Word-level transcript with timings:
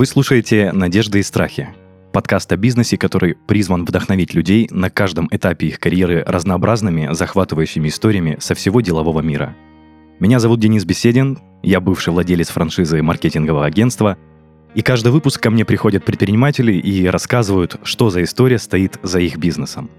Вы 0.00 0.06
слушаете 0.06 0.72
«Надежды 0.72 1.18
и 1.18 1.22
страхи»– 1.22 1.68
подкаст 2.14 2.50
о 2.52 2.56
бизнесе, 2.56 2.96
который 2.96 3.34
призван 3.34 3.84
вдохновить 3.84 4.32
людей 4.32 4.66
на 4.70 4.88
каждом 4.88 5.28
этапе 5.30 5.66
их 5.66 5.78
карьеры 5.78 6.24
разнообразными, 6.26 7.12
захватывающими 7.12 7.88
историями 7.88 8.38
со 8.40 8.54
всего 8.54 8.80
делового 8.80 9.20
мира. 9.20 9.54
Меня 10.18 10.38
зовут 10.38 10.58
Денис 10.58 10.86
Беседин, 10.86 11.38
я 11.62 11.82
бывший 11.82 12.14
владелец 12.14 12.48
франшизы 12.48 13.02
маркетингового 13.02 13.66
агентства, 13.66 14.16
и 14.74 14.80
каждый 14.80 15.12
выпуск 15.12 15.38
ко 15.42 15.50
мне 15.50 15.66
приходят 15.66 16.02
предприниматели 16.02 16.72
и 16.72 17.06
рассказывают, 17.06 17.78
что 17.82 18.08
за 18.08 18.22
история 18.22 18.58
стоит 18.58 18.98
за 19.02 19.20
их 19.20 19.36
бизнесом. 19.36 19.90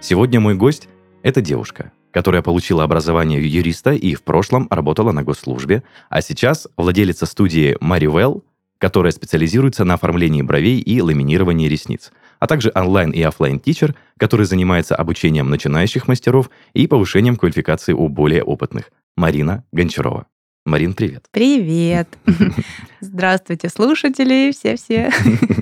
Сегодня 0.00 0.40
мой 0.40 0.54
гость– 0.54 0.88
это 1.22 1.42
девушка, 1.42 1.92
которая 2.10 2.40
получила 2.40 2.84
образование 2.84 3.46
юриста 3.46 3.92
и 3.92 4.14
в 4.14 4.22
прошлом 4.22 4.66
работала 4.70 5.12
на 5.12 5.22
госслужбе, 5.22 5.82
а 6.08 6.22
сейчас 6.22 6.68
владелица 6.78 7.26
студии 7.26 7.76
Маривелл, 7.78 8.42
которая 8.82 9.12
специализируется 9.12 9.84
на 9.84 9.94
оформлении 9.94 10.42
бровей 10.42 10.80
и 10.80 11.00
ламинировании 11.00 11.68
ресниц, 11.68 12.10
а 12.40 12.48
также 12.48 12.72
онлайн 12.74 13.12
и 13.12 13.22
офлайн 13.22 13.60
тичер, 13.60 13.94
который 14.16 14.44
занимается 14.44 14.96
обучением 14.96 15.50
начинающих 15.50 16.08
мастеров 16.08 16.50
и 16.72 16.88
повышением 16.88 17.36
квалификации 17.36 17.92
у 17.92 18.08
более 18.08 18.42
опытных. 18.42 18.90
Марина 19.16 19.64
Гончарова. 19.70 20.26
Марин, 20.66 20.94
привет. 20.94 21.26
Привет. 21.30 22.08
Здравствуйте, 23.00 23.68
слушатели, 23.68 24.50
все-все. 24.50 25.12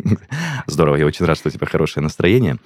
Здорово, 0.67 0.97
я 0.97 1.05
очень 1.05 1.27
рад, 1.27 1.37
что 1.37 1.51
у 1.51 1.53
тебя 1.53 1.67
хорошее 1.67 2.03
настроение. 2.03 2.57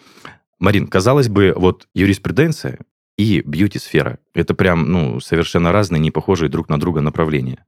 Марин, 0.61 0.87
казалось 0.87 1.29
бы, 1.29 1.53
вот 1.57 1.89
юриспруденция 1.97 2.79
и 3.19 3.43
бьюти-сфера– 3.45 4.21
это 4.35 4.55
прям, 4.55 4.89
ну, 4.89 5.19
совершенно 5.19 5.73
разные, 5.73 5.99
не 5.99 6.13
похожие 6.13 6.49
друг 6.49 6.69
на 6.69 6.79
друга 6.79 7.01
направления. 7.01 7.65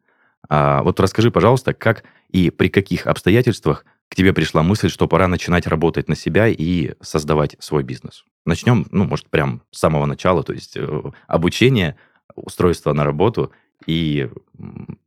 А 0.49 0.83
вот 0.83 1.01
расскажи, 1.01 1.31
пожалуйста, 1.31 1.75
как 1.75 2.05
и 2.31 2.51
при 2.51 2.69
каких 2.69 3.07
обстоятельствах 3.07 3.85
к 4.09 4.15
тебе 4.15 4.33
пришла 4.33 4.63
мысль, 4.63 4.89
что 4.89 5.09
пора 5.09 5.29
начинать 5.29 5.67
работать 5.67 6.09
на 6.09 6.17
себя 6.17 6.49
и 6.49 6.93
создавать 7.01 7.57
свой 7.59 7.83
бизнес? 7.83 8.25
Начнем, 8.45 8.87
ну, 8.91 9.05
может, 9.05 9.29
прям 9.29 9.63
с 9.71 9.79
самого 9.81 10.07
начала, 10.07 10.43
то 10.43 10.53
есть 10.53 10.77
э, 10.77 11.03
обучение, 11.27 11.97
устройство 12.35 12.93
на 12.93 13.05
работу 13.05 13.53
и 13.87 14.31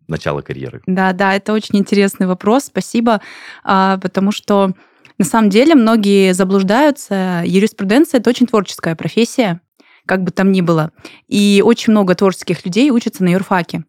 начало 0.08 0.42
карьеры. 0.42 0.82
Да, 0.86 1.14
да, 1.14 1.36
это 1.36 1.54
очень 1.54 1.78
интересный 1.78 2.28
вопрос, 2.28 2.66
спасибо, 2.66 3.22
а, 3.64 3.98
потому 3.98 4.32
что 4.32 4.74
на 5.18 5.26
самом 5.26 5.50
деле 5.50 5.76
многие 5.76 6.34
заблуждаются. 6.34 7.44
Юриспруденция– 7.46 8.20
это 8.20 8.30
очень 8.30 8.48
творческая 8.48 8.96
профессия, 8.96 9.62
как 10.10 10.24
бы 10.24 10.32
там 10.32 10.52
ни 10.52 10.62
было. 10.62 10.92
И 11.28 11.62
очень 11.64 11.92
много 11.92 12.16
творческих 12.16 12.66
людей 12.66 12.90
учатся 12.90 13.24
на 13.24 13.30
юрфаке. 13.30 13.84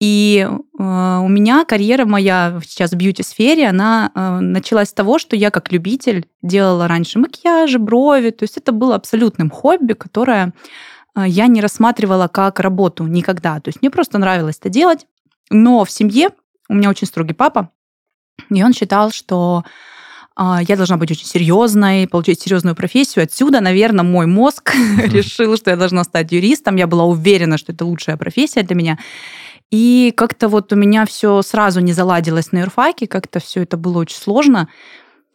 И 0.00 0.48
э, 0.48 0.56
у 0.78 1.28
меня 1.28 1.66
карьера 1.66 2.06
моя 2.06 2.58
сейчас 2.64 2.92
в 2.92 2.96
бьюти-сфере, 2.96 3.68
она 3.68 4.10
э, 4.14 4.40
началась 4.40 4.88
с 4.88 4.94
того, 4.94 5.18
что 5.18 5.36
я 5.36 5.50
как 5.50 5.70
любитель 5.70 6.26
делала 6.40 6.88
раньше 6.88 7.18
макияжи, 7.18 7.78
брови. 7.78 8.30
То 8.30 8.44
есть 8.44 8.56
это 8.56 8.72
было 8.72 8.94
абсолютным 8.94 9.50
хобби, 9.50 9.92
которое 9.92 10.54
э, 11.14 11.24
я 11.26 11.46
не 11.48 11.60
рассматривала 11.60 12.28
как 12.28 12.60
работу 12.60 13.04
никогда. 13.06 13.60
То 13.60 13.68
есть 13.68 13.82
мне 13.82 13.90
просто 13.90 14.16
нравилось 14.16 14.56
это 14.58 14.70
делать. 14.70 15.06
Но 15.50 15.84
в 15.84 15.90
семье 15.90 16.30
у 16.70 16.74
меня 16.74 16.88
очень 16.88 17.06
строгий 17.06 17.34
папа, 17.34 17.70
и 18.48 18.64
он 18.64 18.72
считал, 18.72 19.10
что 19.10 19.64
я 20.38 20.76
должна 20.76 20.96
быть 20.96 21.10
очень 21.10 21.26
серьезной, 21.26 22.06
получить 22.06 22.40
серьезную 22.40 22.76
профессию. 22.76 23.24
Отсюда, 23.24 23.60
наверное, 23.60 24.04
мой 24.04 24.26
мозг 24.26 24.72
решил, 24.98 25.56
что 25.56 25.70
я 25.70 25.76
должна 25.76 26.04
стать 26.04 26.30
юристом. 26.30 26.76
Я 26.76 26.86
была 26.86 27.04
уверена, 27.04 27.58
что 27.58 27.72
это 27.72 27.84
лучшая 27.84 28.16
профессия 28.16 28.62
для 28.62 28.76
меня. 28.76 28.98
И 29.70 30.14
как-то 30.16 30.48
вот 30.48 30.72
у 30.72 30.76
меня 30.76 31.04
все 31.06 31.42
сразу 31.42 31.80
не 31.80 31.92
заладилось 31.92 32.52
на 32.52 32.58
юрфаке, 32.58 33.06
как-то 33.06 33.40
все 33.40 33.62
это 33.62 33.76
было 33.76 33.98
очень 33.98 34.16
сложно. 34.16 34.68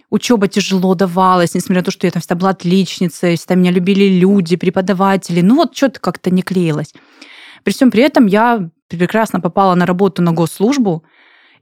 Учеба 0.10 0.48
тяжело 0.48 0.96
давалась, 0.96 1.54
несмотря 1.54 1.82
на 1.82 1.86
то, 1.86 1.92
что 1.92 2.08
я 2.08 2.12
там 2.12 2.22
всегда 2.22 2.36
была 2.36 2.50
отличницей, 2.52 3.36
всегда 3.36 3.56
меня 3.56 3.72
любили 3.72 4.20
люди, 4.20 4.56
преподаватели. 4.56 5.42
Ну 5.42 5.56
вот 5.56 5.76
что-то 5.76 6.00
как-то 6.00 6.32
не 6.32 6.44
клеилось. 6.44 6.94
При 7.64 7.74
всем 7.74 7.92
при 7.92 8.04
этом 8.04 8.26
я 8.26 8.70
прекрасно 8.88 9.40
попала 9.40 9.76
на 9.76 9.86
работу 9.86 10.22
на 10.22 10.32
госслужбу, 10.32 11.04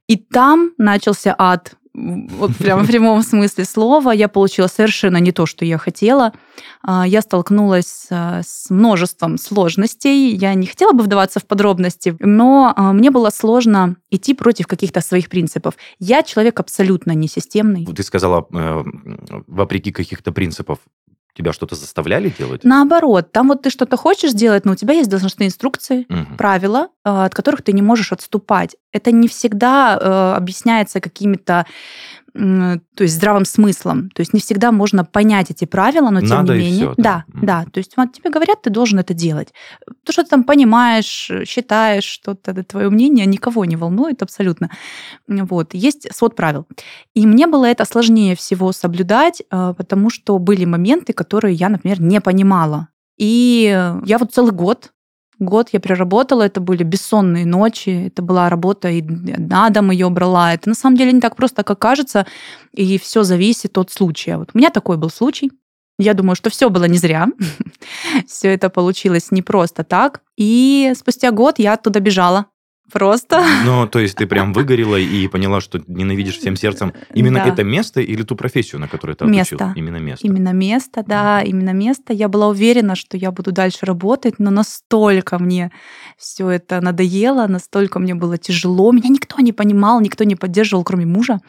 и 0.08 0.18
там 0.18 0.72
начался 0.78 1.36
ад 1.38 1.74
вот 1.94 2.56
прямо 2.58 2.84
в 2.84 2.88
прямом 2.88 3.22
смысле 3.22 3.66
слова, 3.66 4.12
я 4.12 4.28
получила 4.28 4.68
совершенно 4.68 5.18
не 5.18 5.32
то, 5.32 5.46
что 5.46 5.66
я 5.66 5.78
хотела. 5.78 6.34
А, 6.82 7.06
я 7.06 7.22
столкнулась 7.22 8.08
с 8.10 8.70
множеством 8.70 9.38
сложностей. 9.38 10.36
Я 10.36 10.54
не 10.54 10.68
хотела 10.68 10.94
бы 10.94 11.04
вдаваться 11.04 11.40
в 11.40 11.46
подробности, 11.46 12.16
но 12.20 12.74
а, 12.76 12.94
мне 12.94 13.12
было 13.12 13.30
сложно 13.30 13.98
идти 14.10 14.34
против 14.34 14.68
каких-то 14.68 15.02
своих 15.02 15.30
принципов. 15.30 15.76
Я 16.00 16.24
человек 16.24 16.60
абсолютно 16.60 17.12
несистемный. 17.12 17.86
Ты 17.86 18.04
сказала, 18.04 18.46
э, 18.54 18.84
вопреки 19.48 19.92
каких-то 19.92 20.32
принципов 20.32 20.80
Тебя 21.36 21.54
что-то 21.54 21.76
заставляли 21.76 22.34
делать? 22.38 22.64
Наоборот, 22.64 23.32
там 23.32 23.48
вот 23.48 23.62
ты 23.62 23.70
что-то 23.70 23.98
хочешь 23.98 24.32
сделать, 24.32 24.66
но 24.66 24.74
у 24.74 24.76
тебя 24.76 24.94
есть 24.94 25.10
должностные 25.10 25.48
инструкции, 25.48 26.06
угу. 26.10 26.36
правила, 26.38 26.90
э, 27.06 27.10
от 27.10 27.34
которых 27.34 27.62
ты 27.62 27.72
не 27.72 27.82
можешь 27.82 28.12
отступать. 28.12 28.76
Это 28.92 29.12
не 29.12 29.28
всегда 29.28 29.98
э, 30.00 30.38
объясняется 30.38 31.00
какими-то 31.00 31.66
то 32.34 33.04
есть 33.04 33.16
здравым 33.16 33.46
смыслом. 33.46 34.10
То 34.12 34.22
есть 34.22 34.34
не 34.34 34.40
всегда 34.40 34.72
можно 34.72 35.04
понять 35.04 35.52
эти 35.52 35.66
правила, 35.66 36.10
но 36.10 36.22
тем 36.22 36.30
Надо 36.30 36.54
не 36.54 36.60
менее. 36.60 36.92
Все, 36.92 36.94
да, 36.98 37.26
да, 37.28 37.42
да. 37.42 37.66
То 37.72 37.80
есть 37.80 37.94
вот 37.98 38.14
тебе 38.14 38.30
говорят, 38.30 38.62
ты 38.62 38.70
должен 38.70 39.00
это 39.00 39.14
делать. 39.14 39.54
То, 40.06 40.12
что 40.14 40.24
ты 40.24 40.30
там 40.30 40.44
понимаешь, 40.44 41.30
считаешь, 41.46 42.06
что-то 42.06 42.64
твое 42.64 42.90
мнение 42.90 43.26
никого 43.26 43.66
не 43.66 43.76
волнует 43.76 44.22
абсолютно. 44.22 44.70
Вот. 45.28 45.74
Есть 45.74 46.08
свод 46.16 46.36
правил. 46.36 46.68
И 47.14 47.26
мне 47.28 47.48
было 47.48 47.66
это 47.66 47.86
сложнее 47.86 48.36
всего 48.36 48.72
соблюдать, 48.72 49.42
э, 49.52 49.74
потому 49.78 50.10
что 50.10 50.38
были 50.40 50.66
моменты, 50.66 51.14
которые 51.14 51.56
я, 51.56 51.70
например, 51.70 52.02
не 52.02 52.22
понимала. 52.22 52.88
И 53.18 53.64
я 54.06 54.18
вот 54.18 54.34
целый 54.34 54.52
год 54.52 54.92
год 55.42 55.70
я 55.74 55.80
проработала, 55.80 56.44
это 56.44 56.62
были 56.62 56.84
бессонные 56.84 57.46
ночи, 57.46 58.08
это 58.08 58.22
была 58.22 58.50
работа, 58.50 58.90
и 58.90 59.02
на 59.02 59.70
дом 59.70 59.92
ее 59.92 60.10
брала. 60.10 60.54
Это 60.54 60.70
на 60.70 60.76
самом 60.76 60.96
деле 60.96 61.12
не 61.12 61.20
так 61.20 61.36
просто, 61.36 61.64
как 61.64 61.80
кажется, 61.80 62.26
и 62.74 62.98
все 62.98 63.24
зависит 63.24 63.78
от 63.78 63.92
случая. 63.92 64.38
Вот 64.38 64.52
у 64.54 64.58
меня 64.58 64.70
такой 64.70 64.98
был 64.98 65.10
случай. 65.10 65.52
Я 66.00 66.14
думаю, 66.14 66.36
что 66.36 66.50
все 66.50 66.70
было 66.70 66.86
не 66.86 66.98
зря. 66.98 67.28
все 68.28 68.54
это 68.54 68.70
получилось 68.70 69.32
не 69.32 69.42
просто 69.42 69.84
так. 69.84 70.22
И 70.38 70.94
спустя 70.96 71.32
год 71.32 71.60
я 71.60 71.74
оттуда 71.74 72.00
бежала 72.00 72.48
просто. 72.92 73.44
Ну, 73.66 73.88
то 73.88 74.00
есть 74.00 74.18
ты 74.18 74.26
прям 74.28 74.54
выгорела 74.54 74.96
и 74.96 75.28
поняла, 75.28 75.62
что 75.62 75.82
ненавидишь 75.88 76.38
всем 76.38 76.56
сердцем 76.56 76.94
именно 77.14 77.40
да. 77.40 77.48
это 77.48 77.64
место 77.64 78.02
или 78.02 78.24
ту 78.24 78.36
профессию, 78.36 78.80
на 78.82 78.88
которую 78.88 79.16
ты 79.16 79.26
место. 79.26 79.56
отучила? 79.56 79.74
Именно 79.76 79.98
место. 79.98 80.28
Именно 80.28 80.54
место, 80.54 81.04
да, 81.08 81.42
mm. 81.42 81.48
именно 81.48 81.74
место. 81.74 82.14
Я 82.14 82.28
была 82.28 82.48
уверена, 82.48 82.96
что 82.96 83.18
я 83.18 83.32
буду 83.32 83.52
дальше 83.52 83.86
работать, 83.86 84.36
но 84.40 84.52
настолько 84.52 85.40
мне 85.40 85.72
все 86.18 86.50
это 86.50 86.82
надоело, 86.82 87.48
настолько 87.48 88.00
мне 88.00 88.16
было 88.16 88.38
тяжело. 88.38 88.92
Меня 88.92 89.10
никто 89.10 89.42
не 89.42 89.54
понимал, 89.54 90.02
никто 90.02 90.24
не 90.24 90.36
поддерживал, 90.36 90.84
кроме 90.84 91.06
мужа. 91.06 91.40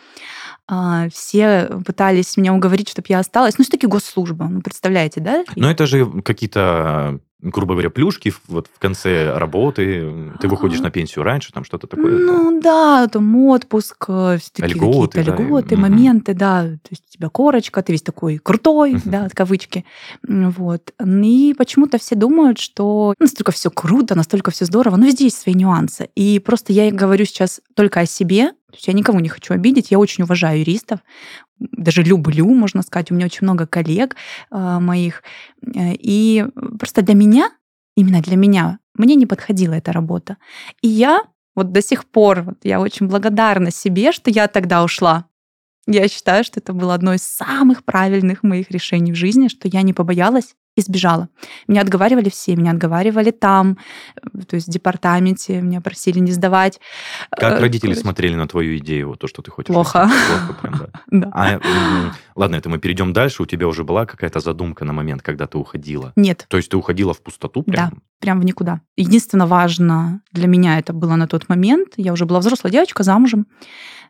А, 0.68 1.08
все 1.12 1.68
пытались 1.84 2.36
меня 2.36 2.54
уговорить, 2.54 2.88
чтобы 2.88 3.06
я 3.08 3.18
осталась. 3.18 3.58
Ну, 3.58 3.64
все-таки 3.64 3.86
госслужба, 3.86 4.46
ну, 4.46 4.62
представляете, 4.62 5.20
да? 5.20 5.44
Но 5.56 5.70
это 5.70 5.86
же 5.86 6.06
какие-то 6.22 7.20
грубо 7.42 7.74
говоря, 7.74 7.90
плюшки 7.90 8.32
вот 8.46 8.68
в 8.72 8.78
конце 8.78 9.36
работы, 9.36 10.32
ты 10.40 10.48
выходишь 10.48 10.80
на 10.80 10.90
пенсию 10.90 11.24
раньше, 11.24 11.52
там 11.52 11.64
что-то 11.64 11.86
такое? 11.86 12.18
Ну 12.18 12.60
да, 12.60 13.08
там 13.08 13.36
отпуск, 13.36 14.04
э, 14.08 14.38
такие 14.52 14.74
льготы, 14.74 15.24
да, 15.24 15.34
льготы, 15.34 15.76
моменты, 15.76 16.34
да, 16.34 16.62
то 16.62 16.88
есть 16.90 17.04
у 17.10 17.12
тебя 17.12 17.28
корочка, 17.28 17.82
ты 17.82 17.92
весь 17.92 18.02
такой 18.02 18.38
крутой, 18.38 18.96
да, 19.04 19.28
кавычки, 19.34 19.84
вот. 20.22 20.92
И 21.04 21.54
почему-то 21.58 21.98
все 21.98 22.14
думают, 22.14 22.58
что 22.58 23.14
настолько 23.18 23.50
все 23.50 23.70
круто, 23.70 24.14
настолько 24.14 24.50
все 24.52 24.64
здорово, 24.64 24.96
но 24.96 25.06
везде 25.06 25.24
есть 25.24 25.40
свои 25.40 25.54
нюансы. 25.54 26.08
И 26.14 26.38
просто 26.38 26.72
я 26.72 26.90
говорю 26.92 27.24
сейчас 27.24 27.60
только 27.74 28.00
о 28.00 28.06
себе, 28.06 28.52
то 28.72 28.76
есть 28.76 28.88
я 28.88 28.94
никого 28.94 29.20
не 29.20 29.28
хочу 29.28 29.52
обидеть, 29.52 29.90
я 29.90 29.98
очень 29.98 30.24
уважаю 30.24 30.60
юристов, 30.60 31.00
даже 31.58 32.02
люблю, 32.02 32.46
можно 32.54 32.80
сказать. 32.80 33.10
У 33.10 33.14
меня 33.14 33.26
очень 33.26 33.44
много 33.44 33.66
коллег 33.66 34.16
э, 34.50 34.78
моих. 34.78 35.22
Э, 35.62 35.92
и 35.92 36.46
просто 36.78 37.02
для 37.02 37.14
меня, 37.14 37.50
именно 37.96 38.22
для 38.22 38.36
меня, 38.36 38.78
мне 38.94 39.14
не 39.14 39.26
подходила 39.26 39.74
эта 39.74 39.92
работа. 39.92 40.38
И 40.80 40.88
я 40.88 41.22
вот 41.54 41.72
до 41.72 41.82
сих 41.82 42.06
пор, 42.06 42.42
вот 42.42 42.58
я 42.62 42.80
очень 42.80 43.08
благодарна 43.08 43.70
себе, 43.70 44.10
что 44.10 44.30
я 44.30 44.48
тогда 44.48 44.82
ушла. 44.82 45.26
Я 45.86 46.08
считаю, 46.08 46.44
что 46.44 46.60
это 46.60 46.72
было 46.72 46.94
одно 46.94 47.12
из 47.12 47.22
самых 47.22 47.84
правильных 47.84 48.42
моих 48.42 48.70
решений 48.70 49.12
в 49.12 49.16
жизни, 49.16 49.48
что 49.48 49.68
я 49.68 49.82
не 49.82 49.92
побоялась 49.92 50.54
и 50.74 50.80
сбежала. 50.80 51.28
Меня 51.68 51.82
отговаривали 51.82 52.30
все, 52.30 52.56
меня 52.56 52.70
отговаривали 52.70 53.30
там, 53.30 53.76
э, 54.16 54.40
то 54.48 54.56
есть 54.56 54.68
в 54.68 54.70
департаменте, 54.70 55.60
меня 55.60 55.80
просили 55.80 56.18
не 56.18 56.32
сдавать. 56.32 56.80
Как 57.30 57.60
родители 57.60 57.90
Короче. 57.90 58.00
смотрели 58.00 58.34
на 58.36 58.48
твою 58.48 58.78
идею, 58.78 59.08
вот 59.08 59.18
то, 59.18 59.26
что 59.26 59.42
ты 59.42 59.50
хочешь? 59.50 59.72
Плохо. 59.72 60.10
Плохо 60.28 60.60
прям, 60.62 60.78
да. 60.78 60.88
да. 61.10 61.30
А, 61.34 62.12
ладно, 62.34 62.56
это 62.56 62.70
мы 62.70 62.78
перейдем 62.78 63.12
дальше. 63.12 63.42
У 63.42 63.46
тебя 63.46 63.68
уже 63.68 63.84
была 63.84 64.06
какая-то 64.06 64.40
задумка 64.40 64.84
на 64.84 64.92
момент, 64.92 65.22
когда 65.22 65.46
ты 65.46 65.58
уходила? 65.58 66.12
Нет. 66.16 66.46
То 66.48 66.56
есть 66.56 66.70
ты 66.70 66.76
уходила 66.76 67.12
в 67.12 67.20
пустоту 67.20 67.62
прям? 67.62 67.90
Да, 67.90 67.96
прям 68.20 68.40
в 68.40 68.44
никуда. 68.44 68.80
Единственное 68.96 69.46
важно 69.46 70.22
для 70.32 70.46
меня 70.46 70.78
это 70.78 70.94
было 70.94 71.16
на 71.16 71.26
тот 71.26 71.48
момент, 71.50 71.94
я 71.96 72.12
уже 72.12 72.24
была 72.24 72.40
взрослая 72.40 72.72
девочка, 72.72 73.02
замужем, 73.02 73.46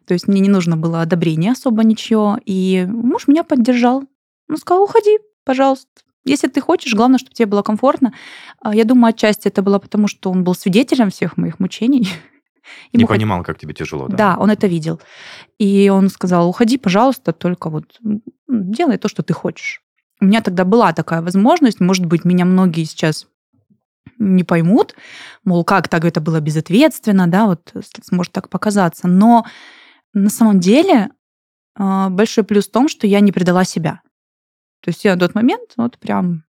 то 0.07 0.15
есть 0.15 0.29
мне 0.29 0.41
не 0.41 0.49
нужно 0.49 0.77
было 0.77 1.03
одобрения 1.03 1.53
особо 1.53 1.83
ничего, 1.85 2.39
и 2.45 2.87
муж 2.89 3.29
меня 3.29 3.45
поддержал. 3.45 4.05
Он 4.49 4.57
сказал, 4.57 4.85
уходи, 4.85 5.19
пожалуйста. 5.45 5.89
Если 6.25 6.49
ты 6.49 6.61
хочешь, 6.61 6.95
главное, 6.95 7.19
чтобы 7.19 7.35
тебе 7.35 7.47
было 7.47 7.63
комфортно. 7.63 8.13
А, 8.61 8.75
я 8.75 8.85
думаю, 8.85 9.11
отчасти 9.11 9.49
это 9.49 9.63
было 9.63 9.79
потому, 9.79 10.07
что 10.09 10.31
он 10.31 10.45
был 10.45 10.55
свидетелем 10.55 11.11
всех 11.11 11.37
моих 11.37 11.59
мучений. 11.59 12.09
Ему 12.93 13.03
не 13.03 13.07
понимал, 13.07 13.39
хот... 13.39 13.47
как 13.47 13.59
тебе 13.59 13.75
тяжело, 13.75 14.07
да? 14.09 14.17
Да, 14.17 14.37
он 14.39 14.51
это 14.51 14.67
видел. 14.69 15.01
И 15.59 15.89
он 15.89 16.09
сказал, 16.09 16.49
уходи, 16.49 16.79
пожалуйста, 16.79 17.33
только 17.33 17.71
вот 17.71 17.99
делай 18.49 18.99
то, 18.99 19.09
что 19.09 19.23
ты 19.23 19.33
хочешь. 19.33 19.83
У 20.21 20.27
меня 20.27 20.41
тогда 20.41 20.65
была 20.65 20.93
такая 20.93 21.23
возможность, 21.23 21.81
может 21.81 22.07
быть, 22.07 22.25
меня 22.25 22.45
многие 22.45 22.85
сейчас 22.85 23.27
не 24.19 24.45
поймут, 24.45 24.95
мол, 25.45 25.65
как 25.65 25.89
так 25.89 26.05
это 26.05 26.21
было 26.21 26.39
безответственно, 26.39 27.27
да, 27.27 27.47
вот 27.47 27.73
может 28.13 28.33
так 28.33 28.49
показаться. 28.49 29.09
Но 29.09 29.45
на 30.15 30.31
самом 30.31 30.61
деле 30.61 31.11
а, 31.75 32.09
большой 32.11 32.45
плюс 32.45 32.69
в 32.69 32.71
том, 32.71 32.89
что 32.89 33.07
я 33.07 33.21
не 33.21 33.33
предала 33.33 33.65
себя. 33.65 34.03
То 34.83 34.91
есть 34.91 35.05
я 35.05 35.15
на 35.15 35.21
тот 35.21 35.35
момент 35.35 35.73
вот 35.77 35.99
прям... 35.99 36.45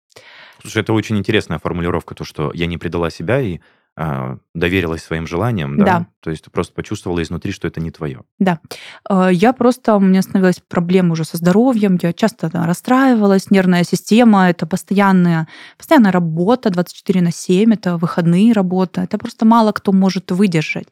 Слушай, 0.60 0.82
это 0.82 0.92
очень 0.92 1.18
интересная 1.18 1.58
формулировка, 1.58 2.14
то, 2.14 2.24
что 2.24 2.52
я 2.54 2.66
не 2.66 2.78
предала 2.78 3.10
себя 3.10 3.40
и 3.40 3.60
а, 4.00 4.38
доверилась 4.54 5.02
своим 5.02 5.26
желаниям, 5.26 5.76
да? 5.76 5.84
Да. 5.84 6.06
То 6.20 6.30
есть 6.30 6.44
ты 6.44 6.50
просто 6.50 6.72
почувствовала 6.72 7.20
изнутри, 7.20 7.50
что 7.50 7.66
это 7.66 7.80
не 7.80 7.90
твое. 7.90 8.22
Да. 8.38 8.60
А, 9.08 9.28
я 9.28 9.52
просто, 9.52 9.96
у 9.96 10.00
меня 10.00 10.22
становилась 10.22 10.60
проблема 10.60 11.12
уже 11.12 11.24
со 11.24 11.36
здоровьем, 11.36 11.98
я 12.00 12.12
часто 12.12 12.48
да, 12.48 12.64
расстраивалась, 12.64 13.50
нервная 13.50 13.82
система, 13.82 14.50
это 14.50 14.66
постоянная, 14.66 15.48
постоянная 15.76 16.12
работа 16.12 16.70
24 16.70 17.22
на 17.22 17.32
7, 17.32 17.74
это 17.74 17.96
выходные 17.96 18.52
работа, 18.52 19.00
это 19.00 19.18
просто 19.18 19.44
мало 19.44 19.72
кто 19.72 19.90
может 19.90 20.30
выдержать. 20.30 20.86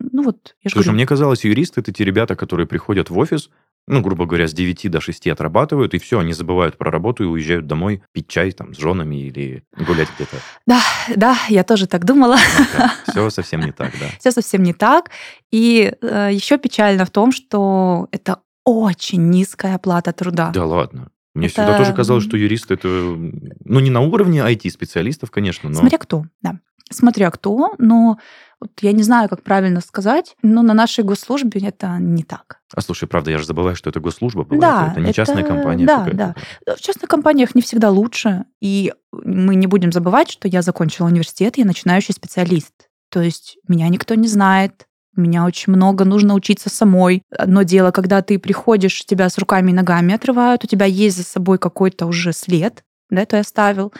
Ну 0.00 0.24
вот, 0.24 0.56
я 0.64 0.70
Слушай, 0.70 0.86
говорю... 0.86 0.92
мне 0.94 1.06
казалось, 1.06 1.44
юристы 1.44 1.82
это 1.82 1.92
те 1.92 2.04
ребята, 2.04 2.34
которые 2.34 2.66
приходят 2.66 3.10
в 3.10 3.18
офис, 3.18 3.48
ну, 3.86 4.00
грубо 4.00 4.26
говоря, 4.26 4.48
с 4.48 4.52
9 4.52 4.90
до 4.90 5.00
6 5.00 5.28
отрабатывают, 5.28 5.94
и 5.94 5.98
все, 5.98 6.18
они 6.18 6.32
забывают 6.32 6.78
про 6.78 6.90
работу 6.90 7.24
и 7.24 7.26
уезжают 7.26 7.66
домой 7.66 8.02
пить 8.12 8.28
чай 8.28 8.52
там 8.52 8.74
с 8.74 8.78
женами 8.78 9.16
или 9.16 9.64
гулять 9.76 10.08
где-то. 10.16 10.36
Да, 10.66 10.80
да, 11.14 11.38
я 11.48 11.64
тоже 11.64 11.86
так 11.86 12.04
думала. 12.04 12.36
Ну, 12.78 12.88
все 13.12 13.30
совсем 13.30 13.60
не 13.60 13.72
так, 13.72 13.92
да. 14.00 14.06
Все 14.18 14.30
совсем 14.30 14.62
не 14.62 14.72
так. 14.72 15.10
И 15.50 15.92
э, 16.00 16.30
еще 16.32 16.58
печально 16.58 17.04
в 17.04 17.10
том, 17.10 17.32
что 17.32 18.08
это 18.10 18.40
очень 18.64 19.28
низкая 19.28 19.76
оплата 19.76 20.12
труда. 20.12 20.50
Да 20.54 20.64
ладно. 20.64 21.08
Мне 21.34 21.46
это... 21.46 21.54
всегда 21.54 21.76
тоже 21.76 21.92
казалось, 21.92 22.24
что 22.24 22.36
юристы 22.36 22.74
это, 22.74 22.88
ну, 22.88 23.80
не 23.80 23.90
на 23.90 24.00
уровне 24.00 24.40
IT-специалистов, 24.40 25.30
конечно, 25.30 25.68
но... 25.68 25.76
Смотря 25.76 25.98
кто, 25.98 26.24
да. 26.42 26.60
Смотря 26.94 27.30
кто, 27.30 27.74
но 27.78 28.18
вот 28.60 28.70
я 28.80 28.92
не 28.92 29.02
знаю, 29.02 29.28
как 29.28 29.42
правильно 29.42 29.80
сказать, 29.80 30.36
но 30.42 30.62
на 30.62 30.72
нашей 30.72 31.04
госслужбе 31.04 31.60
это 31.60 31.98
не 31.98 32.22
так. 32.22 32.60
А 32.74 32.80
слушай, 32.80 33.06
правда, 33.06 33.30
я 33.30 33.38
же 33.38 33.46
забываю, 33.46 33.76
что 33.76 33.90
это 33.90 34.00
госслужба 34.00 34.44
была. 34.44 34.60
Да, 34.60 34.88
это 34.92 35.00
не 35.00 35.06
это, 35.06 35.14
частная 35.14 35.42
компания. 35.42 35.84
Да, 35.84 36.08
да. 36.12 36.34
В 36.66 36.80
частных 36.80 37.10
компаниях 37.10 37.54
не 37.54 37.62
всегда 37.62 37.90
лучше. 37.90 38.44
И 38.60 38.92
мы 39.12 39.54
не 39.56 39.66
будем 39.66 39.92
забывать, 39.92 40.30
что 40.30 40.48
я 40.48 40.62
закончила 40.62 41.06
университет, 41.06 41.58
я 41.58 41.64
начинающий 41.64 42.14
специалист. 42.14 42.72
То 43.10 43.20
есть 43.20 43.58
меня 43.68 43.88
никто 43.88 44.14
не 44.14 44.28
знает, 44.28 44.86
меня 45.16 45.44
очень 45.44 45.72
много 45.72 46.04
нужно 46.04 46.34
учиться 46.34 46.70
самой. 46.70 47.22
Одно 47.36 47.62
дело, 47.62 47.90
когда 47.90 48.22
ты 48.22 48.38
приходишь, 48.38 49.04
тебя 49.04 49.28
с 49.28 49.38
руками 49.38 49.70
и 49.70 49.74
ногами 49.74 50.14
отрывают, 50.14 50.64
у 50.64 50.66
тебя 50.66 50.86
есть 50.86 51.16
за 51.16 51.24
собой 51.24 51.58
какой-то 51.58 52.06
уже 52.06 52.32
след, 52.32 52.82
да, 53.14 53.24
ты 53.24 53.38
оставил. 53.38 53.92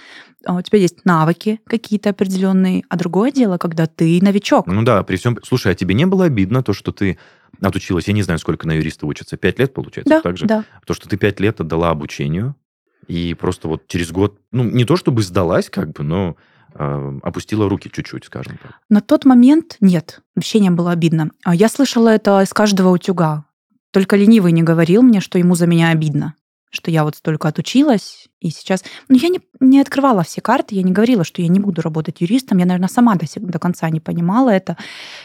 А 0.47 0.57
у 0.57 0.63
тебя 0.63 0.79
есть 0.79 1.05
навыки 1.05 1.61
какие-то 1.67 2.11
определенные, 2.11 2.85
а 2.89 2.97
другое 2.97 3.33
дело, 3.33 3.59
когда 3.59 3.87
ты 3.87 4.19
новичок. 4.21 4.67
Ну 4.67 4.83
да, 4.83 5.03
при 5.03 5.17
всем... 5.17 5.39
Слушай, 5.43 5.73
а 5.73 5.75
тебе 5.75 5.95
не 5.95 6.07
было 6.07 6.25
обидно 6.27 6.63
то, 6.63 6.73
что 6.73 6.93
ты 6.93 7.19
отучилась, 7.61 8.09
я 8.09 8.15
не 8.15 8.23
знаю, 8.23 8.39
сколько 8.39 8.67
на 8.67 8.73
юриста 8.73 9.07
учатся, 9.07 9.37
пять 9.37 9.59
лет, 9.59 9.73
получается, 9.73 10.11
да, 10.11 10.21
так 10.21 10.37
же? 10.37 10.47
Да, 10.47 10.65
То, 10.87 10.95
что 10.95 11.09
ты 11.09 11.17
пять 11.17 11.41
лет 11.41 11.61
отдала 11.61 11.91
обучению, 11.91 12.57
и 13.07 13.35
просто 13.35 13.69
вот 13.69 13.87
через 13.87 14.11
год, 14.11 14.39
ну, 14.51 14.65
не 14.65 14.85
то 14.85 14.97
чтобы 14.97 15.23
сдалась, 15.23 15.71
как 15.71 15.93
бы, 15.93 16.03
но 16.03 16.37
э, 16.75 17.19
опустила 17.23 17.69
руки 17.69 17.91
чуть-чуть, 17.93 18.25
скажем 18.25 18.59
так. 18.63 18.73
На 18.89 19.01
тот 19.01 19.25
момент 19.25 19.77
нет, 19.81 20.21
вообще 20.35 20.59
не 20.59 20.71
было 20.71 20.91
обидно. 20.91 21.31
А 21.45 21.55
я 21.55 21.69
слышала 21.69 22.09
это 22.09 22.43
из 22.43 22.53
каждого 22.53 22.91
утюга. 22.91 23.45
Только 23.93 24.17
ленивый 24.17 24.53
не 24.53 24.63
говорил 24.63 25.03
мне, 25.03 25.21
что 25.21 25.39
ему 25.39 25.55
за 25.55 25.67
меня 25.67 25.91
обидно 25.91 26.35
что 26.75 26.91
я 26.91 27.05
вот 27.05 27.17
столько 27.17 27.49
отучилась, 27.49 28.29
и 28.41 28.51
сейчас... 28.51 28.85
Ну, 29.09 29.17
я 29.17 29.29
не, 29.29 29.41
не 29.61 29.81
открывала 29.81 30.23
все 30.23 30.41
карты, 30.41 30.75
я 30.75 30.83
не 30.83 30.93
говорила, 30.93 31.25
что 31.25 31.41
я 31.41 31.49
не 31.49 31.61
буду 31.61 31.81
работать 31.81 32.21
юристом. 32.21 32.59
Я, 32.59 32.67
наверное, 32.67 32.89
сама 32.89 33.15
до, 33.15 33.27
до 33.37 33.59
конца 33.59 33.89
не 33.89 34.01
понимала 34.01 34.51
это. 34.51 34.77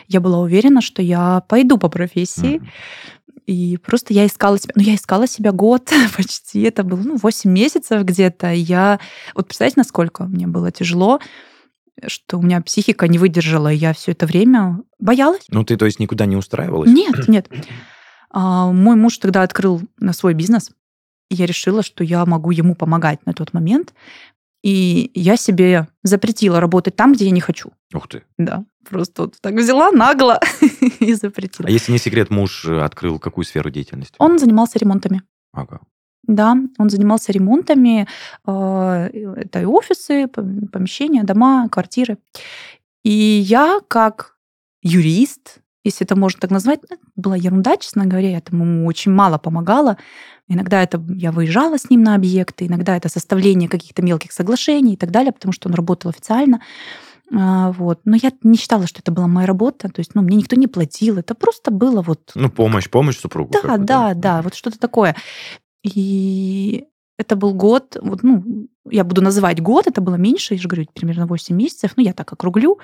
Я 0.07 0.22
была 0.22 0.40
уверена, 0.40 0.81
что 0.81 1.01
я 1.01 1.44
пойду 1.48 1.78
по 1.78 1.90
профессии. 1.90 2.57
Mm-hmm. 2.57 3.42
И 3.48 3.78
просто 3.78 4.13
я 4.13 4.25
искала 4.25 4.60
себя... 4.60 4.74
Ну, 4.75 4.84
я 4.84 4.96
искала 4.96 5.28
себя 5.28 5.51
год 5.51 5.92
почти. 6.18 6.62
Это 6.62 6.84
было, 6.84 7.01
ну, 7.01 7.18
8 7.18 7.51
месяцев 7.51 8.04
где-то. 8.04 8.51
Я... 8.54 9.00
Вот 9.36 9.48
представляете, 9.48 9.80
насколько 9.80 10.24
мне 10.25 10.48
было 10.48 10.72
тяжело 10.72 11.19
что 12.07 12.38
у 12.38 12.42
меня 12.42 12.62
психика 12.62 13.10
не 13.10 13.18
выдержала, 13.18 13.74
и 13.74 13.75
я 13.75 13.92
все 13.92 14.13
это 14.13 14.25
время 14.25 14.80
боялась. 15.00 15.46
Ну, 15.50 15.66
ты, 15.66 15.75
то 15.75 15.86
есть, 15.86 16.00
никуда 16.00 16.25
не 16.28 16.38
устраивалась? 16.38 16.90
Нет, 16.90 17.28
нет. 17.28 17.50
А, 18.30 18.72
мой 18.72 18.96
муж 18.96 19.18
тогда 19.18 19.44
открыл 19.44 19.81
свой 20.12 20.34
бизнес 20.34 20.72
я 21.29 21.45
решила, 21.45 21.83
что 21.83 22.03
я 22.03 22.25
могу 22.25 22.51
ему 22.51 22.75
помогать 22.75 23.25
на 23.25 23.33
тот 23.33 23.53
момент. 23.53 23.93
И 24.61 25.11
я 25.13 25.37
себе 25.37 25.87
запретила 26.03 26.59
работать 26.59 26.95
там, 26.95 27.13
где 27.13 27.25
я 27.25 27.31
не 27.31 27.39
хочу. 27.39 27.71
Ух 27.93 28.07
ты. 28.09 28.23
Да, 28.37 28.65
просто 28.89 29.23
вот 29.23 29.35
так 29.39 29.53
взяла 29.53 29.91
нагло 29.91 30.39
и 30.99 31.13
запретила. 31.13 31.67
А 31.67 31.71
если 31.71 31.93
не 31.93 31.97
секрет, 31.97 32.29
муж 32.29 32.65
э, 32.65 32.81
открыл 32.81 33.19
какую 33.19 33.45
сферу 33.45 33.69
деятельности? 33.69 34.15
Он 34.17 34.37
занимался 34.37 34.77
ремонтами. 34.77 35.23
Ага. 35.53 35.79
Да, 36.23 36.55
он 36.77 36.89
занимался 36.89 37.31
ремонтами. 37.31 38.07
Э, 38.45 39.09
это 39.37 39.61
и 39.61 39.65
офисы, 39.65 40.27
помещения, 40.27 41.23
дома, 41.23 41.69
квартиры. 41.69 42.17
И 43.03 43.11
я 43.11 43.79
как 43.87 44.35
юрист, 44.81 45.59
если 45.83 46.05
это 46.05 46.15
можно 46.15 46.39
так 46.39 46.51
назвать, 46.51 46.79
ну, 46.89 46.97
была 47.15 47.35
ерунда, 47.35 47.77
честно 47.77 48.05
говоря, 48.05 48.29
я 48.29 48.41
ему 48.51 48.85
очень 48.85 49.11
мало 49.11 49.37
помогала. 49.37 49.97
Иногда 50.47 50.83
это 50.83 51.03
я 51.09 51.31
выезжала 51.31 51.77
с 51.77 51.89
ним 51.89 52.03
на 52.03 52.15
объекты, 52.15 52.67
иногда 52.67 52.97
это 52.97 53.07
составление 53.07 53.69
каких-то 53.69 54.01
мелких 54.01 54.31
соглашений 54.31 54.93
и 54.93 54.98
так 54.98 55.12
далее, 55.12 55.31
потому 55.31 55.53
что 55.53 55.69
он 55.69 55.75
работал 55.75 56.09
официально. 56.09 56.62
А, 57.31 57.71
вот. 57.71 58.01
Но 58.05 58.15
я 58.15 58.31
не 58.43 58.57
считала, 58.57 58.88
что 58.88 59.01
это 59.01 59.12
была 59.12 59.27
моя 59.27 59.48
работа. 59.48 59.89
То 59.89 60.00
есть, 60.00 60.15
ну, 60.15 60.21
мне 60.21 60.38
никто 60.38 60.55
не 60.55 60.67
платил. 60.67 61.17
Это 61.17 61.36
просто 61.36 61.71
было 61.71 62.01
вот... 62.01 62.31
Ну, 62.36 62.50
помощь, 62.50 62.89
помощь 62.89 63.17
супругу. 63.17 63.51
Да, 63.51 63.62
да, 63.62 63.77
да, 63.77 64.13
да, 64.13 64.41
вот 64.41 64.55
что-то 64.55 64.79
такое. 64.79 65.15
И 65.83 66.88
это 67.19 67.35
был 67.35 67.53
год, 67.53 67.97
вот, 68.01 68.23
ну, 68.23 68.67
я 68.89 69.03
буду 69.03 69.21
называть 69.21 69.61
год, 69.61 69.88
это 69.88 69.99
было 69.99 70.15
меньше, 70.15 70.53
я 70.53 70.61
же 70.61 70.69
говорю, 70.69 70.88
примерно 70.93 71.27
8 71.27 71.53
месяцев, 71.53 71.91
ну, 71.97 72.03
я 72.03 72.13
так 72.13 72.31
округлю. 72.31 72.79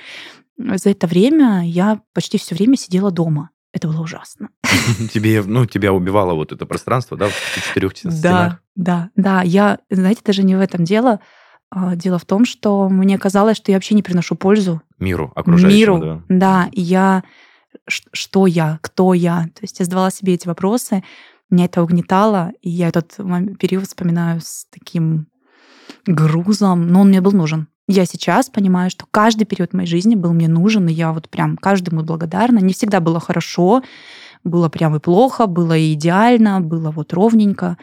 За 0.58 0.90
это 0.90 1.08
время 1.08 1.62
я 1.66 2.02
почти 2.14 2.38
все 2.38 2.54
время 2.54 2.76
сидела 2.76 3.12
дома. 3.12 3.52
Это 3.72 3.88
было 3.88 4.02
ужасно. 4.02 4.50
Тебе, 5.14 5.42
ну, 5.42 5.66
тебя 5.66 5.94
убивало 5.94 6.34
вот 6.34 6.52
это 6.52 6.66
пространство, 6.66 7.18
да, 7.18 7.30
в 7.30 7.68
четырех 7.68 7.96
стенах? 7.96 8.22
Да, 8.22 8.60
да, 8.76 9.10
да. 9.16 9.42
Я, 9.42 9.80
знаете, 9.90 10.22
даже 10.26 10.44
не 10.44 10.56
в 10.56 10.60
этом 10.60 10.84
дело. 10.84 11.22
А, 11.70 11.96
дело 11.96 12.20
в 12.20 12.26
том, 12.26 12.46
что 12.46 12.90
мне 12.90 13.18
казалось, 13.18 13.58
что 13.58 13.72
я 13.72 13.78
вообще 13.78 13.96
не 13.96 14.04
приношу 14.04 14.36
пользу. 14.36 14.82
Миру, 15.00 15.32
окружающему, 15.36 15.98
Миру, 15.98 16.00
да. 16.00 16.24
Да, 16.28 16.70
я... 16.74 17.24
Что 17.88 18.48
я? 18.48 18.80
Кто 18.82 19.14
я? 19.14 19.50
То 19.54 19.62
есть 19.64 19.80
я 19.80 19.86
задавала 19.86 20.12
себе 20.12 20.34
эти 20.34 20.48
вопросы 20.48 21.04
меня 21.50 21.66
это 21.66 21.84
угнетало, 21.84 22.52
и 22.62 22.70
я 22.70 22.88
этот 22.90 23.18
период 23.60 23.86
вспоминаю 23.88 24.42
с 24.42 24.66
таким 24.72 25.28
грузом, 26.06 26.88
но 26.88 27.02
он 27.02 27.10
мне 27.10 27.22
был 27.22 27.32
нужен. 27.32 27.68
Я 27.88 28.06
сейчас 28.06 28.50
понимаю, 28.50 28.90
что 28.90 29.06
каждый 29.12 29.46
период 29.46 29.74
моей 29.74 29.88
жизни 29.88 30.16
был 30.16 30.34
мне 30.34 30.48
нужен, 30.48 30.88
и 30.88 30.94
я 30.94 31.14
вот 31.14 31.30
прям 31.30 31.56
каждому 31.56 32.02
благодарна. 32.02 32.58
Не 32.60 32.74
всегда 32.74 33.00
было 33.00 33.20
хорошо, 33.20 33.84
было 34.44 34.70
прям 34.70 34.96
и 34.96 35.00
плохо, 35.00 35.46
было 35.46 35.78
и 35.78 35.94
идеально, 35.94 36.62
было 36.62 36.90
вот 36.90 37.14
ровненько. 37.14 37.78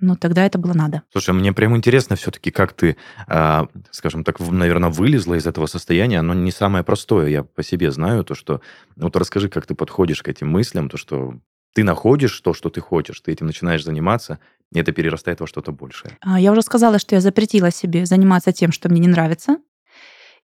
Но 0.00 0.16
тогда 0.16 0.44
это 0.44 0.58
было 0.58 0.74
надо. 0.74 1.02
Слушай, 1.10 1.34
мне 1.34 1.52
прям 1.52 1.76
интересно 1.76 2.14
все-таки, 2.14 2.50
как 2.52 2.72
ты, 2.72 2.96
э, 3.26 3.66
скажем 3.90 4.22
так, 4.22 4.38
наверное, 4.38 4.90
вылезла 4.90 5.34
из 5.34 5.46
этого 5.46 5.66
состояния. 5.66 6.20
Оно 6.20 6.34
не 6.34 6.52
самое 6.52 6.84
простое. 6.84 7.28
Я 7.28 7.42
по 7.42 7.64
себе 7.64 7.90
знаю 7.90 8.24
то, 8.24 8.34
что... 8.34 8.60
Вот 8.96 9.16
расскажи, 9.16 9.48
как 9.48 9.66
ты 9.66 9.74
подходишь 9.74 10.22
к 10.22 10.28
этим 10.28 10.50
мыслям, 10.50 10.88
то, 10.88 10.96
что 10.96 11.34
ты 11.78 11.84
находишь 11.84 12.40
то, 12.40 12.54
что 12.54 12.70
ты 12.70 12.80
хочешь, 12.80 13.20
ты 13.20 13.30
этим 13.30 13.46
начинаешь 13.46 13.84
заниматься, 13.84 14.40
И 14.74 14.80
это 14.80 14.90
перерастает 14.90 15.38
во 15.40 15.46
что-то 15.46 15.70
большее. 15.70 16.18
А, 16.20 16.40
Я 16.40 16.50
уже 16.50 16.62
сказала, 16.62 16.98
что 16.98 17.14
я 17.14 17.20
запретила 17.20 17.70
себе 17.70 18.04
заниматься 18.04 18.50
тем, 18.52 18.72
что 18.72 18.88
мне 18.88 19.00
не 19.00 19.06
нравится. 19.06 19.58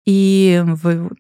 И 0.06 0.62
вот, 0.63 1.18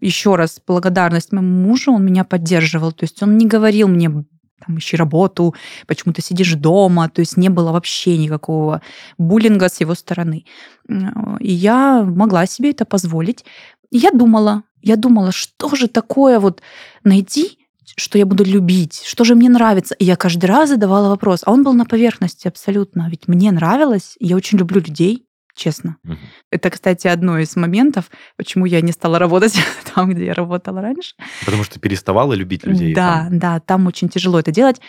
еще 0.00 0.36
раз 0.36 0.60
благодарность 0.64 1.32
моему 1.32 1.68
мужу, 1.68 1.92
он 1.92 2.04
меня 2.04 2.22
поддерживал. 2.22 2.92
То 2.92 3.04
есть 3.04 3.20
он 3.20 3.36
не 3.36 3.46
говорил 3.46 3.88
мне, 3.88 4.08
там, 4.10 4.78
ищи 4.78 4.96
работу, 4.96 5.56
почему 5.88 6.12
ты 6.14 6.22
сидишь 6.22 6.54
дома. 6.54 7.08
То 7.08 7.20
есть 7.20 7.36
не 7.36 7.48
было 7.48 7.72
вообще 7.72 8.16
никакого 8.16 8.80
буллинга 9.18 9.68
с 9.68 9.80
его 9.80 9.94
стороны. 9.94 10.44
М, 10.88 11.36
И 11.40 11.52
я 11.52 12.04
могла 12.04 12.46
себе 12.46 12.70
это 12.70 12.84
позволить. 12.84 13.44
Я 13.90 14.12
думала, 14.12 14.62
я 14.82 14.94
думала, 14.94 15.32
что 15.32 15.74
же 15.74 15.88
такое 15.88 16.38
вот 16.38 16.62
найти, 17.02 17.58
что 17.98 18.18
я 18.18 18.26
буду 18.26 18.44
любить, 18.44 19.02
что 19.04 19.24
же 19.24 19.34
мне 19.34 19.48
нравится. 19.48 19.94
И 19.94 20.04
я 20.04 20.16
каждый 20.16 20.46
раз 20.46 20.70
задавала 20.70 21.08
вопрос, 21.08 21.42
а 21.44 21.52
он 21.52 21.64
был 21.64 21.74
на 21.74 21.84
поверхности 21.84 22.48
абсолютно. 22.48 23.08
Ведь 23.10 23.28
мне 23.28 23.50
нравилось, 23.50 24.16
я 24.20 24.36
очень 24.36 24.58
люблю 24.58 24.80
людей, 24.80 25.26
честно. 25.54 25.96
Мгм. 26.04 26.18
Это, 26.50 26.70
кстати, 26.70 27.08
одно 27.08 27.38
из 27.38 27.56
моментов, 27.56 28.10
почему 28.36 28.66
я 28.66 28.80
не 28.80 28.92
стала 28.92 29.18
работать 29.18 29.58
там, 29.94 30.10
где 30.10 30.26
я 30.26 30.34
работала 30.34 30.80
раньше. 30.80 31.14
Потому 31.44 31.64
что 31.64 31.80
переставала 31.80 32.32
любить 32.34 32.64
людей. 32.64 32.94
да, 32.94 33.24
там. 33.24 33.38
да, 33.38 33.60
там 33.60 33.86
очень 33.86 34.08
тяжело 34.08 34.38
это 34.38 34.52
делать. 34.52 34.80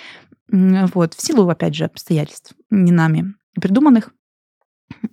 Вот, 0.47 1.13
в 1.13 1.21
силу, 1.21 1.47
опять 1.49 1.75
же, 1.75 1.85
обстоятельств, 1.85 2.53
не 2.69 2.91
нами 2.91 3.33
придуманных. 3.59 4.11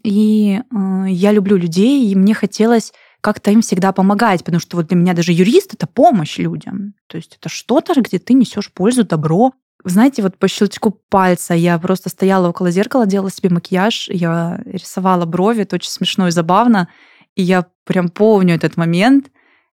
И 0.03 0.59
э, 0.59 1.05
я 1.09 1.33
люблю 1.33 1.57
людей, 1.57 2.11
и 2.11 2.15
мне 2.15 2.33
хотелось 2.33 2.93
как-то 3.27 3.51
им 3.51 3.61
всегда 3.61 3.91
помогать, 3.91 4.45
потому 4.45 4.61
что 4.61 4.77
вот 4.77 4.87
для 4.87 4.97
меня 4.97 5.13
даже 5.13 5.33
юрист 5.33 5.75
это 5.75 5.89
помощь 5.89 6.39
людям. 6.39 6.95
То 7.09 7.17
есть 7.17 7.37
это 7.41 7.49
что-то, 7.49 8.01
где 8.01 8.21
ты 8.21 8.35
несешь 8.35 8.73
пользу, 8.73 9.03
добро. 9.03 9.53
Знаете, 9.83 10.23
вот 10.23 10.39
по 10.39 10.47
щелчку 10.47 10.93
пальца 10.93 11.53
я 11.53 11.77
просто 11.81 12.09
стояла 12.09 12.51
около 12.51 12.71
зеркала, 12.71 13.05
делала 13.05 13.33
себе 13.33 13.51
макияж, 13.51 14.11
я 14.11 14.61
рисовала 14.65 15.27
брови, 15.27 15.63
это 15.63 15.75
очень 15.75 15.91
смешно 15.91 16.29
и 16.29 16.31
забавно. 16.31 16.89
И 17.35 17.43
я 17.43 17.67
прям 17.83 18.11
помню 18.11 18.55
этот 18.55 18.77
момент, 18.77 19.33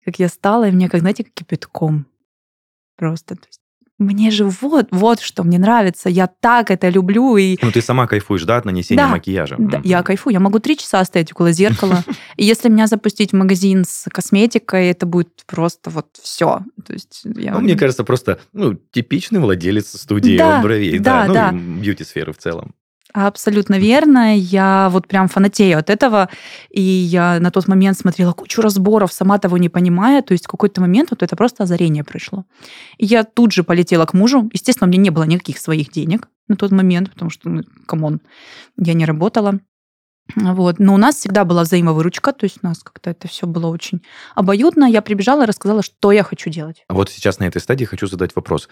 как 0.05 0.19
я 0.19 0.29
стала, 0.29 0.67
и 0.67 0.71
мне, 0.71 0.87
как, 0.87 0.99
знаете, 0.99 1.23
как 1.23 1.33
кипятком. 1.33 2.05
Просто. 2.97 3.35
То 3.35 3.47
есть, 3.47 3.61
мне 3.99 4.31
же 4.31 4.45
вот, 4.45 4.87
вот 4.91 5.19
что 5.19 5.43
мне 5.43 5.59
нравится. 5.59 6.09
Я 6.09 6.27
так 6.27 6.71
это 6.71 6.89
люблю. 6.89 7.37
И 7.37 7.57
Ну, 7.61 7.71
ты 7.71 7.81
сама 7.81 8.07
кайфуешь, 8.07 8.43
да, 8.43 8.57
от 8.57 8.65
нанесения 8.65 9.03
Да, 9.03 9.09
макияжа? 9.09 9.55
да, 9.59 9.79
Мгм. 9.79 9.87
я 9.87 10.01
кайфую. 10.03 10.33
Я 10.33 10.39
могу 10.39 10.59
три 10.59 10.77
часа 10.77 11.03
стоять 11.05 11.31
около 11.31 11.51
зеркала. 11.51 12.03
И 12.37 12.45
если 12.45 12.69
меня 12.69 12.87
запустить 12.87 13.31
в 13.31 13.35
магазин 13.35 13.83
с 13.85 14.05
косметикой, 14.09 14.87
это 14.87 15.05
будет 15.05 15.29
просто 15.45 15.89
вот 15.89 16.07
все. 16.21 16.61
То 16.85 16.93
есть 16.93 17.21
я... 17.35 17.53
Ну, 17.53 17.59
мне 17.59 17.75
кажется, 17.75 18.03
просто 18.03 18.39
ну, 18.53 18.73
типичный 18.73 19.39
владелец 19.39 19.87
студии 19.99 20.37
Да, 20.37 20.61
бровей, 20.61 20.97
да, 20.99 21.25
ну, 21.25 21.33
да. 21.33 21.51
бьюти-сферы 21.51 22.33
в 22.33 22.37
целом. 22.37 22.73
Абсолютно 23.13 23.79
верно. 23.79 24.37
Я 24.37 24.89
вот 24.91 25.07
прям 25.07 25.27
фанатею 25.27 25.79
от 25.79 25.89
этого. 25.89 26.29
И 26.69 26.81
я 26.81 27.39
на 27.39 27.49
тот 27.49 27.67
момент 27.67 27.97
смотрела 27.97 28.33
кучу 28.33 28.61
разборов, 28.61 29.11
сама 29.11 29.39
того 29.39 29.57
не 29.57 29.69
понимая. 29.69 30.21
То 30.21 30.33
есть 30.33 30.45
в 30.45 30.47
какой-то 30.47 30.81
момент 30.81 31.09
вот 31.09 31.23
это 31.23 31.35
просто 31.35 31.63
озарение 31.63 32.03
пришло. 32.03 32.45
И 32.97 33.05
я 33.05 33.23
тут 33.23 33.51
же 33.51 33.63
полетела 33.63 34.05
к 34.05 34.13
мужу. 34.13 34.49
Естественно, 34.53 34.87
у 34.87 34.91
меня 34.91 35.01
не 35.01 35.09
было 35.09 35.23
никаких 35.23 35.57
своих 35.57 35.91
денег 35.91 36.27
на 36.47 36.55
тот 36.55 36.71
момент, 36.71 37.11
потому 37.11 37.31
что, 37.31 37.49
ну, 37.49 37.63
come 37.87 38.06
on, 38.06 38.21
я 38.77 38.93
не 38.93 39.05
работала. 39.05 39.59
Вот. 40.35 40.77
Но 40.77 40.93
у 40.93 40.97
нас 40.97 41.15
всегда 41.15 41.45
была 41.45 41.63
взаимовыручка, 41.63 42.33
то 42.33 42.43
есть 42.43 42.59
у 42.61 42.67
нас 42.67 42.83
как-то 42.83 43.09
это 43.09 43.27
все 43.27 43.47
было 43.47 43.67
очень 43.67 44.03
обоюдно. 44.35 44.85
Я 44.85 45.01
прибежала 45.01 45.43
и 45.43 45.47
рассказала, 45.47 45.81
что 45.81 46.11
я 46.11 46.23
хочу 46.23 46.51
делать. 46.51 46.83
А 46.87 46.93
вот 46.93 47.09
сейчас 47.09 47.39
на 47.39 47.45
этой 47.45 47.59
стадии 47.59 47.85
хочу 47.85 48.05
задать 48.05 48.35
вопрос. 48.35 48.69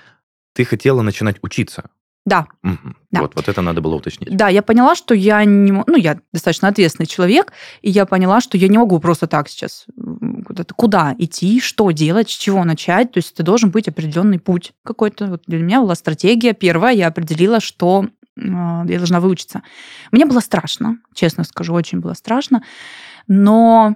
Ты 0.54 0.66
хотела 0.66 1.02
начинать 1.02 1.38
учиться? 1.42 1.90
Да, 2.26 2.48
Мгм. 2.62 2.98
Да. 3.10 3.22
Вот, 3.22 3.36
вот 3.36 3.48
это 3.48 3.62
надо 3.62 3.80
было 3.80 3.96
уточнить. 3.96 4.36
Да, 4.36 4.50
я 4.50 4.62
поняла, 4.62 4.96
что 4.96 5.14
я 5.14 5.46
не... 5.46 5.72
Ну, 5.72 5.96
я 5.96 6.20
достаточно 6.34 6.68
ответственный 6.68 7.08
человек, 7.08 7.54
и 7.82 7.90
я 7.90 8.06
поняла, 8.06 8.42
что 8.42 8.58
я 8.58 8.68
не 8.68 8.78
могу 8.78 9.00
просто 9.00 9.28
так 9.28 9.48
сейчас 9.48 9.86
куда-то... 10.46 10.74
Куда 10.74 11.16
идти, 11.18 11.62
что 11.62 11.90
делать, 11.92 12.30
с 12.30 12.34
чего 12.34 12.66
начать. 12.66 13.14
То 13.14 13.20
есть 13.20 13.32
это 13.32 13.44
должен 13.44 13.72
быть 13.72 13.88
определенный 13.88 14.40
путь 14.40 14.74
какой-то. 14.84 15.28
Вот 15.28 15.44
для 15.48 15.60
меня 15.60 15.80
была 15.80 15.96
стратегия. 15.96 16.54
Первая, 16.54 16.94
я 16.94 17.08
определила, 17.08 17.62
что 17.62 18.08
э, 18.36 18.42
я 18.42 18.98
должна 18.98 19.22
выучиться. 19.22 19.64
Мне 20.12 20.26
было 20.26 20.42
страшно, 20.42 20.98
честно 21.14 21.46
скажу, 21.46 21.74
очень 21.74 22.02
было 22.02 22.14
страшно. 22.14 22.62
Но 23.28 23.96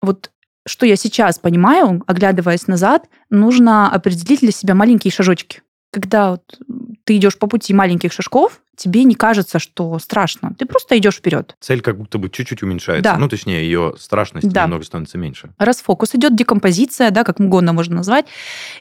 вот 0.00 0.30
что 0.66 0.86
я 0.86 0.96
сейчас 0.96 1.38
понимаю, 1.38 2.02
оглядываясь 2.06 2.66
назад, 2.68 3.06
нужно 3.28 3.90
определить 3.92 4.40
для 4.40 4.50
себя 4.50 4.74
маленькие 4.74 5.12
шажочки. 5.12 5.62
Когда 5.92 6.32
вот 6.32 6.58
ты 7.04 7.16
идешь 7.16 7.38
по 7.38 7.46
пути 7.46 7.72
маленьких 7.74 8.12
шажков, 8.12 8.60
тебе 8.76 9.04
не 9.04 9.14
кажется, 9.14 9.58
что 9.58 9.98
страшно. 9.98 10.54
Ты 10.58 10.66
просто 10.66 10.96
идешь 10.98 11.16
вперед. 11.16 11.56
Цель 11.60 11.80
как 11.80 11.98
будто 11.98 12.18
бы 12.18 12.30
чуть-чуть 12.30 12.62
уменьшается. 12.62 13.02
Да. 13.12 13.18
Ну, 13.18 13.28
точнее, 13.28 13.62
ее 13.62 13.94
страшность 13.98 14.48
Да. 14.48 14.64
немного 14.64 14.84
становится 14.84 15.18
меньше. 15.18 15.52
Расфокус 15.58 16.14
идет, 16.14 16.34
декомпозиция, 16.34 17.10
да, 17.10 17.22
как 17.24 17.40
угодно 17.40 17.72
можно 17.72 17.96
назвать. 17.96 18.26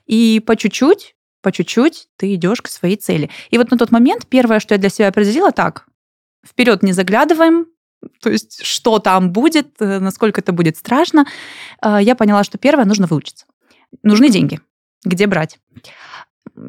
И 0.05 0.41
по 0.45 0.55
чуть-чуть, 0.55 1.15
по 1.41 1.51
чуть-чуть 1.51 2.07
ты 2.17 2.33
идешь 2.35 2.61
к 2.61 2.67
своей 2.69 2.95
цели. 2.95 3.29
И 3.51 3.57
вот 3.57 3.69
на 3.71 3.77
тот 3.77 3.91
момент 3.91 4.25
первое, 4.27 4.59
что 4.59 4.73
я 4.73 4.79
для 4.79 4.89
себя 4.89 5.09
определила, 5.09 5.51
так, 5.51 5.85
вперед 6.47 6.81
не 6.83 6.93
заглядываем, 6.93 7.67
то 8.21 8.29
есть 8.29 8.63
что 8.65 8.99
там 8.99 9.31
будет, 9.31 9.75
э, 9.79 9.99
насколько 9.99 10.41
это 10.41 10.51
будет 10.53 10.77
страшно. 10.77 11.25
А, 11.81 12.01
Я 12.01 12.15
поняла, 12.15 12.43
что 12.43 12.57
первое, 12.57 12.85
нужно 12.85 13.07
выучиться. 13.07 13.45
Нужны 14.01 14.29
деньги. 14.29 14.59
Где 15.05 15.27
брать? 15.27 15.59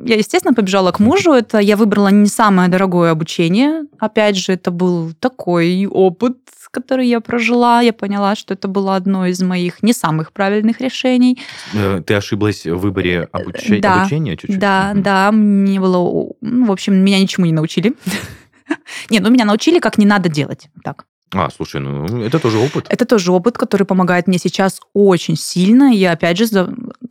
Я, 0.04 0.16
естественно, 0.16 0.54
побежала 0.54 0.90
к 0.92 0.98
мужу. 1.00 1.32
Это 1.32 1.58
я 1.58 1.76
выбрала 1.76 2.08
не 2.08 2.26
самое 2.26 2.68
дорогое 2.68 3.10
обучение. 3.12 3.82
Опять 3.98 4.36
же, 4.36 4.52
это 4.52 4.70
был 4.70 5.12
такой 5.20 5.86
опыт, 5.86 6.36
который 6.70 7.06
я 7.06 7.20
прожила. 7.20 7.80
Я 7.80 7.92
поняла, 7.92 8.34
что 8.34 8.54
это 8.54 8.66
было 8.66 8.96
одно 8.96 9.26
из 9.26 9.40
моих 9.40 9.82
не 9.84 9.92
самых 9.92 10.32
правильных 10.32 10.80
решений. 10.80 11.38
Э, 11.72 12.02
Ты 12.04 12.14
ошиблась 12.14 12.66
в 12.66 12.76
выборе 12.78 13.28
обуче- 13.32 13.78
Да. 13.80 14.00
обучения 14.00 14.36
чуть-чуть? 14.36 14.58
Да, 14.58 14.90
Мгм. 14.92 15.02
да, 15.04 15.30
мне 15.32 15.78
было... 15.78 16.32
ну, 16.40 16.66
в 16.66 16.72
общем, 16.72 16.94
меня 16.96 17.20
ничему 17.20 17.46
не 17.46 17.52
научили. 17.52 17.94
Нет, 19.10 19.22
ну 19.22 19.30
меня 19.30 19.44
научили, 19.44 19.78
как 19.78 19.98
не 19.98 20.06
надо 20.06 20.28
делать. 20.28 20.68
Так. 20.82 21.04
А, 21.34 21.50
слушай, 21.50 21.80
ну 21.80 22.22
это 22.22 22.38
тоже 22.38 22.58
опыт. 22.58 22.86
Это 22.88 23.04
тоже 23.04 23.32
опыт, 23.32 23.58
который 23.58 23.84
помогает 23.84 24.26
мне 24.26 24.38
сейчас 24.38 24.80
очень 24.92 25.36
сильно. 25.36 25.92
Я 25.92 26.12
опять 26.12 26.38
же 26.38 26.46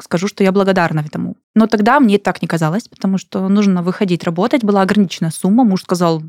скажу, 0.02 0.28
что 0.28 0.44
я 0.44 0.52
благодарна 0.52 1.02
этому. 1.02 1.36
Но 1.56 1.68
тогда 1.68 2.00
мне 2.00 2.18
так 2.18 2.42
не 2.42 2.48
казалось, 2.48 2.88
потому 2.88 3.18
что 3.18 3.48
нужно 3.50 3.84
выходить 3.84 4.24
работать. 4.24 4.64
Была 4.64 4.82
ограниченная 4.82 5.32
сумма. 5.32 5.64
Муж 5.64 5.84
сказал, 5.84 6.24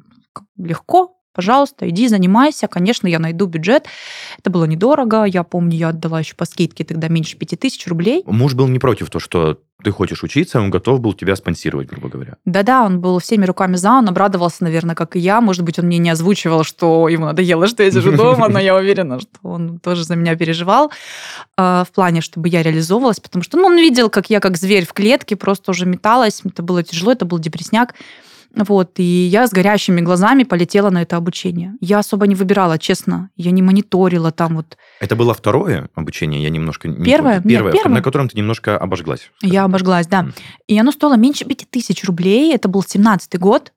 легко, 0.57 1.14
пожалуйста, 1.35 1.89
иди, 1.89 2.09
занимайся. 2.09 2.69
Конечно, 2.69 3.07
я 3.07 3.19
найду 3.19 3.47
бюджет. 3.47 3.87
Это 4.39 4.51
было 4.51 4.65
недорого. 4.65 5.25
Я 5.25 5.43
помню, 5.43 5.77
я 5.77 5.89
отдала 5.89 6.21
еще 6.21 6.35
по 6.35 6.45
скидке 6.45 6.85
тогда 6.85 7.09
меньше 7.09 7.37
5000 7.37 7.87
рублей. 7.89 8.23
Муж 8.27 8.55
был 8.55 8.69
не 8.69 8.79
против 8.79 9.11
то, 9.11 9.19
что 9.19 9.59
ты 9.83 9.91
хочешь 9.91 10.23
учиться, 10.23 10.61
он 10.61 10.71
готов 10.71 11.01
был 11.01 11.13
тебя 11.13 11.37
спонсировать, 11.37 11.89
грубо 11.89 12.09
говоря. 12.09 12.37
Да-да, 12.45 12.85
он 12.85 13.01
был 13.01 13.19
всеми 13.19 13.45
руками 13.45 13.77
за, 13.77 13.91
он 13.91 14.09
обрадовался, 14.09 14.65
наверное, 14.65 14.95
как 14.95 15.15
и 15.15 15.19
я. 15.19 15.41
Может 15.41 15.63
быть, 15.63 15.79
он 15.79 15.87
мне 15.87 15.99
не 15.99 16.11
озвучивал, 16.11 16.65
что 16.65 17.09
ему 17.09 17.27
надоело, 17.27 17.67
что 17.67 17.83
я 17.83 17.91
сижу 17.91 18.13
дома, 18.17 18.49
но 18.49 18.59
я 18.59 18.75
уверена, 18.77 19.21
что 19.21 19.31
он 19.43 19.79
тоже 19.81 20.05
за 20.05 20.17
меня 20.17 20.37
переживал 20.37 20.91
а, 21.57 21.85
в 21.85 21.93
плане, 21.93 22.23
чтобы 22.23 22.49
я 22.49 22.63
реализовывалась, 22.63 23.21
потому 23.21 23.43
что 23.43 23.59
ну, 23.59 23.67
он 23.67 23.77
видел, 23.77 24.09
как 24.09 24.31
я 24.31 24.41
как 24.41 24.57
зверь 24.57 24.87
в 24.87 24.93
клетке 24.93 25.37
просто 25.37 25.73
уже 25.73 25.87
металась. 25.87 26.41
Это 26.45 26.63
было 26.63 26.83
тяжело, 26.83 27.13
это 27.13 27.27
был 27.27 27.39
депресняк. 27.39 27.95
Вот, 28.57 29.01
и 29.01 29.03
я 29.03 29.47
с 29.47 29.51
горящими 29.51 30.01
глазами 30.01 30.45
полетела 30.45 30.91
на 30.91 31.03
это 31.03 31.17
обучение. 31.17 31.75
Я 31.81 31.99
особо 31.99 32.27
не 32.27 32.35
выбирала, 32.35 32.79
честно. 32.79 33.31
Я 33.37 33.51
не 33.51 33.63
мониторила 33.63 34.31
там 34.31 34.57
вот. 34.57 34.77
Это 35.01 35.17
было 35.17 35.35
второе 35.35 35.89
обучение, 35.95 36.43
я 36.43 36.51
немножко... 36.51 36.89
не 36.89 37.05
Первое? 37.05 37.35
Нет, 37.35 37.45
Первое, 37.45 37.73
первое. 37.73 37.95
на 37.95 38.03
котором 38.03 38.29
ты 38.29 38.37
немножко 38.37 38.79
обожглась. 38.79 39.31
Я 39.43 39.65
обожглась, 39.65 40.07
да. 40.07 40.23
Мгм. 40.23 40.35
И 40.69 40.79
оно 40.79 40.93
стоило 40.93 41.17
меньше 41.17 41.45
5000 41.45 42.05
рублей. 42.05 42.55
Это 42.55 42.69
был 42.69 42.83
17-й 42.83 43.39
год. 43.39 43.73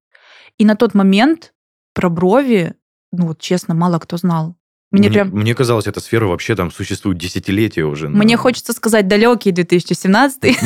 И 0.58 0.66
на 0.66 0.76
тот 0.76 0.94
момент 0.94 1.54
про 1.94 2.10
брови, 2.10 2.74
ну 3.12 3.28
вот 3.28 3.40
честно, 3.40 3.74
мало 3.74 4.00
кто 4.00 4.18
знал. 4.18 4.57
Мне, 4.92 5.10
прям... 5.10 5.30
мне 5.30 5.54
казалось, 5.54 5.86
эта 5.88 6.00
сфера 6.00 6.28
вообще 6.28 6.56
там 6.56 6.72
существует 6.72 7.18
десятилетия 7.18 7.84
уже. 7.84 8.08
Мне 8.08 8.36
но- 8.38 8.42
хочется 8.42 8.72
сказать 8.74 9.08
далекий 9.08 9.52
2017 9.52 10.58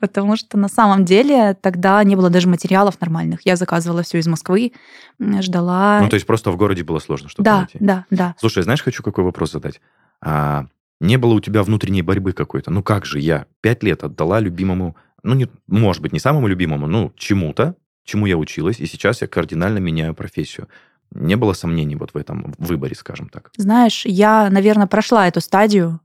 Потому 0.00 0.36
что 0.36 0.58
на 0.58 0.68
самом 0.68 1.04
деле 1.04 1.54
тогда 1.54 2.02
не 2.02 2.16
было 2.16 2.30
даже 2.30 2.48
материалов 2.48 3.00
нормальных. 3.00 3.46
Я 3.46 3.56
заказывала 3.56 4.02
все 4.02 4.18
из 4.18 4.26
Москвы, 4.26 4.72
ждала. 5.18 6.00
Ну, 6.02 6.08
то 6.08 6.14
есть 6.14 6.26
просто 6.26 6.50
в 6.50 6.56
городе 6.56 6.82
было 6.82 6.98
сложно 6.98 7.28
что-то 7.28 7.44
да, 7.44 7.58
найти. 7.58 7.78
да, 7.80 8.04
да. 8.10 8.34
Слушай, 8.38 8.64
знаешь, 8.64 8.82
хочу 8.82 9.02
какой 9.02 9.24
вопрос 9.24 9.52
задать. 9.52 9.80
А, 10.20 10.66
не 11.00 11.16
было 11.16 11.34
у 11.34 11.40
тебя 11.40 11.62
внутренней 11.62 12.02
борьбы 12.02 12.32
какой-то? 12.32 12.70
Ну 12.70 12.82
как 12.82 13.04
же 13.06 13.20
я 13.20 13.46
пять 13.60 13.82
лет 13.82 14.04
отдала 14.04 14.40
любимому, 14.40 14.96
ну, 15.22 15.34
не, 15.34 15.48
может 15.66 16.02
быть, 16.02 16.12
не 16.12 16.18
самому 16.18 16.48
любимому, 16.48 16.86
ну, 16.86 17.12
чему-то, 17.16 17.76
чему 18.04 18.26
я 18.26 18.36
училась, 18.36 18.80
и 18.80 18.86
сейчас 18.86 19.22
я 19.22 19.28
кардинально 19.28 19.78
меняю 19.78 20.14
профессию. 20.14 20.68
Не 21.12 21.36
было 21.36 21.52
сомнений 21.52 21.96
вот 21.96 22.14
в 22.14 22.16
этом 22.16 22.54
выборе, 22.58 22.94
скажем 22.94 23.28
так. 23.28 23.50
Знаешь, 23.56 24.04
я, 24.06 24.50
наверное, 24.50 24.86
прошла 24.86 25.28
эту 25.28 25.40
стадию 25.40 26.00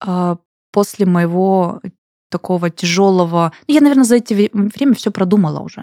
а, 0.00 0.38
после 0.72 1.06
моего 1.06 1.80
такого 2.30 2.70
тяжелого... 2.70 3.52
Ну, 3.66 3.74
Я, 3.74 3.80
наверное, 3.80 4.04
за 4.04 4.16
это 4.16 4.34
время 4.34 4.94
все 4.94 5.10
продумала 5.10 5.60
уже. 5.60 5.82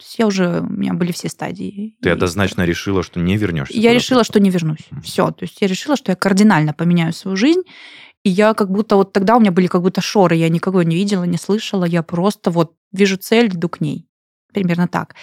То 0.00 0.04
есть 0.04 0.18
я 0.18 0.26
уже, 0.26 0.60
у 0.60 0.68
меня 0.68 0.94
были 0.94 1.12
все 1.12 1.28
стадии. 1.28 1.94
Ты 2.00 2.10
однозначно 2.10 2.62
решила, 2.62 3.02
что 3.02 3.20
не 3.20 3.36
вернешься? 3.36 3.76
Я 3.76 3.92
решила, 3.92 4.24
что 4.24 4.40
не 4.40 4.48
вернусь. 4.48 4.88
Все. 5.02 5.30
То 5.30 5.42
есть 5.44 5.60
я 5.60 5.66
решила, 5.68 5.96
что 5.96 6.12
я 6.12 6.16
кардинально 6.16 6.72
поменяю 6.72 7.12
свою 7.12 7.36
жизнь. 7.36 7.62
И 8.22 8.30
я 8.30 8.54
как 8.54 8.70
будто 8.70 8.96
вот 8.96 9.12
тогда 9.12 9.36
у 9.36 9.40
меня 9.40 9.50
были 9.50 9.66
как 9.66 9.82
будто 9.82 10.00
шоры, 10.00 10.36
я 10.36 10.48
никого 10.48 10.82
не 10.82 10.94
видела, 10.96 11.24
не 11.24 11.38
слышала, 11.38 11.84
я 11.84 12.02
просто 12.02 12.50
вот 12.50 12.74
вижу 12.92 13.16
цель, 13.16 13.48
иду 13.48 13.68
к 13.68 13.80
ней. 13.80 14.09
Примерно 14.52 14.88
так. 14.88 15.14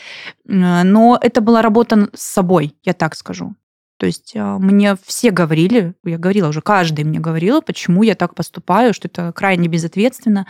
Но 0.45 1.17
это 1.21 1.41
была 1.41 1.61
работа 1.61 2.09
с 2.13 2.21
собой, 2.21 2.75
я 2.83 2.93
так 2.93 3.15
скажу. 3.15 3.55
То 3.97 4.05
есть 4.05 4.33
а, 4.35 4.59
мне 4.59 4.95
все 5.05 5.31
говорили, 5.31 5.95
я 6.05 6.19
говорила 6.19 6.49
уже, 6.49 6.61
каждый 6.61 7.03
мне 7.03 7.19
говорил, 7.19 7.63
почему 7.63 8.03
я 8.03 8.13
так 8.13 8.35
поступаю, 8.35 8.93
что 8.93 9.07
это 9.07 9.31
крайне 9.33 9.67
безответственно, 9.67 10.45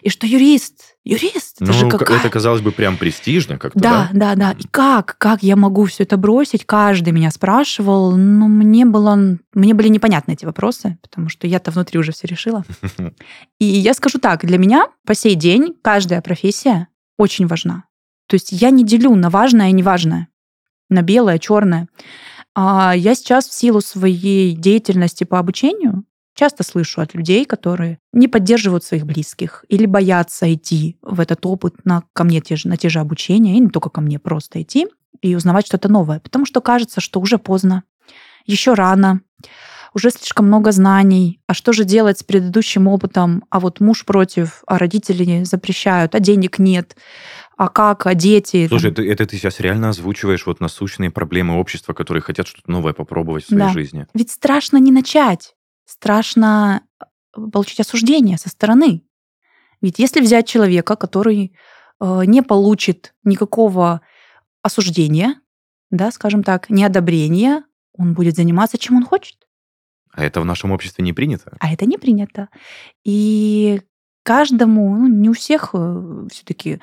и 0.00 0.08
что 0.08 0.26
юрист, 0.26 0.96
юрист, 1.04 1.60
это 1.60 1.72
ну, 1.72 1.78
же 1.78 1.88
какая... 1.90 2.18
это 2.18 2.30
казалось 2.30 2.62
бы 2.62 2.72
прям 2.72 2.96
престижно 2.96 3.58
как-то, 3.58 3.78
да? 3.78 4.10
Да, 4.12 4.34
да, 4.34 4.34
да. 4.34 4.58
И 4.58 4.66
как, 4.70 5.16
как 5.18 5.42
я 5.42 5.56
могу 5.56 5.84
все 5.84 6.04
это 6.04 6.16
бросить? 6.16 6.64
Каждый 6.64 7.12
меня 7.12 7.30
спрашивал, 7.30 8.16
но 8.16 8.48
мне 8.48 8.86
было, 8.86 9.36
мне 9.52 9.74
были 9.74 9.88
непонятны 9.88 10.32
эти 10.32 10.46
вопросы, 10.46 10.96
потому 11.02 11.28
что 11.28 11.46
я-то 11.46 11.70
внутри 11.70 11.98
уже 11.98 12.12
все 12.12 12.26
решила. 12.26 12.64
И 13.58 13.64
я 13.66 13.92
скажу 13.92 14.18
так, 14.18 14.44
для 14.46 14.56
меня 14.56 14.88
по 15.06 15.14
сей 15.14 15.34
день 15.34 15.74
каждая 15.82 16.22
профессия 16.22 16.88
очень 17.18 17.46
важна. 17.46 17.84
То 18.26 18.34
есть 18.34 18.52
я 18.52 18.70
не 18.70 18.84
делю 18.84 19.14
на 19.14 19.30
важное 19.30 19.68
и 19.68 19.72
неважное, 19.72 20.28
на 20.88 21.02
белое, 21.02 21.38
черное. 21.38 21.88
А 22.54 22.94
я 22.96 23.14
сейчас 23.14 23.48
в 23.48 23.54
силу 23.54 23.80
своей 23.80 24.54
деятельности 24.54 25.24
по 25.24 25.38
обучению 25.38 26.04
часто 26.34 26.62
слышу 26.62 27.00
от 27.00 27.14
людей, 27.14 27.44
которые 27.44 27.98
не 28.12 28.28
поддерживают 28.28 28.84
своих 28.84 29.06
близких 29.06 29.64
или 29.68 29.86
боятся 29.86 30.52
идти 30.52 30.98
в 31.02 31.20
этот 31.20 31.44
опыт 31.46 31.84
на, 31.84 32.04
ко 32.12 32.24
мне 32.24 32.40
те 32.40 32.56
же, 32.56 32.68
на 32.68 32.76
те 32.76 32.88
же 32.88 33.00
обучения, 33.00 33.56
и 33.56 33.60
не 33.60 33.70
только 33.70 33.90
ко 33.90 34.00
мне, 34.00 34.18
просто 34.18 34.62
идти 34.62 34.86
и 35.22 35.34
узнавать 35.34 35.66
что-то 35.66 35.88
новое. 35.88 36.20
Потому 36.20 36.44
что 36.46 36.60
кажется, 36.60 37.00
что 37.00 37.20
уже 37.20 37.38
поздно, 37.38 37.84
еще 38.44 38.74
рано, 38.74 39.22
уже 39.94 40.10
слишком 40.10 40.46
много 40.46 40.72
знаний. 40.72 41.40
А 41.46 41.54
что 41.54 41.72
же 41.72 41.84
делать 41.84 42.18
с 42.18 42.22
предыдущим 42.22 42.86
опытом? 42.86 43.44
А 43.50 43.58
вот 43.60 43.80
муж 43.80 44.04
против, 44.04 44.62
а 44.66 44.78
родители 44.78 45.42
запрещают, 45.44 46.14
а 46.14 46.20
денег 46.20 46.58
нет 46.58 46.96
а 47.56 47.68
как, 47.68 48.06
а 48.06 48.14
дети. 48.14 48.68
Слушай, 48.68 48.90
это, 48.90 49.02
это 49.02 49.26
ты 49.26 49.36
сейчас 49.36 49.60
реально 49.60 49.88
озвучиваешь 49.88 50.44
вот 50.46 50.60
насущные 50.60 51.10
проблемы 51.10 51.58
общества, 51.58 51.94
которые 51.94 52.22
хотят 52.22 52.46
что-то 52.46 52.70
новое 52.70 52.92
попробовать 52.92 53.44
в 53.44 53.48
своей 53.48 53.62
да. 53.62 53.68
жизни. 53.70 54.06
Ведь 54.12 54.30
страшно 54.30 54.76
не 54.76 54.92
начать, 54.92 55.56
страшно 55.86 56.82
э, 57.00 57.04
получить 57.50 57.80
осуждение 57.80 58.36
со 58.36 58.50
стороны. 58.50 59.02
Ведь 59.80 59.98
если 59.98 60.20
взять 60.20 60.46
человека, 60.46 60.96
который 60.96 61.54
э, 62.00 62.22
не 62.26 62.42
получит 62.42 63.14
никакого 63.24 64.02
осуждения, 64.62 65.40
да, 65.90 66.10
скажем 66.10 66.42
так, 66.42 66.68
неодобрения, 66.68 67.64
он 67.96 68.12
будет 68.12 68.36
заниматься 68.36 68.76
чем 68.76 68.96
он 68.96 69.04
хочет. 69.04 69.36
А 70.12 70.24
это 70.24 70.42
в 70.42 70.44
нашем 70.44 70.72
обществе 70.72 71.02
не 71.04 71.14
принято? 71.14 71.56
А 71.58 71.72
это 71.72 71.86
не 71.86 71.96
принято. 71.96 72.48
И 73.04 73.80
каждому, 74.26 74.96
ну, 74.96 75.06
не 75.06 75.30
у 75.30 75.34
всех 75.34 75.70
э, 75.72 76.26
все-таки 76.32 76.80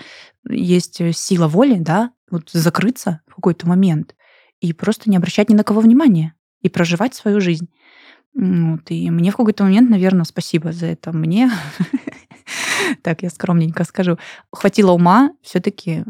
есть 0.50 1.02
э, 1.02 1.12
сила 1.12 1.50
воли, 1.50 1.78
да, 1.78 2.12
вот 2.32 2.50
закрыться 2.52 3.20
в 3.28 3.36
какой-то 3.36 3.68
момент 3.68 4.16
и 4.62 4.72
просто 4.72 5.10
не 5.10 5.18
обращать 5.18 5.50
ни 5.50 5.54
на 5.54 5.66
кого 5.66 5.82
внимания 5.82 6.36
и 6.62 6.70
проживать 6.70 7.16
свою 7.16 7.42
жизнь. 7.42 7.68
Вот, 8.34 8.90
и 8.90 9.12
мне 9.12 9.30
в 9.32 9.36
какой-то 9.36 9.66
момент, 9.66 9.90
наверное, 9.90 10.24
спасибо 10.24 10.72
за 10.72 10.86
это 10.86 11.12
мне, 11.12 11.52
так 13.04 13.24
я 13.24 13.30
скромненько 13.30 13.84
скажу, 13.84 14.18
хватило 14.50 14.94
ума 14.94 15.32
все-таки 15.42 16.06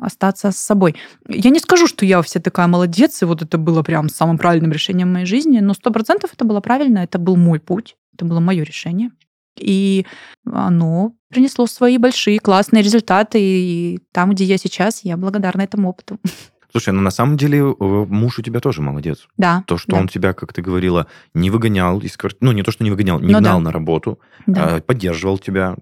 остаться 0.00 0.50
с 0.50 0.56
собой. 0.56 0.96
Я 1.28 1.50
не 1.50 1.60
скажу, 1.60 1.86
что 1.86 2.04
я 2.04 2.20
вся 2.22 2.40
такая 2.40 2.66
молодец, 2.66 3.22
и 3.22 3.24
вот 3.24 3.40
это 3.40 3.56
было 3.56 3.84
прям 3.84 4.08
самым 4.08 4.36
правильным 4.36 4.72
решением 4.72 5.12
моей 5.12 5.26
жизни, 5.26 5.60
но 5.60 5.74
сто 5.74 5.92
процентов 5.92 6.32
это 6.34 6.44
было 6.44 6.60
правильно, 6.60 6.98
это 6.98 7.20
был 7.20 7.36
мой 7.36 7.60
путь, 7.60 7.96
это 8.14 8.24
было 8.24 8.40
мое 8.40 8.64
решение. 8.64 9.12
И 9.58 10.06
оно 10.44 11.14
принесло 11.28 11.66
свои 11.66 11.98
большие 11.98 12.38
классные 12.38 12.82
результаты. 12.82 13.38
И 13.40 14.00
там, 14.12 14.30
где 14.30 14.44
я 14.44 14.58
сейчас, 14.58 15.04
я 15.04 15.16
благодарна 15.16 15.62
этому 15.62 15.90
опыту. 15.90 16.18
Слушай, 16.72 16.94
ну 16.94 17.02
на 17.02 17.10
самом 17.10 17.36
деле 17.36 17.58
э, 17.58 17.74
муж 17.78 18.38
у 18.38 18.42
тебя 18.42 18.58
тоже 18.60 18.80
молодец. 18.80 19.28
Да. 19.36 19.62
То, 19.66 19.76
что 19.76 19.92
да. 19.92 19.98
он 19.98 20.08
тебя, 20.08 20.32
как 20.32 20.54
ты 20.54 20.62
говорила, 20.62 21.06
не 21.34 21.50
выгонял 21.50 22.00
из 22.00 22.16
квартиры, 22.16 22.38
ну 22.40 22.52
не 22.52 22.62
то, 22.62 22.72
что 22.72 22.82
не 22.82 22.90
выгонял, 22.90 23.20
не 23.20 23.34
ну, 23.34 23.40
гнал 23.40 23.58
да. 23.58 23.64
на 23.64 23.72
работу, 23.72 24.18
да. 24.46 24.76
а 24.76 24.80
поддерживал 24.80 25.36
тебя, 25.36 25.76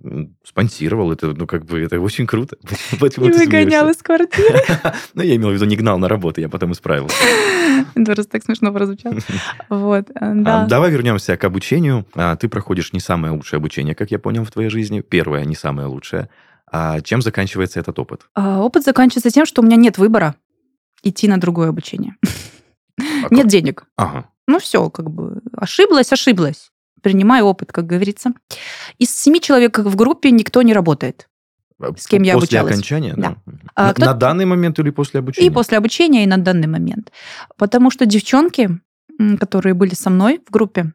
спонсировал, 0.45 1.13
это, 1.13 1.29
ну 1.29 1.47
как 1.47 1.65
бы, 1.65 1.81
это 1.81 2.01
очень 2.01 2.27
круто. 2.27 2.57
Не 3.21 3.31
выгонял 3.31 3.89
из 3.89 3.99
квартиры. 3.99 4.59
Ну 5.15 5.23
я 5.23 5.37
имел 5.37 5.51
в 5.51 5.53
виду, 5.53 5.65
не 5.65 5.77
гнал 5.77 5.99
на 5.99 6.09
работу, 6.09 6.41
я 6.41 6.49
потом 6.49 6.73
исправил. 6.73 7.09
Это 7.95 8.13
просто 8.13 8.33
так 8.33 8.45
смешно 8.45 8.73
прозвучало. 8.73 9.17
Вот, 9.69 10.11
э, 10.11 10.33
да. 10.35 10.67
Давай 10.67 10.91
вернемся 10.91 11.37
к 11.37 11.45
обучению. 11.45 12.07
А, 12.15 12.37
ты 12.37 12.49
проходишь 12.49 12.93
не 12.93 13.01
самое 13.01 13.33
лучшее 13.33 13.59
обучение, 13.59 13.95
как 13.95 14.11
я 14.11 14.19
понял, 14.19 14.45
в 14.45 14.51
твоей 14.51 14.71
жизни. 14.71 15.01
Первое, 15.01 15.45
не 15.45 15.55
самое 15.55 15.89
лучшее. 15.89 16.29
А 16.71 17.01
чем 17.01 17.23
заканчивается 17.23 17.81
этот 17.81 17.99
опыт? 17.99 18.23
А, 18.35 18.61
опыт 18.61 18.85
заканчивается 18.85 19.31
тем, 19.31 19.47
что 19.47 19.63
у 19.63 19.65
меня 19.65 19.77
нет 19.77 19.99
выбора 19.99 20.35
идти 21.03 21.29
на 21.29 21.39
другое 21.39 21.69
обучение. 21.69 22.17
А 22.99 23.35
Нет 23.35 23.47
денег. 23.47 23.85
Ага. 23.97 24.29
Ну 24.47 24.59
все, 24.59 24.91
как 24.91 25.11
бы 25.11 25.41
ошиблась, 25.57 26.13
ошиблась. 26.13 26.71
Принимай 27.03 27.41
опыт, 27.41 27.73
как 27.73 27.87
говорится. 27.87 28.33
Из 28.99 29.15
семи 29.15 29.41
человек 29.41 29.79
в 29.79 29.97
группе 29.97 30.31
никто 30.31 30.63
не 30.63 30.75
работает. 30.75 31.29
А 31.81 31.97
с 31.97 32.07
кем 32.07 32.23
я 32.23 32.35
после 32.35 32.61
обучалась. 32.61 32.79
После 32.79 32.97
окончания? 32.97 33.15
Да. 33.17 33.37
да. 33.47 33.53
А, 33.75 33.95
на, 33.97 34.07
на 34.07 34.15
данный 34.15 34.45
момент 34.45 34.79
или 34.79 34.91
после 34.91 35.21
обучения? 35.21 35.47
И 35.47 35.51
после 35.51 35.79
обучения, 35.79 36.25
и 36.25 36.27
на 36.27 36.37
данный 36.37 36.69
момент. 36.69 37.11
Потому 37.57 37.91
что 37.91 38.05
девчонки, 38.05 38.81
которые 39.39 39.75
были 39.75 39.95
со 39.95 40.11
мной 40.11 40.41
в 40.47 40.51
группе, 40.51 40.93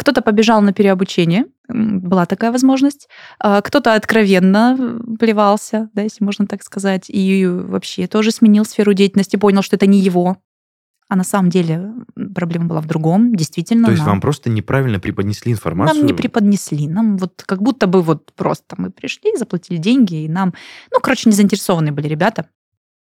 кто-то 0.00 0.22
побежал 0.22 0.62
на 0.62 0.72
переобучение, 0.72 1.44
была 1.68 2.24
такая 2.24 2.52
возможность. 2.52 3.06
А 3.38 3.60
кто-то 3.60 3.92
откровенно 3.92 4.98
плевался, 5.18 5.90
да, 5.92 6.00
если 6.00 6.24
можно 6.24 6.46
так 6.46 6.62
сказать, 6.62 7.10
и 7.10 7.46
вообще 7.46 8.06
тоже 8.06 8.30
сменил 8.30 8.64
сферу 8.64 8.94
деятельности, 8.94 9.36
понял, 9.36 9.60
что 9.60 9.76
это 9.76 9.86
не 9.86 9.98
его. 9.98 10.38
А 11.10 11.16
на 11.16 11.24
самом 11.24 11.50
деле 11.50 11.92
проблема 12.34 12.64
была 12.64 12.80
в 12.80 12.86
другом, 12.86 13.34
действительно. 13.34 13.84
То 13.84 13.90
есть 13.90 14.02
нам... 14.02 14.12
вам 14.12 14.20
просто 14.22 14.48
неправильно 14.48 15.00
преподнесли 15.00 15.52
информацию? 15.52 15.98
Нам 15.98 16.06
не 16.06 16.14
преподнесли. 16.14 16.88
Нам 16.88 17.18
вот 17.18 17.42
как 17.44 17.60
будто 17.60 17.86
бы 17.86 18.00
вот 18.00 18.32
просто 18.34 18.76
мы 18.78 18.90
пришли, 18.90 19.36
заплатили 19.36 19.76
деньги, 19.76 20.24
и 20.24 20.28
нам... 20.30 20.54
Ну, 20.90 21.00
короче, 21.00 21.28
не 21.28 21.36
заинтересованные 21.36 21.92
были 21.92 22.08
ребята 22.08 22.46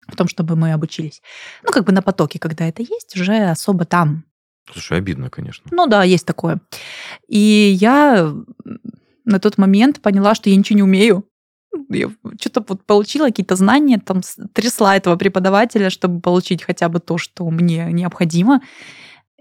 в 0.07 0.17
том, 0.17 0.29
чтобы 0.29 0.55
мы 0.55 0.75
обучились. 0.75 1.23
Ну, 1.63 1.73
как 1.73 1.87
бы 1.87 1.93
на 1.93 2.03
потоке, 2.03 2.39
когда 2.39 2.69
это 2.69 2.83
есть, 2.83 3.17
уже 3.19 3.37
особо 3.49 3.87
там 3.87 4.25
Слушай, 4.73 4.99
обидно, 4.99 5.31
конечно. 5.31 5.65
Ну 5.71 5.87
да, 5.87 6.03
есть 6.05 6.27
такое. 6.27 6.61
И 7.29 7.77
я 7.81 8.35
на 9.25 9.39
тот 9.41 9.59
момент 9.59 10.01
поняла, 10.01 10.35
что 10.35 10.51
я 10.51 10.57
ничего 10.57 10.77
не 10.77 10.83
умею. 10.83 11.29
Я 11.91 12.11
что-то 12.41 12.65
вот 12.67 12.85
получила 12.85 13.27
какие-то 13.27 13.57
знания, 13.57 13.99
там 13.99 14.23
трясла 14.53 14.97
этого 14.97 15.17
преподавателя, 15.17 15.91
чтобы 15.91 16.21
получить 16.21 16.63
хотя 16.63 16.89
бы 16.89 17.01
то, 17.01 17.19
что 17.19 17.49
мне 17.51 17.89
необходимо. 17.93 18.63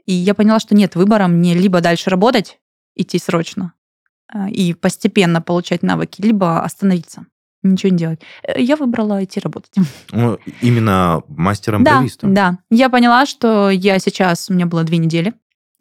И 0.06 0.14
я 0.14 0.34
поняла, 0.34 0.60
что 0.60 0.76
нет 0.76 0.96
выбора, 0.96 1.28
мне 1.28 1.54
либо 1.54 1.80
дальше 1.80 2.10
работать, 2.10 2.60
идти 2.96 3.20
срочно, 3.20 3.74
а, 4.28 4.50
и 4.50 4.74
постепенно 4.74 5.42
получать 5.42 5.84
навыки, 5.84 6.22
либо 6.22 6.64
остановиться 6.64 7.26
ничего 7.64 7.92
не 7.92 7.98
делать. 7.98 8.22
Э, 8.44 8.62
я 8.62 8.76
выбрала 8.76 9.24
идти 9.24 9.40
работать. 9.40 9.74
Ну, 10.12 10.38
именно 10.62 11.24
мастером-бровистом? 11.28 12.34
Да, 12.34 12.52
да. 12.52 12.58
Я 12.70 12.90
поняла, 12.90 13.26
что 13.26 13.70
я 13.70 14.00
сейчас, 14.00 14.50
у 14.50 14.54
меня 14.54 14.66
было 14.66 14.84
две 14.84 14.98
недели, 14.98 15.34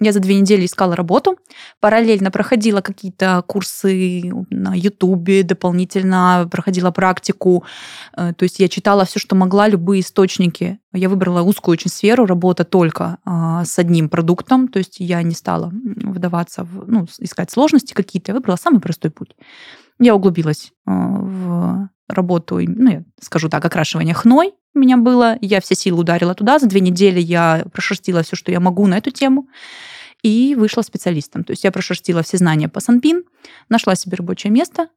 я 0.04 0.12
за 0.12 0.18
две 0.18 0.34
недели 0.34 0.66
искала 0.66 0.96
работу, 0.96 1.36
параллельно 1.78 2.32
проходила 2.32 2.80
какие-то 2.80 3.44
курсы 3.46 4.32
на 4.50 4.74
Ютубе, 4.74 5.44
дополнительно 5.44 6.48
проходила 6.50 6.90
практику. 6.90 7.64
Э, 8.16 8.32
то 8.36 8.42
есть 8.42 8.58
я 8.58 8.68
читала 8.68 9.04
все, 9.04 9.20
что 9.20 9.36
могла, 9.36 9.68
любые 9.68 10.00
источники. 10.00 10.80
Я 10.92 11.08
выбрала 11.08 11.42
узкую 11.42 11.74
очень 11.74 11.90
сферу, 11.90 12.26
работа 12.26 12.64
только 12.64 13.18
а, 13.24 13.64
с 13.64 13.78
одним 13.78 14.08
продуктом. 14.08 14.66
То 14.66 14.78
есть 14.78 14.96
я 14.98 15.22
не 15.22 15.34
стала 15.34 15.70
вдаваться 15.72 16.64
в, 16.64 16.90
ну, 16.90 17.06
искать 17.20 17.52
сложности 17.52 17.94
какие-то. 17.94 18.32
Я 18.32 18.34
выбрала 18.34 18.56
самый 18.56 18.80
простой 18.80 19.12
путь. 19.12 19.36
Я 19.98 20.14
углубилась 20.14 20.72
а, 20.86 20.92
в 20.92 21.88
работу, 22.08 22.58
ну, 22.60 22.90
я 22.90 23.04
скажу 23.20 23.48
так, 23.48 23.64
окрашивание 23.64 24.14
хной 24.14 24.54
у 24.74 24.78
меня 24.78 24.96
было. 24.96 25.36
Я 25.40 25.60
все 25.60 25.74
силы 25.74 26.00
ударила 26.00 26.34
туда. 26.34 26.58
За 26.58 26.66
две 26.66 26.80
недели 26.80 27.20
я 27.20 27.64
прошерстила 27.72 28.22
все, 28.22 28.36
что 28.36 28.50
я 28.50 28.60
могу 28.60 28.86
на 28.86 28.98
эту 28.98 29.10
тему 29.10 29.48
и 30.22 30.54
вышла 30.58 30.82
специалистом. 30.82 31.44
То 31.44 31.52
есть 31.52 31.64
я 31.64 31.72
прошерстила 31.72 32.22
все 32.22 32.38
знания 32.38 32.68
по 32.68 32.80
Санпин, 32.80 33.24
нашла 33.68 33.94
себе 33.94 34.16
рабочее 34.16 34.50
место 34.50 34.88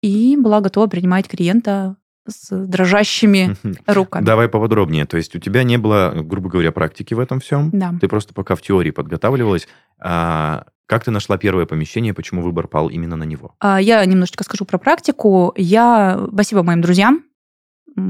и 0.00 0.36
была 0.36 0.60
готова 0.60 0.86
принимать 0.86 1.28
клиента 1.28 1.96
с 2.26 2.48
дрожащими 2.66 3.56
руками. 3.86 4.24
Давай 4.24 4.48
поподробнее. 4.48 5.06
То 5.06 5.16
есть 5.16 5.34
у 5.34 5.40
тебя 5.40 5.64
не 5.64 5.76
было, 5.76 6.12
грубо 6.14 6.48
говоря, 6.48 6.70
практики 6.70 7.14
в 7.14 7.20
этом 7.20 7.40
всем. 7.40 7.70
Да. 7.72 7.92
Ты 8.00 8.08
просто 8.08 8.32
пока 8.32 8.54
в 8.54 8.62
теории 8.62 8.92
подготавливалась. 8.92 9.66
А 9.98 10.66
как 10.86 11.04
ты 11.04 11.10
нашла 11.10 11.38
первое 11.38 11.66
помещение, 11.66 12.12
почему 12.14 12.42
выбор 12.42 12.68
пал 12.68 12.88
именно 12.88 13.16
на 13.16 13.24
него? 13.24 13.54
А, 13.60 13.80
я 13.80 14.04
немножечко 14.04 14.44
скажу 14.44 14.64
про 14.64 14.78
практику. 14.78 15.52
Я, 15.56 16.26
спасибо 16.32 16.62
моим 16.62 16.80
друзьям, 16.80 17.24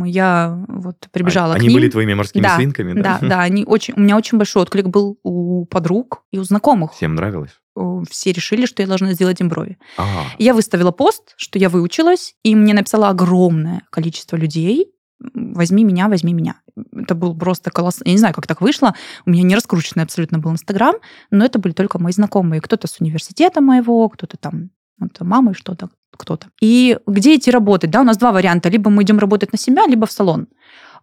Я 0.04 0.64
вот 0.68 1.08
прибежала 1.10 1.54
А- 1.54 1.56
к 1.56 1.58
Они 1.58 1.68
ним. 1.68 1.74
были 1.78 1.88
твоими 1.90 2.14
морскими 2.14 2.42
Да, 2.44 2.56
свинками, 2.56 2.92
да? 3.00 3.18
Да, 3.20 3.28
да, 3.28 3.40
они 3.42 3.64
очень, 3.64 3.94
у 3.96 4.00
меня 4.00 4.16
очень 4.16 4.38
большой 4.38 4.62
отклик 4.62 4.86
был 4.86 5.18
у 5.24 5.64
подруг 5.66 6.22
и 6.30 6.38
у 6.38 6.44
знакомых. 6.44 6.92
Всем 6.92 7.14
нравилось? 7.16 7.50
Э, 7.76 8.02
Все 8.08 8.32
решили, 8.32 8.66
что 8.66 8.82
я 8.82 8.86
должна 8.88 9.12
сделать 9.12 9.40
им 9.40 9.48
брови. 9.48 9.78
А, 9.98 10.04
Я 10.38 10.54
выставила 10.54 10.92
пост, 10.92 11.34
что 11.36 11.58
я 11.58 11.68
выучилась, 11.68 12.34
и 12.44 12.54
мне 12.54 12.74
написало 12.74 13.08
огромное 13.08 13.82
количество 13.90 14.36
людей. 14.36 14.92
Возьми 15.34 15.82
меня, 15.84 16.08
возьми 16.08 16.32
меня. 16.32 16.60
Это 16.94 17.14
был 17.14 17.36
просто 17.36 17.70
колосс. 17.70 18.00
Я 18.04 18.12
не 18.12 18.18
знаю, 18.18 18.34
как 18.34 18.46
так 18.46 18.60
вышло. 18.60 18.94
У 19.26 19.30
меня 19.30 19.42
не 19.42 19.54
раскрученный 19.54 20.04
абсолютно 20.04 20.38
был 20.38 20.52
Инстаграм, 20.52 20.94
но 21.30 21.44
это 21.44 21.58
были 21.58 21.72
только 21.72 21.98
мои 21.98 22.12
знакомые. 22.12 22.60
Кто-то 22.60 22.86
с 22.86 23.00
университета 23.00 23.60
моего, 23.60 24.08
кто-то 24.08 24.36
там, 24.36 24.70
вот, 24.98 25.20
и 25.20 25.54
что-то, 25.54 25.90
кто-то. 26.16 26.48
И 26.60 26.98
где 27.06 27.36
идти 27.36 27.50
работать? 27.50 27.90
Да, 27.90 28.00
у 28.00 28.04
нас 28.04 28.16
два 28.16 28.32
варианта. 28.32 28.68
Либо 28.68 28.90
мы 28.90 29.02
идем 29.02 29.18
работать 29.18 29.52
на 29.52 29.58
себя, 29.58 29.86
либо 29.86 30.06
в 30.06 30.12
салон. 30.12 30.48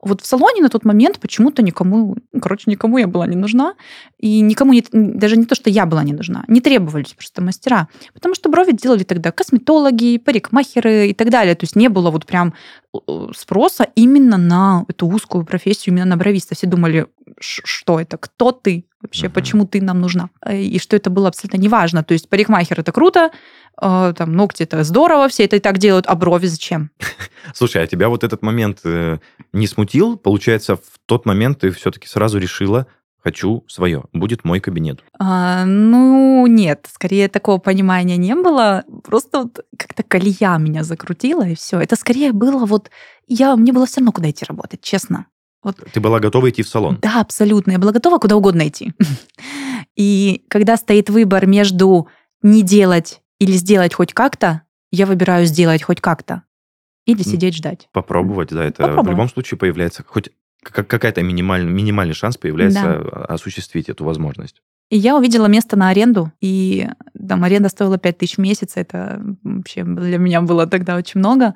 Вот 0.02 0.22
в 0.22 0.26
салоне 0.26 0.62
на 0.62 0.70
тот 0.70 0.86
момент 0.86 1.20
почему-то 1.20 1.62
никому, 1.62 2.16
ну, 2.32 2.40
короче, 2.42 2.72
никому 2.72 2.98
я 2.98 3.08
была 3.08 3.28
не 3.28 3.36
нужна. 3.36 3.74
И 4.18 4.40
никому, 4.42 4.74
не, 4.74 4.84
даже 4.92 5.36
не 5.38 5.46
то, 5.46 5.56
что 5.56 5.70
я 5.70 5.86
была 5.86 6.04
не 6.04 6.14
нужна, 6.14 6.44
не 6.48 6.62
требовались 6.62 7.14
просто 7.14 7.42
мастера. 7.42 7.88
Потому 8.14 8.36
что 8.36 8.50
брови 8.50 8.72
делали 8.72 9.04
тогда 9.04 9.32
косметологи, 9.32 10.18
парикмахеры 10.18 11.08
и 11.10 11.14
так 11.14 11.30
далее. 11.30 11.56
То 11.56 11.64
есть 11.66 11.76
не 11.76 11.90
было 11.90 12.12
вот 12.12 12.26
прям 12.26 12.54
э, 12.94 13.00
спроса 13.36 13.88
именно 13.96 14.38
на 14.38 14.86
эту 14.88 15.08
узкую 15.08 15.46
профессию, 15.46 15.94
именно 15.94 16.06
на 16.10 16.18
бровиста. 16.18 16.56
Все 16.56 16.68
думали, 16.68 17.08
«Ш- 17.40 17.62
что 17.66 18.00
это, 18.00 18.18
кто 18.18 18.52
ты 18.52 18.86
вообще, 19.02 19.26
Мгм. 19.28 19.34
почему 19.34 19.66
ты 19.66 19.82
нам 19.82 20.02
нужна. 20.02 20.30
Э, 20.46 20.62
И 20.62 20.80
что 20.80 20.96
это 20.96 21.10
было 21.10 21.28
абсолютно 21.30 21.58
неважно. 21.58 22.04
То 22.04 22.14
есть 22.14 22.28
парикмахер 22.30 22.80
это 22.80 22.92
круто, 22.92 23.32
э, 23.82 24.14
там 24.18 24.34
ногти 24.34 24.64
это 24.64 24.84
здорово, 24.84 25.28
все 25.30 25.46
это 25.46 25.56
и 25.56 25.60
так 25.60 25.78
делают, 25.78 26.06
а 26.08 26.16
брови 26.16 26.48
зачем? 26.48 26.90
Слушай, 27.54 27.84
а 27.84 27.88
тебя 27.88 28.10
вот 28.10 28.24
этот 28.26 28.42
момент 28.42 28.80
э, 28.84 29.20
не 29.54 29.68
смутил? 29.68 29.89
Получается, 30.18 30.76
в 30.76 31.00
тот 31.06 31.26
момент 31.26 31.60
ты 31.60 31.72
все-таки 31.72 32.08
сразу 32.08 32.38
решила, 32.38 32.88
хочу 33.24 33.64
свое, 33.68 34.04
будет 34.14 34.44
мой 34.44 34.60
кабинет. 34.60 35.04
А, 35.20 35.66
ну, 35.66 36.48
нет, 36.48 36.88
скорее 36.92 37.28
такого 37.28 37.58
понимания 37.58 38.18
не 38.18 38.36
было. 38.36 38.84
Просто 39.04 39.44
вот 39.44 39.60
как-то 39.78 40.04
колея 40.04 40.58
меня 40.58 40.84
закрутила, 40.84 41.48
и 41.48 41.56
все. 41.56 41.80
Это 41.80 41.96
скорее 41.96 42.32
было 42.32 42.66
вот... 42.66 42.90
Я, 43.28 43.56
мне 43.56 43.74
было 43.74 43.86
все 43.86 44.00
равно, 44.00 44.12
куда 44.12 44.30
идти 44.30 44.46
работать, 44.46 44.82
честно. 44.82 45.28
Ты 45.92 46.00
была 46.00 46.20
готова 46.20 46.50
идти 46.50 46.64
в 46.64 46.70
салон? 46.70 47.00
Да, 47.02 47.20
абсолютно. 47.20 47.72
Я 47.72 47.80
была 47.80 47.92
готова 47.92 48.18
куда 48.18 48.36
угодно 48.38 48.68
идти. 48.68 48.94
И 49.96 50.46
когда 50.48 50.78
стоит 50.78 51.10
выбор 51.10 51.46
между 51.46 52.08
не 52.42 52.64
делать 52.64 53.22
или 53.40 53.52
сделать 53.52 53.94
хоть 53.94 54.14
как-то, 54.14 54.62
я 54.92 55.06
выбираю 55.06 55.46
сделать 55.46 55.84
хоть 55.84 56.00
как-то. 56.00 56.44
Или 57.12 57.24
сидеть 57.24 57.56
ждать. 57.56 57.88
Попробовать, 57.92 58.50
да, 58.50 58.64
это 58.66 58.84
в 58.84 58.86
Попробовать. 58.88 59.10
любом 59.12 59.30
случае 59.30 59.58
появляется 59.58 60.04
хоть 60.08 60.30
как- 60.64 60.88
какая-то 60.88 61.22
минимальный, 61.24 61.72
минимальный 61.72 62.14
шанс 62.14 62.38
появляется 62.38 62.82
Да. 63.04 63.26
осуществить 63.26 63.90
эту 63.90 64.04
возможность. 64.04 64.62
И 64.90 64.98
я 64.98 65.16
увидела 65.16 65.46
место 65.46 65.78
на 65.78 65.90
аренду, 65.90 66.32
и 66.42 66.88
там 67.28 67.44
аренда 67.44 67.70
стоила 67.70 67.98
5 67.98 68.18
тысяч 68.18 68.36
в 68.38 68.40
месяц, 68.42 68.72
это 68.76 69.22
вообще 69.44 69.84
для 69.84 70.18
меня 70.18 70.42
было 70.42 70.66
тогда 70.68 70.96
очень 70.98 71.20
много. 71.20 71.54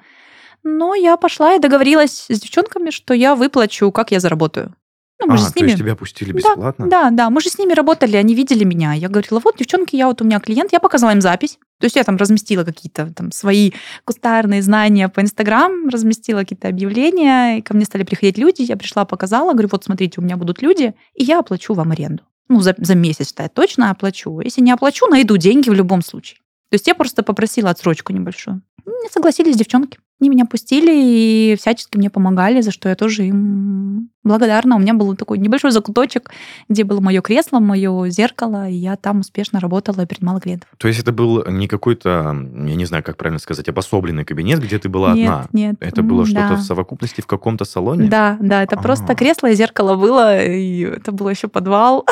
Но 0.64 0.96
я 0.96 1.18
пошла 1.18 1.56
и 1.56 1.60
договорилась 1.60 2.28
с 2.30 2.40
девчонками, 2.40 2.90
что 2.92 3.14
я 3.14 3.36
выплачу, 3.36 3.92
как 3.92 4.12
я 4.12 4.20
заработаю. 4.20 4.74
Ну, 5.20 5.28
мы 5.28 5.36
а, 5.36 5.38
же 5.38 5.44
с 5.44 5.54
то 5.54 5.60
ними... 5.60 5.70
есть 5.70 5.80
тебя 5.80 5.96
пустили 5.96 6.32
бесплатно? 6.32 6.90
Да, 6.90 7.10
да, 7.12 7.30
мы 7.30 7.40
же 7.42 7.50
с 7.50 7.58
ними 7.58 7.74
работали, 7.74 8.18
они 8.18 8.36
видели 8.36 8.64
меня. 8.64 8.94
Я 8.94 9.10
говорила, 9.10 9.40
вот, 9.40 9.58
девчонки, 9.58 9.96
я 9.96 10.08
вот 10.08 10.22
у 10.22 10.26
меня 10.26 10.40
клиент, 10.40 10.74
я 10.74 10.80
показала 10.80 11.12
им 11.12 11.22
запись. 11.22 11.60
То 11.80 11.86
есть 11.86 11.96
я 11.96 12.04
там 12.04 12.18
разместила 12.18 12.64
какие-то 12.64 13.14
там 13.14 13.32
свои 13.32 13.72
кустарные 14.06 14.62
знания 14.62 15.10
по 15.10 15.22
Инстаграм, 15.22 15.90
разместила 15.90 16.40
какие-то 16.40 16.68
объявления, 16.68 17.60
и 17.60 17.62
ко 17.62 17.74
мне 17.74 17.86
стали 17.86 18.04
приходить 18.04 18.38
люди, 18.38 18.62
я 18.62 18.78
пришла, 18.78 19.06
показала, 19.06 19.52
говорю, 19.54 19.70
вот 19.72 19.84
смотрите, 19.84 20.20
у 20.20 20.24
меня 20.24 20.38
будут 20.38 20.62
люди, 20.62 20.94
и 21.14 21.24
я 21.24 21.40
оплачу 21.40 21.74
вам 21.74 21.92
аренду. 21.92 22.24
Ну, 22.50 22.60
за, 22.60 22.76
за 22.78 22.96
месяц 22.96 23.34
я 23.38 23.50
точно 23.50 23.92
оплачу. 23.92 24.40
Если 24.40 24.62
не 24.62 24.72
оплачу, 24.72 25.08
найду 25.08 25.38
деньги 25.38 25.70
в 25.70 25.74
любом 25.74 26.02
случае. 26.02 26.40
То 26.70 26.76
есть 26.76 26.88
я 26.88 26.96
просто 26.96 27.24
попросила 27.24 27.70
отсрочку 27.70 28.14
небольшую. 28.14 28.62
Не 28.86 29.10
согласились 29.10 29.56
девчонки. 29.56 30.00
Они 30.20 30.30
меня 30.30 30.46
пустили 30.46 30.92
и 30.94 31.56
всячески 31.56 31.98
мне 31.98 32.10
помогали, 32.10 32.62
за 32.62 32.72
что 32.72 32.90
я 32.90 32.96
тоже 32.96 33.26
им 33.26 34.10
благодарна. 34.24 34.76
У 34.76 34.80
меня 34.80 34.94
был 34.94 35.16
такой 35.16 35.38
небольшой 35.38 35.72
закуточек, 35.72 36.30
где 36.70 36.84
было 36.84 37.00
мое 37.02 37.22
кресло, 37.22 37.60
мое 37.60 38.10
зеркало, 38.10 38.70
и 38.70 38.74
я 38.74 38.96
там 38.96 39.20
успешно 39.20 39.60
работала 39.60 40.02
и 40.02 40.06
принимала 40.06 40.40
клиентов. 40.40 40.70
То 40.78 40.88
есть 40.88 41.00
это 41.00 41.12
был 41.12 41.44
не 41.48 41.68
какой-то, 41.68 42.10
я 42.10 42.76
не 42.76 42.86
знаю, 42.86 43.04
как 43.04 43.18
правильно 43.18 43.40
сказать, 43.40 43.68
обособленный 43.70 44.26
кабинет, 44.26 44.60
где 44.62 44.80
ты 44.80 44.90
была 44.90 45.14
нет, 45.14 45.30
одна? 45.30 45.48
нет. 45.54 45.76
Это 45.80 46.02
было 46.04 46.26
что-то 46.26 46.50
да. 46.50 46.56
в 46.56 46.62
совокупности 46.62 47.22
в 47.22 47.28
каком-то 47.28 47.66
салоне? 47.66 48.10
Да, 48.10 48.38
да, 48.40 48.64
это 48.64 48.78
А. 48.78 48.82
просто 48.82 49.16
кресло 49.16 49.48
и 49.50 49.56
зеркало 49.56 49.96
было, 49.96 50.42
и 50.44 50.82
это 50.82 51.12
было 51.12 51.30
еще 51.30 51.48
подвал. 51.48 52.06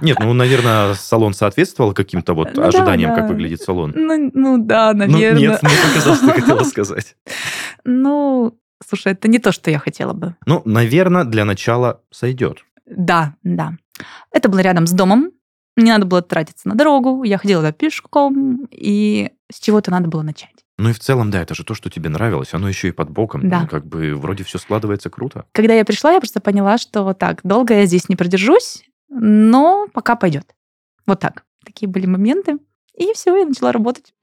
Нет, 0.00 0.18
ну, 0.18 0.32
наверное, 0.32 0.94
салон 0.94 1.32
соответствовал 1.34 1.92
каким-то 1.92 2.34
вот 2.34 2.48
Ну 2.54 2.62
да, 2.62 2.68
ожиданиям, 2.68 3.14
как 3.14 3.26
да. 3.28 3.32
выглядит 3.32 3.62
салон. 3.62 3.92
Ну, 3.94 4.30
ну 4.34 4.58
да, 4.58 4.92
Ну, 4.92 5.06
наверное. 5.06 5.38
нет, 5.40 5.62
мне 5.62 5.72
показалось, 5.94 6.20
ты 6.20 6.32
хотела 6.40 6.62
сказать. 6.64 7.16
Ну, 7.84 8.54
слушай, 8.86 9.12
это 9.12 9.28
не 9.28 9.38
то, 9.38 9.52
что 9.52 9.70
я 9.70 9.78
хотела 9.78 10.12
бы. 10.12 10.36
Ну, 10.46 10.62
наверное, 10.64 11.24
для 11.24 11.44
начала 11.44 12.02
сойдет. 12.10 12.64
Да, 12.86 13.34
да. 13.42 13.76
Это 14.32 14.48
было 14.48 14.60
рядом 14.60 14.86
с 14.86 14.92
домом. 14.92 15.32
Не 15.76 15.90
надо 15.90 16.06
было 16.06 16.22
тратиться 16.22 16.68
на 16.68 16.74
дорогу. 16.74 17.22
Я 17.22 17.38
ходила 17.38 17.72
пешком, 17.72 18.66
и 18.70 19.30
с 19.50 19.60
чего-то 19.60 19.90
надо 19.90 20.08
было 20.08 20.22
начать. 20.22 20.54
Ну 20.78 20.88
и 20.88 20.92
в 20.92 20.98
целом, 20.98 21.30
да, 21.30 21.42
это 21.42 21.54
же 21.54 21.62
то, 21.62 21.74
что 21.74 21.90
тебе 21.90 22.08
нравилось, 22.08 22.54
оно 22.54 22.68
еще 22.68 22.88
и 22.88 22.92
под 22.92 23.10
боком. 23.10 23.48
Да. 23.48 23.62
Ну, 23.62 23.68
как 23.68 23.86
бы 23.86 24.14
вроде 24.14 24.44
все 24.44 24.58
складывается 24.58 25.10
круто. 25.10 25.44
Когда 25.52 25.74
я 25.74 25.84
пришла, 25.84 26.12
я 26.12 26.20
просто 26.20 26.40
поняла, 26.40 26.78
что 26.78 27.12
так, 27.12 27.40
долго 27.44 27.74
я 27.74 27.86
здесь 27.86 28.08
не 28.08 28.16
продержусь, 28.16 28.84
но 29.08 29.88
пока 29.92 30.16
пойдет. 30.16 30.54
Вот 31.06 31.20
так. 31.20 31.44
Такие 31.64 31.88
были 31.88 32.06
моменты. 32.06 32.58
И 32.96 33.12
все, 33.12 33.36
я 33.36 33.44
начала 33.44 33.72
работать. 33.72 34.14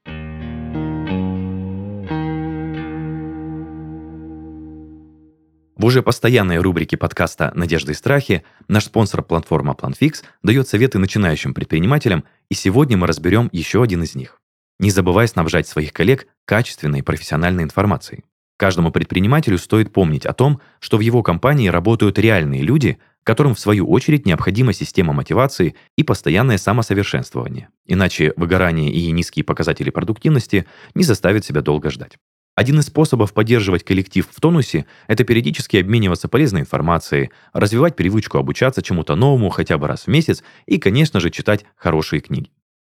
В 5.78 5.86
уже 5.86 6.02
постоянной 6.02 6.58
рубрике 6.58 6.98
подкаста 6.98 7.52
«Надежды 7.54 7.92
и 7.92 7.96
страхи» 7.96 8.44
наш 8.68 8.86
спонсор 8.86 9.22
платформа 9.22 9.76
PlanFix 9.80 10.24
дает 10.42 10.68
советы 10.68 10.98
начинающим 10.98 11.54
предпринимателям, 11.54 12.24
и 12.50 12.56
сегодня 12.56 12.98
мы 12.98 13.06
разберем 13.06 13.48
еще 13.52 13.84
один 13.84 14.02
из 14.02 14.16
них. 14.16 14.42
Не 14.80 14.90
забывай 14.90 15.28
снабжать 15.28 15.68
своих 15.68 15.94
коллег 15.94 16.26
качественной 16.46 17.04
профессиональной 17.04 17.62
информацией. 17.62 18.24
Каждому 18.58 18.92
предпринимателю 18.92 19.60
стоит 19.60 19.94
помнить 19.94 20.26
о 20.26 20.34
том, 20.34 20.62
что 20.80 20.98
в 20.98 21.02
его 21.02 21.22
компании 21.22 21.68
работают 21.68 22.18
реальные 22.18 22.64
люди, 22.64 22.98
которым 23.24 23.54
в 23.54 23.60
свою 23.60 23.88
очередь 23.88 24.26
необходима 24.26 24.74
система 24.74 25.14
мотивации 25.14 25.76
и 25.96 26.02
постоянное 26.02 26.58
самосовершенствование. 26.58 27.70
Иначе 27.86 28.34
выгорание 28.36 28.92
и 28.92 29.12
низкие 29.12 29.46
показатели 29.46 29.92
продуктивности 29.92 30.66
не 30.96 31.04
заставят 31.04 31.46
себя 31.46 31.62
долго 31.62 31.92
ждать. 31.92 32.18
Один 32.58 32.80
из 32.80 32.88
способов 32.88 33.34
поддерживать 33.34 33.84
коллектив 33.84 34.28
в 34.28 34.42
тонусе– 34.42 34.88
это 35.08 35.24
периодически 35.24 35.78
обмениваться 35.78 36.28
полезной 36.28 36.62
информацией, 36.62 37.30
развивать 37.54 37.96
привычку 37.96 38.40
обучаться 38.40 38.82
чему-то 38.82 39.14
новому 39.14 39.50
хотя 39.50 39.78
бы 39.78 39.88
раз 39.88 40.06
в 40.06 40.08
месяц 40.08 40.42
и, 40.66 40.80
конечно 40.80 41.20
же, 41.20 41.30
читать 41.30 41.66
хорошие 41.76 42.20
книги. 42.20 42.50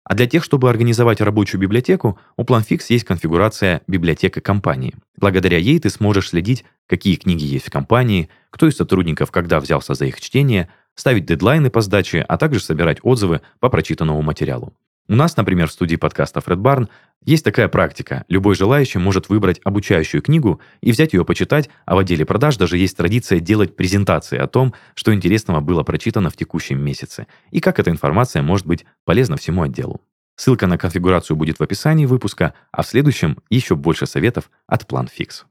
А 0.02 0.14
для 0.14 0.26
тех, 0.26 0.44
чтобы 0.44 0.70
организовать 0.70 1.20
рабочую 1.20 1.60
библиотеку, 1.60 2.18
у 2.38 2.44
PlanFix 2.44 2.84
есть 2.88 3.04
конфигурация 3.04 3.82
«Библиотека 3.86 4.40
компании». 4.40 4.94
Благодаря 5.18 5.58
ей 5.58 5.78
ты 5.78 5.90
сможешь 5.90 6.30
следить, 6.30 6.64
какие 6.86 7.16
книги 7.16 7.44
есть 7.44 7.66
в 7.66 7.70
компании, 7.70 8.30
кто 8.48 8.66
из 8.66 8.78
сотрудников 8.78 9.30
когда 9.30 9.60
взялся 9.60 9.92
за 9.92 10.06
их 10.06 10.22
чтение, 10.22 10.70
ставить 10.94 11.26
дедлайны 11.26 11.68
по 11.68 11.82
сдаче, 11.82 12.22
а 12.22 12.38
также 12.38 12.60
собирать 12.60 13.00
отзывы 13.02 13.42
по 13.58 13.68
прочитанному 13.68 14.22
материалу. 14.22 14.72
У 15.08 15.14
нас, 15.14 15.36
например, 15.36 15.68
в 15.68 15.72
студии 15.72 15.96
подкастов 15.96 16.46
Red 16.48 16.58
Barn 16.58 16.88
есть 17.24 17.44
такая 17.44 17.68
практика. 17.68 18.24
Любой 18.28 18.54
желающий 18.54 18.98
может 18.98 19.28
выбрать 19.28 19.60
обучающую 19.64 20.22
книгу 20.22 20.60
и 20.80 20.92
взять 20.92 21.12
ее 21.12 21.24
почитать, 21.24 21.68
а 21.84 21.96
в 21.96 21.98
отделе 21.98 22.24
продаж 22.24 22.56
даже 22.56 22.78
есть 22.78 22.96
традиция 22.96 23.40
делать 23.40 23.76
презентации 23.76 24.38
о 24.38 24.46
том, 24.46 24.72
что 24.94 25.12
интересного 25.12 25.60
было 25.60 25.82
прочитано 25.82 26.30
в 26.30 26.36
текущем 26.36 26.80
месяце 26.80 27.26
и 27.50 27.60
как 27.60 27.78
эта 27.78 27.90
информация 27.90 28.42
может 28.42 28.66
быть 28.66 28.86
полезна 29.04 29.36
всему 29.36 29.62
отделу. 29.62 30.00
Ссылка 30.36 30.66
на 30.66 30.78
конфигурацию 30.78 31.36
будет 31.36 31.58
в 31.58 31.62
описании 31.62 32.06
выпуска, 32.06 32.54
а 32.72 32.82
в 32.82 32.86
следующем 32.86 33.36
еще 33.50 33.76
больше 33.76 34.06
советов 34.06 34.50
от 34.66 34.84
PlanFix. 34.84 35.44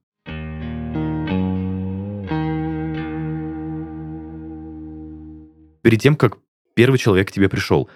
Перед 5.82 6.02
тем, 6.02 6.16
как 6.16 6.38
первый 6.74 6.98
человек 6.98 7.28
к 7.28 7.32
тебе 7.32 7.50
пришел, 7.50 7.90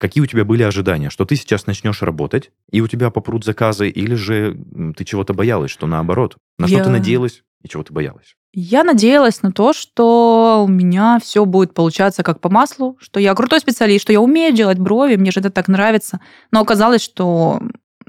какие 0.00 0.22
у 0.22 0.26
тебя 0.26 0.44
были 0.44 0.62
ожидания, 0.62 1.10
что 1.10 1.24
ты 1.24 1.36
сейчас 1.36 1.66
начнешь 1.66 2.02
работать, 2.02 2.50
и 2.72 2.80
у 2.80 2.88
тебя 2.88 3.10
попрут 3.10 3.44
заказы, 3.44 3.88
или 3.88 4.14
же 4.14 4.56
ты 4.96 5.04
чего-то 5.04 5.34
боялась, 5.34 5.70
что 5.70 5.86
наоборот? 5.86 6.36
На 6.58 6.66
что 6.66 6.78
Я- 6.78 6.84
ты 6.84 6.90
надеялась 6.90 7.42
и 7.62 7.68
чего 7.68 7.82
ты 7.82 7.92
боялась? 7.92 8.34
Я 8.52 8.82
надеялась 8.82 9.42
на 9.42 9.52
то, 9.52 9.72
что 9.72 10.64
у 10.66 10.68
меня 10.68 11.20
все 11.22 11.44
будет 11.44 11.74
получаться 11.74 12.22
как 12.24 12.40
по 12.40 12.48
маслу, 12.48 12.96
что 13.00 13.20
я 13.20 13.34
крутой 13.34 13.60
специалист, 13.60 14.02
что 14.02 14.12
я 14.12 14.20
умею 14.20 14.52
делать 14.54 14.78
брови, 14.78 15.14
мне 15.16 15.30
же 15.30 15.40
это 15.40 15.50
так 15.50 15.68
нравится. 15.68 16.20
Но 16.50 16.60
оказалось, 16.60 17.02
что 17.02 17.60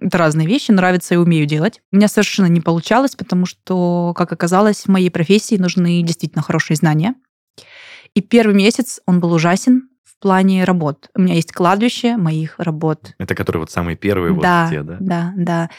Это 0.03 0.17
разные 0.17 0.47
вещи, 0.47 0.71
нравится 0.71 1.13
и 1.13 1.17
умею 1.17 1.45
делать. 1.45 1.79
У 1.91 1.97
меня 1.97 2.07
совершенно 2.07 2.47
не 2.47 2.59
получалось, 2.59 3.15
потому 3.15 3.45
что, 3.45 4.13
как 4.15 4.31
оказалось, 4.31 4.85
в 4.85 4.87
моей 4.87 5.11
профессии 5.11 5.57
нужны 5.57 6.01
действительно 6.01 6.41
хорошие 6.41 6.75
знания. 6.75 7.13
И 8.15 8.21
первый 8.21 8.55
месяц 8.55 8.99
он 9.05 9.19
был 9.19 9.31
ужасен 9.31 9.89
в 10.03 10.19
плане 10.19 10.63
работ. 10.63 11.09
У 11.15 11.21
меня 11.21 11.35
есть 11.35 11.51
кладбище 11.51 12.17
моих 12.17 12.55
работ. 12.57 13.13
Это 13.17 13.35
которые 13.35 13.61
вот 13.61 13.71
самые 13.71 13.95
первые 13.95 14.39
да, 14.39 14.63
вот 14.63 14.69
те, 14.69 14.83
да? 14.83 14.97
Да, 14.99 15.33
да. 15.35 15.69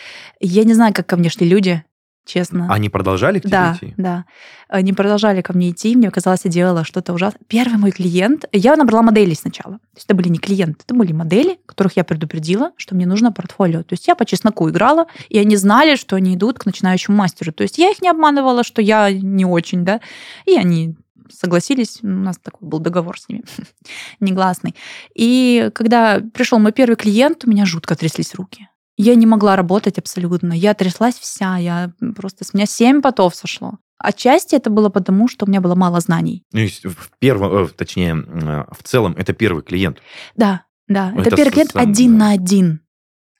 Я 0.40 0.64
не 0.64 0.74
знаю, 0.74 0.92
как 0.94 1.06
ко 1.06 1.16
мне 1.16 1.28
шли 1.30 1.48
люди, 1.48 1.85
честно. 2.24 2.66
Они 2.70 2.88
продолжали 2.88 3.38
к 3.38 3.42
тебе 3.42 3.50
да, 3.50 3.76
идти? 3.76 3.94
Да, 3.96 4.24
Они 4.68 4.92
продолжали 4.92 5.42
ко 5.42 5.52
мне 5.52 5.70
идти, 5.70 5.96
мне 5.96 6.11
казалось, 6.11 6.40
я 6.44 6.50
делала 6.50 6.85
что-то 6.85 7.12
ужасное. 7.12 7.40
Первый 7.48 7.78
мой 7.78 7.90
клиент, 7.90 8.44
я 8.52 8.76
набрала 8.76 9.02
моделей 9.02 9.35
сначала. 9.35 9.78
То 9.78 9.96
есть 9.96 10.06
это 10.06 10.14
были 10.14 10.28
не 10.28 10.38
клиенты, 10.38 10.82
это 10.85 10.94
были 10.94 11.12
модели, 11.12 11.58
которых 11.66 11.96
я 11.96 12.04
предупредила, 12.04 12.72
что 12.76 12.94
мне 12.94 13.06
нужно 13.06 13.32
портфолио. 13.32 13.82
То 13.82 13.92
есть 13.92 14.06
я 14.08 14.14
по 14.14 14.24
чесноку 14.24 14.68
играла, 14.70 15.06
и 15.28 15.38
они 15.38 15.56
знали, 15.56 15.96
что 15.96 16.16
они 16.16 16.35
идут 16.35 16.58
к 16.58 16.66
начинающему 16.66 17.16
мастеру. 17.16 17.52
То 17.52 17.62
есть 17.62 17.78
я 17.78 17.90
их 17.90 18.00
не 18.02 18.08
обманывала, 18.08 18.64
что 18.64 18.80
я 18.80 19.11
не 19.11 19.44
очень, 19.44 19.85
да, 19.85 20.00
и 20.46 20.56
они 20.56 20.96
согласились, 21.35 22.01
у 22.03 22.07
нас 22.07 22.38
такой 22.38 22.68
был 22.68 22.79
договор 22.79 23.18
с 23.18 23.29
ними, 23.29 23.45
негласный. 24.21 24.75
И 25.14 25.71
когда 25.75 26.21
пришел 26.21 26.59
мой 26.59 26.73
первый 26.73 26.97
клиент, 26.97 27.45
у 27.45 27.51
меня 27.51 27.66
жутко 27.66 27.97
тряслись 27.97 28.35
руки. 28.35 28.68
Я 28.97 29.14
не 29.14 29.27
могла 29.27 29.57
работать 29.57 29.99
абсолютно. 29.99 30.53
Я 30.53 30.75
тряслась 30.75 31.14
вся. 31.14 31.57
Я 31.57 31.92
просто 32.14 32.45
с 32.45 32.55
меня 32.55 32.66
семь 32.66 33.01
потов 33.01 33.35
сошло. 33.35 33.79
Отчасти 33.99 34.55
это 34.55 34.68
было 34.68 34.90
потому, 34.90 35.29
что 35.29 35.47
у 35.47 35.49
меня 35.49 35.61
было 35.61 35.75
мало 35.75 36.01
знаний. 36.01 36.45
Ну, 36.53 36.66
в 36.66 37.11
первом, 37.18 37.64
э, 37.64 37.68
точнее, 37.68 38.16
э, 38.16 38.64
в 38.71 38.83
целом, 38.83 39.14
это 39.16 39.33
первый 39.33 39.62
клиент. 39.62 39.99
Да, 40.37 40.64
да. 40.88 41.12
Это, 41.12 41.29
Это 41.29 41.37
первый 41.37 41.53
клиент 41.53 41.71
сам, 41.73 41.83
один 41.83 42.18
да. 42.18 42.25
на 42.25 42.31
один. 42.33 42.81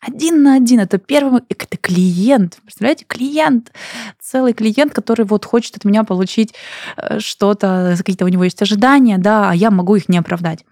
Один 0.05 0.43
на 0.43 0.57
один. 0.57 0.81
Это 0.81 0.99
первый... 0.99 1.43
Это 1.49 1.77
клиент. 1.77 2.59
Представляете? 2.62 3.05
Клиент. 3.07 3.73
Целый 4.21 4.53
клиент, 4.53 4.93
который 4.93 5.25
вот 5.25 5.45
хочет 5.45 5.77
от 5.77 5.85
меня 5.85 6.03
получить 6.03 6.55
э, 6.97 7.21
что-то, 7.21 7.95
какие-то 7.97 8.25
у 8.25 8.29
него 8.29 8.43
есть 8.43 8.61
ожидания, 8.61 9.19
да, 9.19 9.51
а 9.51 9.55
я 9.55 9.71
могу 9.71 9.95
их 9.95 10.09
не 10.09 10.19
оправдать. 10.19 10.65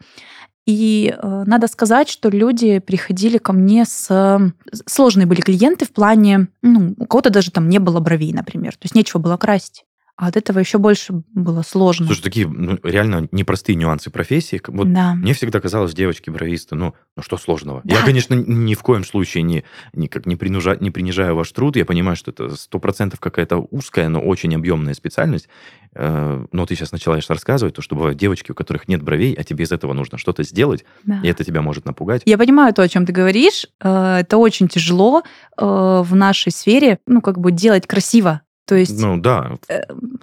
И 0.67 1.15
э, 1.17 1.43
надо 1.47 1.69
сказать, 1.69 2.09
что 2.09 2.29
люди 2.29 2.81
приходили 2.81 3.39
ко 3.39 3.53
мне 3.53 3.85
с... 3.85 4.53
Сложные 4.87 5.27
были 5.27 5.41
клиенты 5.41 5.85
в 5.85 5.93
плане... 5.93 6.49
Ну, 6.63 6.95
у 6.99 7.07
кого-то 7.07 7.31
даже 7.31 7.53
там 7.53 7.69
не 7.69 7.79
было 7.79 8.01
бровей, 8.01 8.33
например. 8.33 8.73
То 8.73 8.85
есть 8.85 8.97
нечего 8.97 9.21
было 9.21 9.37
красить. 9.37 9.85
А 10.21 10.27
от 10.27 10.37
этого 10.37 10.59
еще 10.59 10.77
больше 10.77 11.15
было 11.35 11.63
сложно. 11.63 12.05
Слушай, 12.05 12.21
такие 12.21 12.47
ну, 12.47 12.79
реально 12.83 13.27
непростые 13.33 13.75
нюансы 13.77 14.11
профессии. 14.11 14.61
Вот 14.67 14.93
да. 14.93 15.15
Мне 15.15 15.33
всегда 15.33 15.61
казалось, 15.61 15.95
девочки-бровисты, 15.95 16.75
ну, 16.75 16.95
ну 17.17 17.23
что 17.23 17.39
сложного? 17.39 17.81
Я, 17.85 18.01
Да. 18.01 18.05
конечно, 18.05 18.35
ни 18.35 18.75
в 18.75 18.83
коем 18.83 19.03
случае 19.05 19.45
не, 19.45 19.65
никак 19.95 20.27
не, 20.27 20.37
принужа, 20.37 20.77
не 20.79 20.91
принижаю 20.91 21.35
ваш 21.37 21.51
труд. 21.53 21.75
Я 21.77 21.87
понимаю, 21.87 22.17
что 22.17 22.33
это 22.33 22.55
сто 22.55 22.79
процентов 22.79 23.19
какая-то 23.19 23.57
узкая, 23.71 24.11
но 24.11 24.21
очень 24.21 24.55
объемная 24.55 24.93
специальность. 24.93 25.49
Э, 25.95 26.45
Но 26.53 26.67
ты 26.67 26.77
сейчас 26.77 26.93
начинаешь 26.93 27.31
рассказывать, 27.31 27.75
то, 27.75 27.81
что 27.81 27.97
бывают 27.97 28.19
девочки, 28.19 28.53
у 28.53 28.55
которых 28.55 28.89
нет 28.89 29.03
бровей, 29.03 29.33
а 29.33 29.43
тебе 29.43 29.65
из 29.65 29.73
этого 29.73 29.95
нужно 29.95 30.19
что-то 30.19 30.43
сделать, 30.43 30.85
да. 31.03 31.21
и 31.25 31.29
это 31.29 31.45
тебя 31.45 31.63
может 31.63 31.87
напугать. 31.87 32.23
Я 32.27 32.37
понимаю 32.37 32.75
то, 32.75 32.83
о 32.83 32.89
чем 32.89 33.07
ты 33.07 33.13
говоришь. 33.13 33.67
Э, 33.81 34.19
Это 34.21 34.37
очень 34.37 34.69
тяжело 34.69 35.23
э, 35.57 35.65
в 35.65 36.15
нашей 36.15 36.53
сфере, 36.53 36.99
ну, 37.07 37.23
как 37.23 37.39
бы 37.39 37.53
делать 37.53 37.87
красиво. 37.87 38.43
То 38.71 38.77
есть 38.77 39.01
Ну 39.01 39.17
да, 39.19 39.59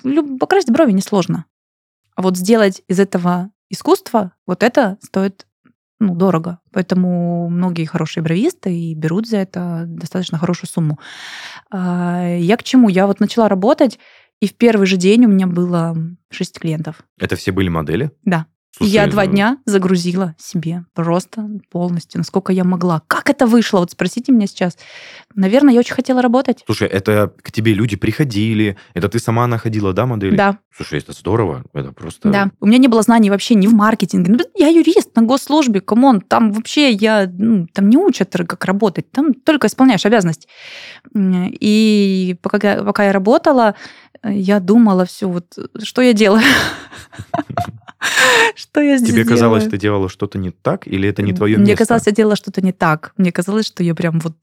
люб- 0.06 0.40
покрасить 0.40 0.72
брови 0.72 0.94
несложно. 0.94 1.44
А 2.16 2.22
вот 2.22 2.38
сделать 2.38 2.82
из 2.88 2.98
этого 2.98 3.52
искусство, 3.70 4.32
вот 4.48 4.64
это 4.64 4.98
стоит 5.04 5.46
ну, 6.00 6.16
дорого. 6.16 6.60
Поэтому 6.72 7.50
многие 7.50 7.84
хорошие 7.84 8.24
бровисты 8.24 8.74
и 8.74 8.96
берут 8.96 9.28
за 9.28 9.38
это 9.40 9.84
достаточно 9.86 10.38
хорошую 10.38 10.70
сумму. 10.70 10.98
А, 11.70 12.38
Я 12.38 12.56
к 12.56 12.64
чему? 12.64 12.88
Я 12.88 13.06
вот 13.06 13.20
начала 13.20 13.50
работать, 13.50 14.00
и 14.40 14.48
в 14.48 14.54
первый 14.54 14.88
же 14.88 14.96
день 14.96 15.26
у 15.26 15.30
меня 15.30 15.46
было 15.48 15.98
6 16.30 16.58
клиентов. 16.58 17.04
это 17.20 17.36
все 17.36 17.52
были 17.52 17.68
модели? 17.68 18.12
Да. 18.24 18.46
Слушай, 18.78 18.92
я 18.92 19.08
два 19.08 19.26
дня 19.26 19.58
загрузила 19.66 20.36
себе 20.38 20.86
просто 20.94 21.50
полностью, 21.72 22.20
насколько 22.20 22.54
я 22.54 22.64
могла. 22.64 23.02
Как 23.08 23.30
это 23.30 23.48
вышло? 23.48 23.80
Вот 23.80 23.92
спросите 23.92 24.32
меня 24.32 24.46
сейчас. 24.48 24.78
Наверное, 25.36 25.74
я 25.74 25.80
очень 25.80 25.96
хотела 25.96 26.22
работать. 26.22 26.64
Слушай, 26.66 26.88
это 26.88 27.34
к 27.42 27.52
тебе 27.52 27.74
люди 27.74 27.96
приходили, 27.96 28.78
это 28.94 29.10
ты 29.10 29.20
сама 29.20 29.48
находила, 29.48 29.94
да, 29.94 30.06
модели? 30.06 30.36
Да, 30.36 30.60
Слушай, 30.76 31.00
это 31.00 31.12
здорово, 31.12 31.64
это 31.74 31.92
просто... 31.92 32.30
да. 32.30 32.52
У 32.60 32.68
меня 32.68 32.78
не 32.78 32.88
было 32.88 33.02
знаний 33.02 33.32
вообще 33.32 33.56
ни 33.56 33.66
в 33.66 33.74
маркетинге. 33.74 34.32
Ну, 34.34 34.40
я 34.56 34.68
юрист 34.68 35.16
на 35.16 35.24
госслужбе, 35.24 35.82
come 35.82 36.05
on, 36.05 36.22
там 36.22 36.52
вообще 36.52 36.92
я, 36.92 37.28
ну, 37.36 37.66
там 37.74 37.90
не 37.90 37.98
учат, 37.98 38.32
как 38.48 38.64
работать, 38.66 39.12
там 39.12 39.34
только 39.34 39.66
исполняешь 39.68 40.06
обязанности. 40.06 40.48
М, 41.16 41.52
И 41.60 42.36
пока, 42.44 42.74
я- 42.76 42.84
пока 42.84 43.06
я 43.06 43.12
работала, 43.12 43.74
э, 44.22 44.32
я 44.34 44.60
думала 44.60 45.06
все, 45.06 45.28
вот, 45.28 45.58
что 45.82 46.02
я 46.04 46.14
делаю? 46.14 46.44
Что 48.70 48.82
я 48.82 48.98
здесь 48.98 49.12
Тебе 49.12 49.24
казалось, 49.24 49.64
делаю? 49.64 49.72
ты 49.72 49.78
делала 49.78 50.10
что-то 50.10 50.38
не 50.38 50.52
так, 50.52 50.88
или 50.88 51.08
это 51.08 51.22
не 51.22 51.34
твое 51.34 51.58
Мне 51.58 51.68
место? 51.68 51.86
казалось, 51.86 52.04
я 52.06 52.12
делала 52.12 52.36
что-то 52.36 52.62
не 52.62 52.74
так. 52.74 53.14
Мне 53.18 53.32
казалось, 53.32 53.66
что 53.66 53.84
я 53.84 53.96
прям 53.96 54.20
вот... 54.20 54.36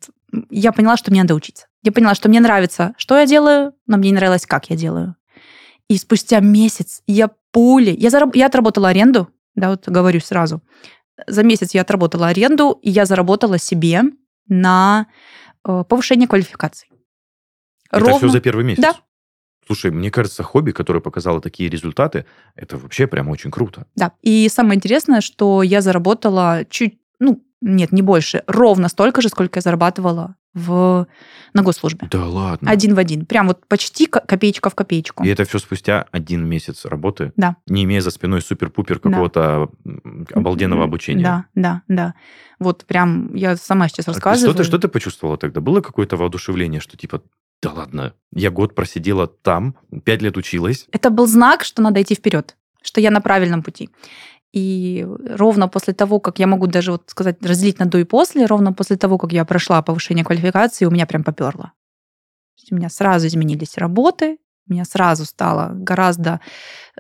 Я 0.51 0.73
поняла, 0.73 0.97
что 0.97 1.11
мне 1.11 1.23
надо 1.23 1.35
учиться. 1.35 1.67
Я 1.83 1.93
поняла, 1.93 2.15
что 2.15 2.29
мне 2.29 2.41
нравится, 2.41 2.95
что 2.97 3.19
я 3.19 3.27
делаю, 3.27 3.75
но 3.87 3.99
мне 3.99 4.11
не 4.11 4.17
нравилось, 4.17 4.47
как 4.47 4.71
я 4.71 4.77
делаю. 4.77 5.15
И 5.89 5.99
спустя 5.99 6.41
месяц 6.41 7.03
я 7.07 7.31
пули... 7.53 7.95
Я, 7.97 8.09
зараб- 8.09 8.33
я 8.35 8.47
отработала 8.47 8.89
аренду, 8.89 9.29
да, 9.55 9.71
вот 9.71 9.87
говорю 9.89 10.21
сразу. 10.21 10.63
За 11.27 11.43
месяц 11.43 11.75
я 11.75 11.83
отработала 11.83 12.29
аренду, 12.29 12.79
и 12.83 12.91
я 12.91 13.05
заработала 13.05 13.59
себе 13.59 14.03
на 14.49 15.07
э, 15.67 15.85
повышение 15.89 16.27
квалификации. 16.27 16.89
Это 17.91 18.17
все 18.17 18.29
за 18.29 18.41
первый 18.41 18.65
месяц? 18.65 18.83
Да. 18.83 18.97
Слушай, 19.67 19.91
мне 19.91 20.11
кажется, 20.11 20.43
хобби, 20.43 20.73
которое 20.73 21.01
показало 21.01 21.41
такие 21.41 21.69
результаты, 21.71 22.27
это 22.55 22.77
вообще 22.77 23.07
прям 23.07 23.29
очень 23.29 23.51
круто. 23.51 23.87
Да. 23.97 24.13
И 24.23 24.49
самое 24.49 24.77
интересное, 24.77 25.21
что 25.21 25.63
я 25.63 25.81
заработала 25.81 26.65
чуть, 26.69 26.99
ну, 27.19 27.43
нет, 27.61 27.93
не 27.93 28.03
больше, 28.03 28.43
ровно 28.47 28.89
столько 28.89 29.23
же, 29.23 29.29
сколько 29.31 29.59
я 29.59 29.63
зарабатывала 29.63 30.37
в, 30.53 31.07
на 31.55 31.63
госслужбе. 31.63 32.07
Да 32.11 32.27
ладно. 32.27 32.71
Один 32.71 32.95
в 32.95 32.99
один. 32.99 33.25
Прям 33.27 33.49
вот 33.49 33.67
почти 33.67 34.07
ко- 34.07 34.21
копеечка 34.21 34.69
в 34.71 34.75
копеечку. 34.75 35.25
И 35.25 35.29
это 35.29 35.45
все 35.45 35.59
спустя 35.59 36.07
один 36.13 36.47
месяц 36.47 36.85
работы, 36.85 37.33
Да. 37.37 37.57
не 37.67 37.85
имея 37.85 38.01
за 38.03 38.11
спиной 38.11 38.41
супер-пупер 38.43 39.01
Да. 39.03 39.11
какого-то 39.11 39.71
м, 39.85 40.27
обалденного 40.33 40.85
обучения. 40.85 41.23
Да, 41.25 41.45
да, 41.55 41.83
да. 41.89 42.15
Вот 42.61 42.85
прям 42.85 43.35
я 43.35 43.57
сама 43.57 43.89
сейчас 43.89 44.07
А 44.09 44.13
рассказываю. 44.13 44.53
Что 44.53 44.63
ты, 44.63 44.65
что 44.69 44.79
ты 44.79 44.87
почувствовала 44.89 45.37
тогда? 45.39 45.61
Было 45.61 45.81
какое-то 45.81 46.17
воодушевление, 46.17 46.81
что 46.81 46.97
типа, 46.97 47.23
да 47.65 47.73
ладно, 47.73 48.15
я 48.33 48.51
год 48.51 48.75
просидела 48.75 49.27
там, 49.27 49.77
пять 50.05 50.23
лет 50.23 50.37
училась. 50.37 50.87
Это 50.93 51.11
был 51.11 51.27
знак, 51.27 51.65
что 51.65 51.83
надо 51.83 52.03
идти 52.03 52.15
вперед, 52.15 52.57
что 52.83 53.01
я 53.01 53.11
на 53.11 53.21
правильном 53.21 53.63
пути. 53.63 53.89
И 54.53 55.07
ровно 55.31 55.67
после 55.67 55.95
того, 55.95 56.21
как 56.21 56.39
я 56.39 56.47
могу 56.47 56.67
даже 56.67 56.93
вот 56.93 57.05
сказать, 57.07 57.45
разделить 57.45 57.79
на 57.79 57.87
до 57.87 57.99
и 57.99 58.05
после, 58.05 58.45
ровно 58.47 58.73
после 58.73 58.97
того, 58.97 59.17
как 59.19 59.33
я 59.33 59.45
прошла 59.45 59.83
повышение 59.83 60.25
квалификации, 60.25 60.85
у 60.85 60.91
меня 60.91 61.07
прям 61.07 61.25
поперло. 61.25 61.73
У 62.71 62.75
меня 62.75 62.91
сразу 62.91 63.27
изменились 63.27 63.79
работы, 63.79 64.39
у 64.69 64.73
меня 64.73 64.85
сразу 64.85 65.25
стало 65.25 65.71
гораздо 65.75 66.41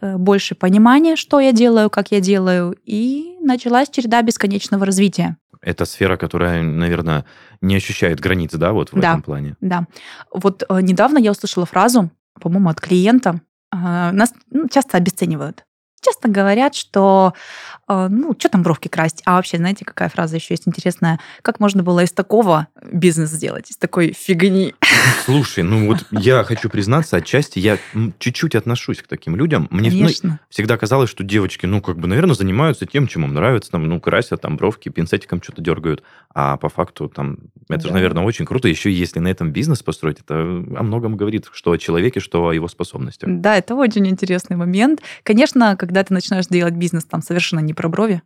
э, 0.01 0.17
больше 0.17 0.55
понимания, 0.55 1.17
что 1.17 1.41
я 1.41 1.53
делаю, 1.53 1.89
как 1.91 2.11
я 2.13 2.21
делаю, 2.21 2.77
и 2.85 3.37
началась 3.41 3.89
череда 3.91 4.23
бесконечного 4.23 4.85
развития. 4.87 5.37
Это 5.63 5.87
сфера, 5.87 6.17
которая, 6.19 6.63
наверное, 6.63 7.25
не 7.63 7.77
ощущает 7.77 8.21
границ, 8.21 8.53
да, 8.53 8.73
вот 8.73 8.93
в 8.93 9.01
Да. 9.01 9.11
этом 9.13 9.23
плане. 9.23 9.57
Да. 9.61 9.87
Вот 10.33 10.63
э, 10.69 10.81
недавно 10.83 11.19
я 11.19 11.31
услышала 11.31 11.65
фразу, 11.65 12.11
по-моему, 12.41 12.69
от 12.69 12.81
клиента. 12.81 13.41
Э, 13.73 14.11
нас 14.13 14.35
ну, 14.51 14.69
часто 14.69 14.99
обесценивают. 14.99 15.65
Часто 16.05 16.29
говорят, 16.29 16.75
что 16.75 17.33
э, 17.89 18.09
ну, 18.11 18.35
что 18.39 18.49
там 18.49 18.63
бровки 18.63 18.89
красить? 18.89 19.23
А 19.25 19.37
вообще, 19.37 19.57
знаете, 19.57 19.85
какая 19.85 20.09
фраза 20.09 20.37
еще 20.37 20.55
есть 20.55 20.69
интересная? 20.69 21.19
Как 21.43 21.61
можно 21.61 21.83
было 21.83 22.01
из 22.05 22.13
такого 22.13 22.69
бизнес 22.93 23.31
сделать, 23.31 23.71
из 23.71 23.77
такой 23.77 24.13
фигни? 24.13 24.75
Слушай, 25.25 25.65
ну 25.65 25.87
вот 25.87 26.05
я 26.11 26.45
хочу 26.45 26.69
признаться, 26.69 27.17
отчасти 27.17 27.59
я 27.59 27.79
чуть-чуть 28.19 28.55
отношусь 28.55 29.03
к 29.03 29.07
таким 29.07 29.37
людям. 29.37 29.69
Мне 29.71 29.91
ну, 29.91 30.39
всегда 30.49 30.77
казалось, 30.77 31.11
что 31.11 31.25
девочки, 31.25 31.67
ну, 31.67 31.81
как 31.81 31.99
бы, 31.99 32.07
наверное, 32.09 32.35
занимаются 32.35 32.87
тем, 32.87 33.07
чем 33.07 33.25
им 33.25 33.35
нравится, 33.35 33.71
там, 33.71 33.89
ну, 33.89 34.01
красят 34.01 34.43
там 34.43 34.57
бровки, 34.57 34.89
пинцетиком 34.89 35.43
что-то 35.43 35.63
дергают, 35.63 36.03
а 36.35 36.57
по 36.57 36.69
факту 36.69 37.09
там, 37.09 37.39
это 37.69 37.83
же, 37.83 37.89
Да. 37.89 37.95
наверное, 37.95 38.25
очень 38.25 38.45
круто, 38.45 38.69
еще 38.69 38.93
если 38.93 39.21
на 39.21 39.29
этом 39.29 39.53
бизнес 39.53 39.83
построить, 39.83 40.21
это 40.21 40.35
о 40.35 40.83
многом 40.83 41.17
говорит, 41.17 41.47
что 41.53 41.73
о 41.73 41.79
человеке, 41.79 42.21
что 42.21 42.49
о 42.49 42.53
его 42.53 42.69
способностях. 42.69 43.29
Да, 43.31 43.57
это 43.57 43.75
очень 43.75 44.07
интересный 44.07 44.57
момент. 44.57 45.01
Конечно, 45.23 45.77
когда 45.77 45.94
ты 46.03 46.15
начинаешь 46.15 46.47
делать 46.47 46.75
бизнес, 46.75 47.05
там 47.05 47.23
совершенно 47.23 47.61
не 47.61 47.75
про 47.75 47.89
брови, 47.89 48.23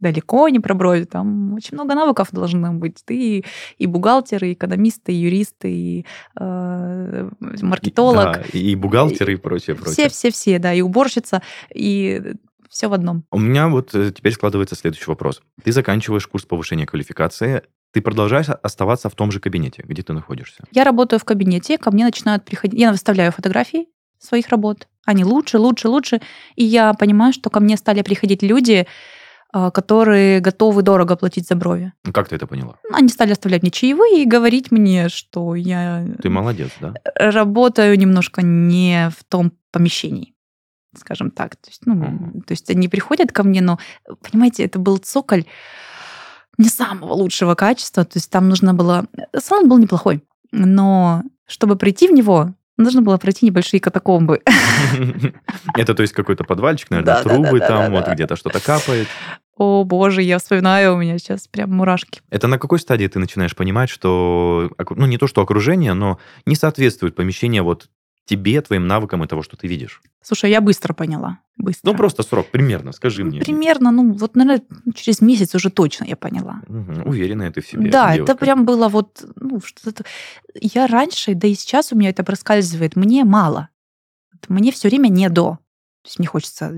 далеко 0.00 0.48
не 0.48 0.60
про 0.60 0.74
брови, 0.74 1.04
там 1.04 1.54
очень 1.54 1.74
много 1.74 1.94
навыков 1.94 2.28
должно 2.32 2.72
быть. 2.72 2.98
Ты 3.04 3.44
и 3.78 3.86
бухгалтер, 3.86 4.44
и 4.44 4.52
экономист, 4.52 5.08
и 5.08 5.14
юрист, 5.14 5.64
и 5.64 6.06
э, 6.38 7.30
маркетолог. 7.40 8.32
Да, 8.34 8.42
и 8.52 8.74
бухгалтеры 8.74 9.34
и 9.34 9.36
прочее, 9.36 9.76
прочее. 9.76 9.94
Все-все-все, 9.94 10.58
да, 10.58 10.72
и 10.72 10.80
уборщица, 10.80 11.42
и 11.74 12.34
все 12.68 12.88
в 12.88 12.92
одном. 12.92 13.24
У 13.30 13.38
меня 13.38 13.68
вот 13.68 13.94
э, 13.94 14.12
теперь 14.12 14.32
складывается 14.32 14.74
следующий 14.74 15.06
вопрос. 15.06 15.42
Ты 15.62 15.72
заканчиваешь 15.72 16.26
курс 16.26 16.44
повышения 16.44 16.86
квалификации, 16.86 17.62
ты 17.92 18.02
продолжаешь 18.02 18.48
оставаться 18.48 19.08
в 19.08 19.14
том 19.14 19.32
же 19.32 19.40
кабинете, 19.40 19.82
где 19.86 20.02
ты 20.02 20.12
находишься. 20.12 20.64
Я 20.72 20.84
работаю 20.84 21.18
в 21.18 21.24
кабинете, 21.24 21.78
ко 21.78 21.90
мне 21.90 22.04
начинают 22.04 22.44
приходить... 22.44 22.78
Я 22.78 22.92
выставляю 22.92 23.32
фотографии 23.32 23.86
своих 24.18 24.48
работ. 24.48 24.88
Они 25.04 25.24
лучше, 25.24 25.58
лучше, 25.58 25.88
лучше. 25.88 26.20
И 26.56 26.64
я 26.64 26.92
понимаю, 26.94 27.32
что 27.32 27.50
ко 27.50 27.60
мне 27.60 27.76
стали 27.76 28.02
приходить 28.02 28.42
люди, 28.42 28.86
а, 29.50 29.70
которые 29.70 30.40
готовы 30.40 30.82
дорого 30.82 31.16
платить 31.16 31.48
за 31.48 31.56
брови. 31.56 31.92
Ну, 32.04 32.12
как 32.12 32.28
ты 32.28 32.36
это 32.36 32.46
поняла? 32.46 32.76
Они 32.92 33.08
стали 33.08 33.32
оставлять 33.32 33.62
мне 33.62 33.70
чаевые 33.70 34.22
и 34.22 34.26
говорить 34.26 34.70
мне, 34.70 35.08
что 35.08 35.54
я... 35.54 36.06
Ты 36.22 36.28
молодец, 36.28 36.70
да? 36.80 36.94
Работаю 37.14 37.98
немножко 37.98 38.42
не 38.42 39.10
в 39.16 39.24
том 39.24 39.52
помещении 39.70 40.34
скажем 40.96 41.30
так. 41.30 41.56
То 41.56 41.68
есть, 41.68 41.82
ну, 41.86 41.94
mm-hmm. 41.94 42.40
то 42.42 42.52
есть 42.52 42.68
они 42.70 42.88
приходят 42.88 43.30
ко 43.30 43.44
мне, 43.44 43.60
но, 43.60 43.78
понимаете, 44.20 44.64
это 44.64 44.78
был 44.78 44.98
цоколь 44.98 45.44
не 46.56 46.68
самого 46.68 47.12
лучшего 47.12 47.54
качества. 47.54 48.04
То 48.04 48.16
есть 48.16 48.30
там 48.30 48.48
нужно 48.48 48.74
было... 48.74 49.06
Салон 49.36 49.68
был 49.68 49.78
неплохой, 49.78 50.24
но 50.50 51.22
чтобы 51.46 51.76
прийти 51.76 52.08
в 52.08 52.12
него, 52.12 52.54
нужно 52.78 53.02
было 53.02 53.18
пройти 53.18 53.46
небольшие 53.46 53.80
катакомбы. 53.80 54.40
Это 55.74 55.94
то 55.94 56.02
есть 56.02 56.14
какой-то 56.14 56.44
подвальчик, 56.44 56.90
наверное, 56.90 57.22
трубы 57.22 57.60
там, 57.60 57.92
вот 57.92 58.08
где-то 58.08 58.36
что-то 58.36 58.60
капает. 58.60 59.08
О, 59.56 59.82
боже, 59.82 60.22
я 60.22 60.38
вспоминаю, 60.38 60.94
у 60.94 60.98
меня 60.98 61.18
сейчас 61.18 61.48
прям 61.48 61.72
мурашки. 61.72 62.20
Это 62.30 62.46
на 62.46 62.58
какой 62.58 62.78
стадии 62.78 63.08
ты 63.08 63.18
начинаешь 63.18 63.56
понимать, 63.56 63.90
что, 63.90 64.70
ну, 64.90 65.06
не 65.06 65.18
то, 65.18 65.26
что 65.26 65.42
окружение, 65.42 65.94
но 65.94 66.18
не 66.46 66.54
соответствует 66.54 67.16
помещение 67.16 67.62
вот 67.62 67.88
тебе, 68.28 68.60
твоим 68.60 68.86
навыкам 68.86 69.24
и 69.24 69.26
того, 69.26 69.42
что 69.42 69.56
ты 69.56 69.66
видишь? 69.66 70.02
Слушай, 70.20 70.50
я 70.50 70.60
быстро 70.60 70.92
поняла. 70.92 71.38
Быстро. 71.56 71.90
Ну, 71.90 71.96
просто 71.96 72.22
срок, 72.22 72.50
примерно, 72.50 72.92
скажи 72.92 73.24
мне. 73.24 73.40
Примерно, 73.40 73.90
ну, 73.90 74.12
вот, 74.12 74.36
наверное, 74.36 74.62
через 74.94 75.20
месяц 75.20 75.54
уже 75.54 75.70
точно 75.70 76.04
я 76.04 76.16
поняла. 76.16 76.60
Угу, 76.68 77.08
уверенная 77.08 77.50
ты 77.50 77.62
в 77.62 77.66
себе. 77.66 77.90
Да, 77.90 78.14
девушка. 78.14 78.32
это 78.32 78.40
прям 78.40 78.64
было 78.66 78.88
вот, 78.88 79.24
ну, 79.36 79.60
что-то... 79.60 80.04
Я 80.54 80.86
раньше, 80.86 81.34
да 81.34 81.48
и 81.48 81.54
сейчас 81.54 81.92
у 81.92 81.96
меня 81.96 82.10
это 82.10 82.22
проскальзывает, 82.22 82.96
мне 82.96 83.24
мало. 83.24 83.70
Мне 84.48 84.70
все 84.70 84.88
время 84.88 85.08
не 85.08 85.28
до. 85.30 85.58
То 86.02 86.08
есть 86.08 86.18
мне 86.18 86.28
хочется 86.28 86.72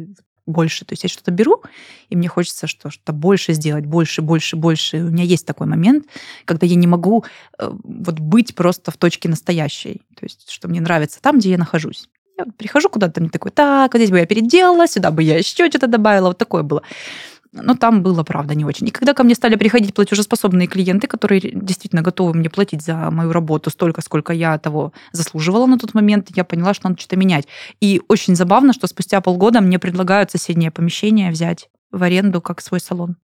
больше. 0.50 0.84
То 0.84 0.92
есть 0.92 1.02
я 1.04 1.08
что-то 1.08 1.30
беру, 1.30 1.62
и 2.08 2.16
мне 2.16 2.28
хочется 2.28 2.66
что, 2.66 2.90
что-то 2.90 3.12
больше 3.12 3.52
сделать, 3.54 3.86
больше, 3.86 4.22
больше, 4.22 4.56
больше. 4.56 4.98
У 4.98 5.10
меня 5.10 5.24
есть 5.24 5.46
такой 5.46 5.66
момент, 5.66 6.06
когда 6.44 6.66
я 6.66 6.74
не 6.74 6.86
могу 6.86 7.24
э, 7.58 7.70
вот 7.82 8.18
быть 8.20 8.54
просто 8.54 8.90
в 8.90 8.96
точке 8.96 9.28
настоящей. 9.28 10.02
То 10.16 10.24
есть 10.24 10.50
что 10.50 10.68
мне 10.68 10.80
нравится 10.80 11.20
там, 11.20 11.38
где 11.38 11.50
я 11.50 11.58
нахожусь. 11.58 12.08
Я 12.38 12.46
прихожу 12.56 12.88
куда-то, 12.88 13.20
мне 13.20 13.30
такой, 13.30 13.50
так, 13.50 13.92
вот 13.92 13.98
здесь 13.98 14.10
бы 14.10 14.18
я 14.18 14.26
переделала, 14.26 14.86
сюда 14.86 15.10
бы 15.10 15.22
я 15.22 15.38
еще 15.38 15.68
что-то 15.68 15.86
добавила. 15.86 16.28
Вот 16.28 16.38
такое 16.38 16.62
было. 16.62 16.82
Но 17.52 17.74
там 17.74 18.02
было, 18.02 18.22
правда, 18.22 18.54
не 18.54 18.64
очень. 18.64 18.86
И 18.88 18.90
когда 18.90 19.12
ко 19.12 19.24
мне 19.24 19.34
стали 19.34 19.56
приходить 19.56 19.92
платежеспособные 19.92 20.68
клиенты, 20.68 21.08
которые 21.08 21.40
действительно 21.40 22.02
готовы 22.02 22.34
мне 22.34 22.48
платить 22.48 22.82
за 22.82 23.10
мою 23.10 23.32
работу 23.32 23.70
столько, 23.70 24.02
сколько 24.02 24.32
я 24.32 24.56
того 24.58 24.92
заслуживала 25.12 25.66
на 25.66 25.78
тот 25.78 25.94
момент, 25.94 26.28
я 26.36 26.44
поняла, 26.44 26.74
что 26.74 26.88
надо 26.88 27.00
что-то 27.00 27.16
менять. 27.16 27.48
И 27.80 28.00
очень 28.08 28.36
забавно, 28.36 28.72
что 28.72 28.86
спустя 28.86 29.20
полгода 29.20 29.60
мне 29.60 29.78
предлагают 29.78 30.30
соседнее 30.30 30.70
помещение 30.70 31.30
взять 31.30 31.68
в 31.90 32.02
аренду 32.02 32.40
как 32.40 32.60
свой 32.60 32.80
салон. 32.80 33.16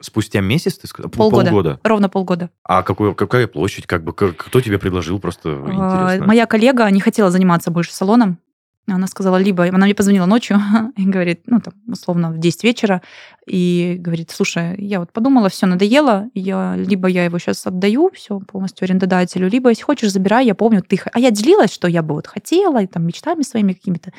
Спустя 0.00 0.40
месяц, 0.40 0.78
ты 0.78 0.86
сказал? 0.86 1.10
Полгода. 1.10 1.50
полгода. 1.50 1.80
Ровно 1.82 2.08
полгода. 2.08 2.50
А 2.64 2.82
какой, 2.82 3.14
какая 3.14 3.46
площадь? 3.46 3.86
Как 3.86 4.02
бы, 4.02 4.12
кто 4.12 4.60
тебе 4.60 4.78
предложил? 4.78 5.18
Просто 5.18 5.50
а, 5.50 6.06
интересно. 6.06 6.26
Моя 6.26 6.46
коллега 6.46 6.88
не 6.90 7.00
хотела 7.00 7.30
заниматься 7.30 7.70
больше 7.70 7.92
салоном. 7.92 8.38
Она 8.86 9.06
сказала, 9.06 9.36
либо... 9.38 9.66
Она 9.66 9.86
мне 9.86 9.94
позвонила 9.94 10.26
ночью 10.26 10.60
и 10.96 11.04
говорит, 11.04 11.42
ну, 11.46 11.60
там, 11.60 11.74
условно, 11.88 12.30
в 12.30 12.38
10 12.38 12.64
вечера, 12.64 13.00
и 13.46 13.96
говорит, 13.98 14.30
слушай, 14.30 14.76
я 14.78 15.00
вот 15.00 15.12
подумала, 15.12 15.48
все 15.48 15.66
надоело, 15.66 16.28
я, 16.34 16.74
либо 16.76 17.08
я 17.08 17.24
его 17.24 17.38
сейчас 17.38 17.66
отдаю 17.66 18.10
все 18.12 18.40
полностью 18.40 18.84
арендодателю, 18.84 19.48
либо, 19.48 19.70
если 19.70 19.82
хочешь, 19.82 20.12
забирай, 20.12 20.46
я 20.46 20.54
помню, 20.54 20.82
ты... 20.82 21.00
А 21.12 21.18
я 21.18 21.30
делилась, 21.30 21.72
что 21.72 21.88
я 21.88 22.02
бы 22.02 22.14
вот 22.14 22.26
хотела, 22.26 22.82
и 22.82 22.86
там 22.86 23.06
мечтами 23.06 23.42
своими 23.42 23.72
какими-то. 23.72 24.12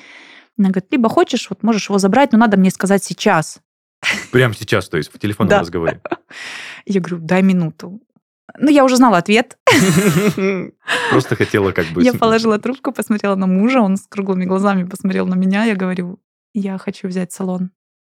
Она 0.57 0.69
говорит, 0.69 0.91
либо 0.91 1.09
хочешь, 1.09 1.47
вот 1.49 1.61
можешь 1.63 1.89
его 1.89 1.99
забрать, 1.99 2.31
но 2.31 2.39
надо 2.39 2.57
мне 2.57 2.71
сказать 2.71 3.03
сейчас. 3.03 3.59
Прямо 4.31 4.53
сейчас, 4.53 4.89
то 4.89 4.97
есть 4.97 5.13
в 5.13 5.19
телефонном 5.19 5.59
разговоре. 5.59 6.01
Я 6.85 7.01
говорю, 7.01 7.19
дай 7.19 7.41
минуту. 7.41 8.01
Ну, 8.57 8.69
я 8.69 8.83
уже 8.83 8.97
знала 8.97 9.17
ответ. 9.17 9.57
Просто 11.09 11.35
хотела 11.35 11.71
как 11.71 11.87
бы... 11.87 12.03
Я 12.03 12.13
положила 12.13 12.59
трубку, 12.59 12.91
посмотрела 12.91 13.35
на 13.35 13.47
мужа, 13.47 13.81
он 13.81 13.97
с 13.97 14.07
круглыми 14.07 14.45
глазами 14.45 14.83
посмотрел 14.83 15.25
на 15.27 15.35
меня, 15.35 15.65
я 15.65 15.75
говорю, 15.75 16.19
я 16.53 16.77
хочу 16.77 17.07
взять 17.07 17.31
салон, 17.31 17.71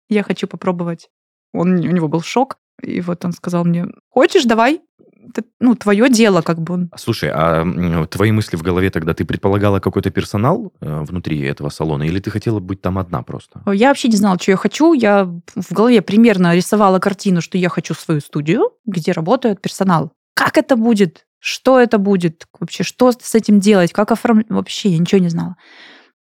я 0.09 0.23
хочу 0.23 0.47
попробовать. 0.47 1.11
Он, 1.53 1.75
у 1.75 1.93
него 1.93 2.09
был 2.09 2.23
шок, 2.23 2.57
и 2.81 3.01
вот 3.01 3.25
он 3.25 3.33
сказал 3.33 3.65
мне, 3.65 3.87
хочешь, 4.09 4.45
давай, 4.45 4.81
это, 5.29 5.45
ну, 5.61 5.75
твое 5.75 6.09
дело, 6.09 6.43
как 6.43 6.61
бы. 6.61 6.89
Слушай, 6.97 7.31
а 7.33 8.07
твои 8.07 8.33
мысли 8.33 8.57
в 8.57 8.63
голове 8.63 8.91
тогда, 8.91 9.15
ты 9.15 9.25
предполагала 9.25 9.81
какой-то 9.81 10.11
персонал 10.11 10.73
э, 10.81 11.03
внутри 11.03 11.41
этого 11.43 11.69
салона, 11.69 12.03
или 12.03 12.19
ты 12.19 12.31
хотела 12.31 12.59
быть 12.59 12.81
там 12.81 12.99
одна 12.99 13.23
просто? 13.23 13.63
Я 13.73 13.89
вообще 13.89 14.09
не 14.09 14.17
знала, 14.17 14.39
что 14.41 14.51
я 14.51 14.57
хочу. 14.57 14.93
Я 14.95 15.25
в 15.25 15.73
голове 15.73 16.03
примерно 16.03 16.57
рисовала 16.57 16.99
картину, 16.99 17.41
что 17.41 17.59
я 17.59 17.69
хочу 17.69 17.95
свою 17.95 18.21
студию, 18.21 18.73
где 18.85 19.13
работает 19.13 19.61
персонал. 19.61 20.13
Как 20.35 20.59
это 20.59 20.77
будет? 20.77 21.27
Что 21.39 21.81
это 21.81 21.99
будет? 21.99 22.47
Вообще, 22.59 22.85
что 22.85 23.13
с 23.13 23.35
этим 23.35 23.61
делать? 23.61 23.93
Как 23.93 24.13
оформлять? 24.13 24.49
Вообще, 24.49 24.91
я 24.91 24.99
ничего 24.99 25.21
не 25.21 25.29
знала. 25.29 25.57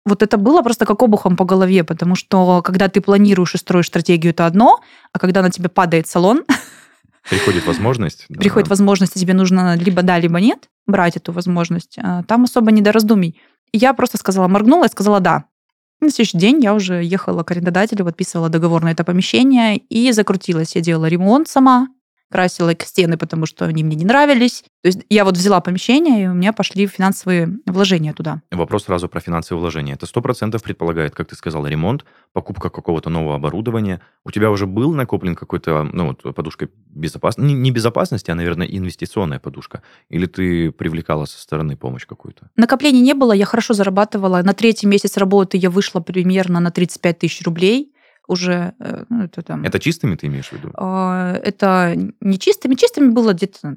Вот 0.05 0.23
это 0.23 0.37
было 0.37 0.63
просто 0.63 0.87
как 0.87 1.03
обухом 1.03 1.37
по 1.37 1.45
голове, 1.45 1.83
потому 1.83 2.15
что 2.15 2.63
когда 2.63 2.89
ты 2.89 3.01
планируешь 3.01 3.55
и 3.55 3.59
строишь 3.59 3.87
стратегию, 3.87 4.33
это 4.33 4.47
одно, 4.47 4.81
а 5.13 5.19
когда 5.19 5.43
на 5.43 5.51
тебе 5.51 5.69
падает 5.69 6.07
салон... 6.07 6.45
Приходит 7.29 7.67
возможность. 7.67 8.27
Приходит 8.29 8.69
возможность, 8.69 9.17
и 9.17 9.21
тебе 9.21 9.35
нужно 9.35 9.75
либо 9.77 10.03
да, 10.03 10.19
либо 10.21 10.39
нет 10.39 10.69
брать 10.87 11.17
эту 11.17 11.33
возможность. 11.33 11.99
А 12.01 12.23
там 12.23 12.45
особо 12.45 12.71
не 12.71 12.83
до 12.83 12.93
раздумий. 12.93 13.41
Я 13.73 13.95
просто 13.95 14.17
сказала, 14.17 14.47
моргнула 14.47 14.85
и 14.85 14.91
сказала 14.91 15.19
да. 15.19 15.47
На 16.01 16.11
следующий 16.11 16.39
день 16.39 16.63
я 16.63 16.75
уже 16.75 17.03
ехала 17.03 17.43
к 17.43 17.51
арендодателю, 17.51 18.05
подписывала 18.05 18.49
договор 18.49 18.85
на 18.85 18.93
это 18.93 19.03
помещение 19.03 19.77
и 19.77 20.13
закрутилась. 20.13 20.77
Я 20.77 20.83
делала 20.83 21.07
ремонт 21.07 21.49
сама, 21.49 21.89
красила 22.31 22.75
стены, 22.79 23.17
потому 23.17 23.47
что 23.47 23.65
они 23.67 23.85
мне 23.85 23.97
не 23.97 24.05
нравились. 24.05 24.65
То 24.83 24.89
есть 24.89 25.01
я 25.11 25.25
вот 25.25 25.37
взяла 25.37 25.61
помещение, 25.61 26.25
и 26.25 26.27
у 26.29 26.35
меня 26.35 26.53
пошли 26.53 26.87
финансовые 26.87 27.59
вложения 27.67 28.13
туда. 28.13 28.43
Вопрос 28.51 28.85
сразу 28.85 29.09
про 29.09 29.21
финансовые 29.21 29.61
вложения. 29.61 29.95
Это 29.95 30.07
сто 30.07 30.21
процентов 30.21 30.63
предполагает, 30.63 31.15
как 31.15 31.29
ты 31.29 31.37
сказала, 31.37 31.67
ремонт, 31.67 32.05
покупка 32.33 32.71
какого-то 32.71 33.11
нового 33.11 33.37
оборудования. 33.37 34.01
У 34.25 34.31
тебя 34.31 34.51
уже 34.51 34.67
был 34.67 34.93
накоплен 34.93 35.35
какой-то, 35.35 35.89
ну 35.93 36.09
вот, 36.09 36.35
подушка 36.35 36.69
безопасности, 36.89 37.49
не, 37.49 37.55
не 37.55 37.71
безопасности, 37.71 38.31
а, 38.31 38.35
наверное, 38.35 38.67
инвестиционная 38.67 39.39
подушка? 39.39 39.83
Или 40.09 40.27
ты 40.27 40.73
привлекала 40.73 41.25
со 41.25 41.41
стороны 41.41 41.77
помощь 41.77 42.07
какую-то? 42.07 42.51
Накоплений 42.57 43.01
не 43.01 43.15
было, 43.15 43.33
я 43.33 43.45
хорошо 43.45 43.75
зарабатывала. 43.75 44.43
На 44.43 44.53
третий 44.53 44.87
месяц 44.87 45.17
работы 45.17 45.57
я 45.57 45.71
вышла 45.71 46.01
примерно 46.01 46.61
на 46.61 46.71
35 46.71 47.19
тысяч 47.19 47.43
рублей 47.45 47.93
уже... 48.27 48.75
Э, 48.79 49.05
ну, 49.09 49.25
это, 49.25 49.43
там, 49.43 49.65
это 49.65 49.79
чистыми 49.79 50.17
ты 50.17 50.27
имеешь 50.27 50.49
в 50.49 50.53
виду? 50.53 50.71
А, 50.75 51.33
это 51.43 51.95
не 52.21 52.39
чистыми. 52.39 52.75
Чистыми 52.75 53.11
было 53.11 53.33
где-то 53.33 53.77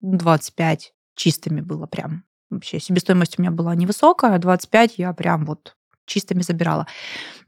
25 0.00 0.92
чистыми 1.14 1.60
было 1.60 1.86
прям. 1.86 2.24
Вообще 2.50 2.78
себестоимость 2.78 3.38
у 3.38 3.42
меня 3.42 3.50
была 3.50 3.74
невысокая, 3.74 4.38
25 4.38 4.98
я 4.98 5.12
прям 5.12 5.44
вот 5.46 5.76
чистыми 6.06 6.42
забирала. 6.42 6.86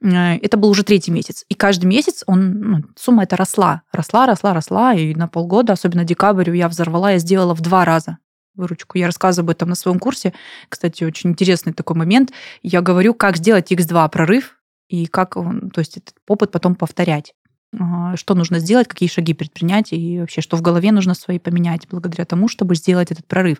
Э, 0.02 0.36
это 0.36 0.56
был 0.56 0.70
уже 0.70 0.82
третий 0.82 1.10
месяц. 1.10 1.44
И 1.48 1.54
каждый 1.54 1.86
месяц 1.86 2.24
он, 2.26 2.60
ну, 2.60 2.84
сумма 2.96 3.22
эта 3.22 3.36
росла. 3.36 3.82
Росла, 3.92 4.26
росла, 4.26 4.54
росла. 4.54 4.94
И 4.94 5.14
на 5.14 5.28
полгода, 5.28 5.72
особенно 5.72 6.04
декабрь, 6.04 6.54
я 6.56 6.68
взорвала, 6.68 7.12
я 7.12 7.18
сделала 7.18 7.54
в 7.54 7.60
два 7.60 7.84
раза 7.84 8.18
выручку. 8.58 8.98
Я 8.98 9.06
рассказываю 9.06 9.46
об 9.46 9.50
этом 9.50 9.68
на 9.68 9.74
своем 9.74 9.98
курсе. 9.98 10.34
Кстати, 10.68 11.04
очень 11.04 11.30
интересный 11.30 11.72
такой 11.72 11.96
момент. 11.96 12.32
Я 12.62 12.82
говорю, 12.82 13.14
как 13.14 13.36
сделать 13.36 13.70
X2 13.72 14.10
прорыв 14.10 14.57
и 14.88 15.06
как, 15.06 15.34
то 15.34 15.78
есть 15.78 15.96
этот 15.96 16.14
опыт 16.26 16.50
потом 16.50 16.74
повторять 16.74 17.34
а, 17.78 18.16
что 18.16 18.34
нужно 18.34 18.60
сделать, 18.60 18.88
какие 18.88 19.08
шаги 19.08 19.34
предпринять 19.34 19.92
и 19.92 20.20
вообще, 20.20 20.40
что 20.40 20.56
в 20.56 20.62
голове 20.62 20.90
нужно 20.90 21.14
свои 21.14 21.38
поменять 21.38 21.86
благодаря 21.90 22.24
тому, 22.24 22.48
чтобы 22.48 22.74
сделать 22.74 23.10
этот 23.10 23.26
прорыв. 23.26 23.58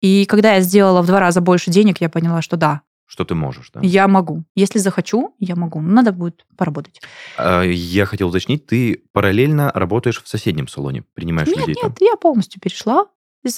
И 0.00 0.24
когда 0.24 0.54
я 0.54 0.60
сделала 0.60 1.02
в 1.02 1.06
два 1.06 1.20
раза 1.20 1.40
больше 1.40 1.70
денег, 1.70 2.00
я 2.00 2.08
поняла, 2.08 2.40
что 2.40 2.56
да. 2.56 2.80
Что 3.04 3.24
ты 3.24 3.34
можешь, 3.34 3.70
да? 3.72 3.80
Я 3.82 4.08
могу. 4.08 4.44
Если 4.54 4.78
захочу, 4.78 5.34
я 5.38 5.54
могу. 5.54 5.80
Надо 5.80 6.12
будет 6.12 6.44
поработать. 6.56 7.00
А, 7.36 7.62
я 7.62 8.06
хотел 8.06 8.28
уточнить, 8.28 8.66
ты 8.66 9.02
параллельно 9.12 9.70
работаешь 9.74 10.22
в 10.22 10.26
соседнем 10.26 10.66
салоне, 10.66 11.04
принимаешь 11.14 11.48
нет, 11.48 11.58
людей 11.58 11.74
нет? 11.74 11.84
Нет, 11.84 11.98
я 12.00 12.16
полностью 12.16 12.60
перешла 12.60 13.06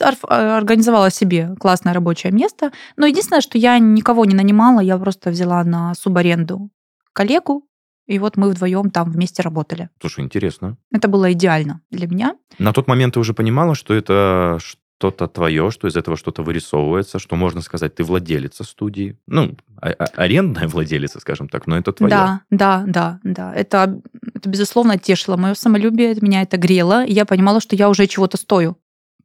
а, 0.00 0.58
организовала 0.58 1.10
себе 1.10 1.54
классное 1.58 1.94
рабочее 1.94 2.32
место. 2.32 2.72
Но 2.96 3.06
единственное, 3.06 3.40
что 3.40 3.58
я 3.58 3.78
никого 3.78 4.24
не 4.24 4.34
нанимала, 4.34 4.80
я 4.80 4.98
просто 4.98 5.30
взяла 5.30 5.64
на 5.64 5.94
субаренду 5.94 6.70
коллегу, 7.18 7.64
и 8.06 8.20
вот 8.20 8.36
мы 8.36 8.50
вдвоем 8.50 8.90
там 8.90 9.10
вместе 9.10 9.42
работали. 9.42 9.90
Слушай, 10.00 10.24
интересно. 10.24 10.76
Это 10.92 11.08
было 11.08 11.32
идеально 11.32 11.80
для 11.90 12.06
меня. 12.06 12.36
На 12.58 12.72
тот 12.72 12.86
момент 12.86 13.14
ты 13.14 13.20
уже 13.20 13.34
понимала, 13.34 13.74
что 13.74 13.92
это 13.92 14.58
что-то 14.60 15.26
твое, 15.26 15.72
что 15.72 15.88
из 15.88 15.96
этого 15.96 16.16
что-то 16.16 16.44
вырисовывается, 16.44 17.18
что 17.18 17.34
можно 17.34 17.60
сказать, 17.60 17.96
ты 17.96 18.04
владелица 18.04 18.62
студии. 18.62 19.16
Ну, 19.26 19.56
а- 19.82 19.90
а- 19.98 20.04
арендная 20.14 20.68
владелица, 20.68 21.18
скажем 21.18 21.48
так, 21.48 21.66
но 21.66 21.76
это 21.76 21.92
твое. 21.92 22.10
Да, 22.10 22.40
да, 22.50 22.84
да, 22.86 23.20
да. 23.24 23.52
Это, 23.52 24.00
это, 24.34 24.48
безусловно, 24.48 24.96
тешило 24.96 25.36
мое 25.36 25.54
самолюбие, 25.54 26.16
меня 26.20 26.42
это 26.42 26.56
грело, 26.56 27.04
и 27.04 27.12
я 27.12 27.24
понимала, 27.24 27.60
что 27.60 27.74
я 27.74 27.88
уже 27.88 28.06
чего-то 28.06 28.36
стою. 28.36 28.76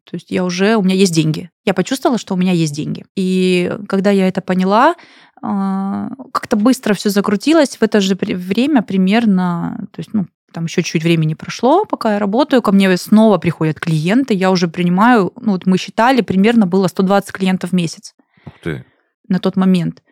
То 0.10 0.16
есть 0.16 0.32
я 0.32 0.44
уже, 0.44 0.76
у 0.76 0.82
меня 0.82 0.96
есть 0.96 1.14
деньги. 1.14 1.50
Я 1.66 1.74
почувствовала, 1.74 2.18
что 2.18 2.34
у 2.34 2.38
меня 2.38 2.52
есть 2.52 2.76
деньги. 2.76 3.06
И 3.16 3.72
когда 3.88 4.12
я 4.12 4.28
это 4.28 4.42
поняла, 4.42 4.96
а, 5.42 6.10
как-то 6.32 6.56
быстро 6.56 6.94
все 6.94 7.10
закрутилось. 7.10 7.78
В 7.78 7.84
это 7.84 8.02
же 8.02 8.16
время 8.16 8.82
примерно, 8.82 9.88
то 9.92 10.00
есть, 10.00 10.14
ну, 10.14 10.28
там 10.54 10.66
еще 10.66 10.84
чуть 10.84 11.04
времени 11.04 11.34
прошло, 11.34 11.84
пока 11.86 12.14
я 12.14 12.20
работаю, 12.20 12.62
ко 12.62 12.72
мне 12.72 12.96
снова 12.96 13.38
приходят 13.40 13.80
клиенты, 13.80 14.34
я 14.34 14.52
уже 14.52 14.68
принимаю, 14.68 15.34
ну 15.42 15.54
вот 15.54 15.66
мы 15.66 15.78
считали, 15.78 16.22
примерно 16.22 16.68
было 16.68 16.88
120 16.88 17.32
клиентов 17.32 17.72
в 17.72 17.74
месяц. 17.74 18.14
Ух 18.46 18.54
ты. 18.62 18.86
На 19.28 19.40
тот 19.40 19.56
момент. 19.56 20.04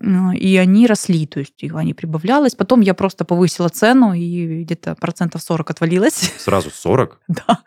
Ну, 0.00 0.32
и 0.32 0.56
они 0.56 0.86
росли, 0.86 1.26
то 1.26 1.40
есть 1.40 1.60
их 1.60 1.74
они 1.74 1.92
прибавлялось. 1.92 2.54
Потом 2.54 2.80
я 2.80 2.94
просто 2.94 3.24
повысила 3.24 3.68
цену, 3.68 4.12
и 4.12 4.62
где-то 4.62 4.94
процентов 4.94 5.42
40 5.42 5.70
отвалилось. 5.70 6.32
Сразу 6.38 6.70
40? 6.70 7.20
Да. 7.26 7.64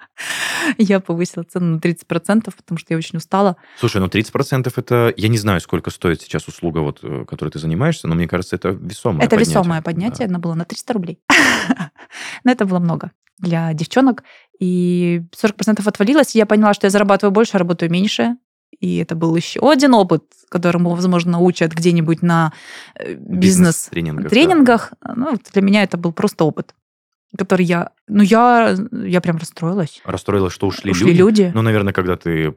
Я 0.78 1.02
повысила 1.02 1.44
цену 1.44 1.76
на 1.76 1.82
30 1.82 2.08
процентов, 2.08 2.56
потому 2.56 2.78
что 2.78 2.94
я 2.94 2.98
очень 2.98 3.18
устала. 3.18 3.58
Слушай, 3.78 4.00
ну 4.00 4.08
30 4.08 4.32
процентов 4.32 4.78
это... 4.78 5.14
Я 5.18 5.28
не 5.28 5.38
знаю, 5.38 5.60
сколько 5.60 5.90
стоит 5.90 6.22
сейчас 6.22 6.48
услуга, 6.48 6.80
вот, 6.80 7.00
э, 7.04 7.26
которой 7.26 7.50
ты 7.50 7.60
занимаешься, 7.60 8.08
но 8.08 8.16
мне 8.16 8.30
кажется, 8.30 8.56
это 8.56 8.70
весомое 8.70 9.26
Это 9.26 9.36
поднятие. 9.36 9.52
весомое 9.52 9.82
поднятие, 9.82 10.28
да. 10.28 10.34
оно 10.34 10.40
было 10.40 10.54
на 10.54 10.64
300 10.64 10.94
рублей. 10.94 11.20
Но 12.46 12.52
это 12.52 12.66
было 12.66 12.80
много 12.80 13.12
для 13.42 13.74
девчонок. 13.74 14.24
И 14.60 15.24
40% 15.36 15.82
отвалилось, 15.86 16.36
и 16.36 16.38
я 16.38 16.46
поняла, 16.46 16.74
что 16.74 16.88
я 16.88 16.92
зарабатываю 16.92 17.32
больше, 17.34 17.58
а 17.58 17.60
работаю 17.60 17.92
меньше. 17.92 18.38
И 18.82 18.98
это 18.98 19.16
был 19.16 19.36
еще 19.36 19.60
один 19.72 19.94
опыт, 19.94 20.24
которому, 20.50 20.90
возможно, 20.96 21.40
учат 21.40 21.72
где-нибудь 21.72 22.22
на 22.22 22.52
э, 22.96 23.14
бизнес-тренингах. 23.14 24.30
Тренингах. 24.30 24.94
Ну, 25.16 25.38
для 25.54 25.62
меня 25.62 25.84
это 25.84 25.98
был 25.98 26.12
просто 26.12 26.44
опыт 26.44 26.76
который 27.38 27.66
я... 27.66 27.92
Ну, 28.10 28.24
я, 28.24 28.76
я 28.92 29.22
прям 29.22 29.38
расстроилась. 29.38 30.02
Расстроилась, 30.04 30.52
что 30.52 30.68
ушли, 30.68 30.92
ушли 30.92 31.14
люди? 31.14 31.44
люди. 31.44 31.52
Ну, 31.56 31.62
наверное, 31.62 31.94
когда 31.94 32.18
ты 32.18 32.56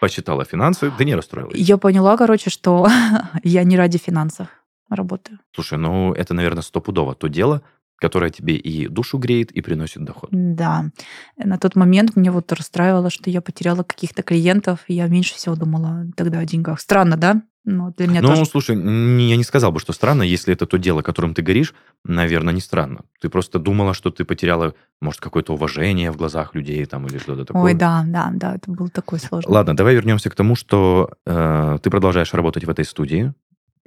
посчитала 0.00 0.44
финансы, 0.44 0.90
ты 0.96 1.04
не 1.04 1.14
расстроилась. 1.14 1.58
Я 1.58 1.76
поняла, 1.76 2.16
короче, 2.16 2.48
что 2.48 2.88
я 3.42 3.64
не 3.64 3.76
ради 3.76 3.98
финансов 3.98 4.48
работаю. 4.88 5.40
Слушай, 5.54 5.78
ну, 5.78 6.12
это, 6.14 6.34
наверное, 6.34 6.62
стопудово 6.62 7.14
то 7.14 7.28
дело, 7.28 7.62
которая 7.98 8.30
тебе 8.30 8.56
и 8.56 8.88
душу 8.88 9.18
греет, 9.18 9.50
и 9.52 9.60
приносит 9.60 10.04
доход. 10.04 10.30
Да. 10.32 10.90
На 11.36 11.58
тот 11.58 11.76
момент 11.76 12.16
мне 12.16 12.30
вот 12.30 12.52
расстраивало, 12.52 13.10
что 13.10 13.30
я 13.30 13.40
потеряла 13.40 13.82
каких-то 13.82 14.22
клиентов, 14.22 14.80
и 14.88 14.94
я 14.94 15.06
меньше 15.06 15.34
всего 15.34 15.56
думала 15.56 16.06
тогда 16.16 16.38
о 16.38 16.44
деньгах. 16.44 16.80
Странно, 16.80 17.16
да? 17.16 17.42
Ну, 17.66 17.94
для 17.96 18.08
меня 18.08 18.20
ну 18.20 18.28
тоже... 18.28 18.44
слушай, 18.44 18.76
я 18.76 19.36
не 19.36 19.42
сказал 19.42 19.72
бы, 19.72 19.80
что 19.80 19.94
странно, 19.94 20.22
если 20.22 20.52
это 20.52 20.66
то 20.66 20.76
дело, 20.76 21.00
которым 21.00 21.32
ты 21.32 21.40
горишь, 21.40 21.74
наверное, 22.04 22.52
не 22.52 22.60
странно. 22.60 23.04
Ты 23.22 23.30
просто 23.30 23.58
думала, 23.58 23.94
что 23.94 24.10
ты 24.10 24.26
потеряла, 24.26 24.74
может, 25.00 25.20
какое-то 25.22 25.54
уважение 25.54 26.10
в 26.10 26.16
глазах 26.16 26.54
людей 26.54 26.84
там 26.84 27.06
или 27.06 27.16
что-то 27.16 27.46
такое. 27.46 27.62
Ой, 27.62 27.74
да, 27.74 28.04
да, 28.06 28.30
да, 28.34 28.56
это 28.56 28.70
был 28.70 28.90
такой 28.90 29.18
сложный. 29.18 29.50
Ладно, 29.50 29.74
давай 29.74 29.94
вернемся 29.94 30.28
к 30.28 30.34
тому, 30.34 30.56
что 30.56 31.10
э, 31.24 31.78
ты 31.82 31.88
продолжаешь 31.88 32.34
работать 32.34 32.64
в 32.64 32.70
этой 32.70 32.84
студии, 32.84 33.32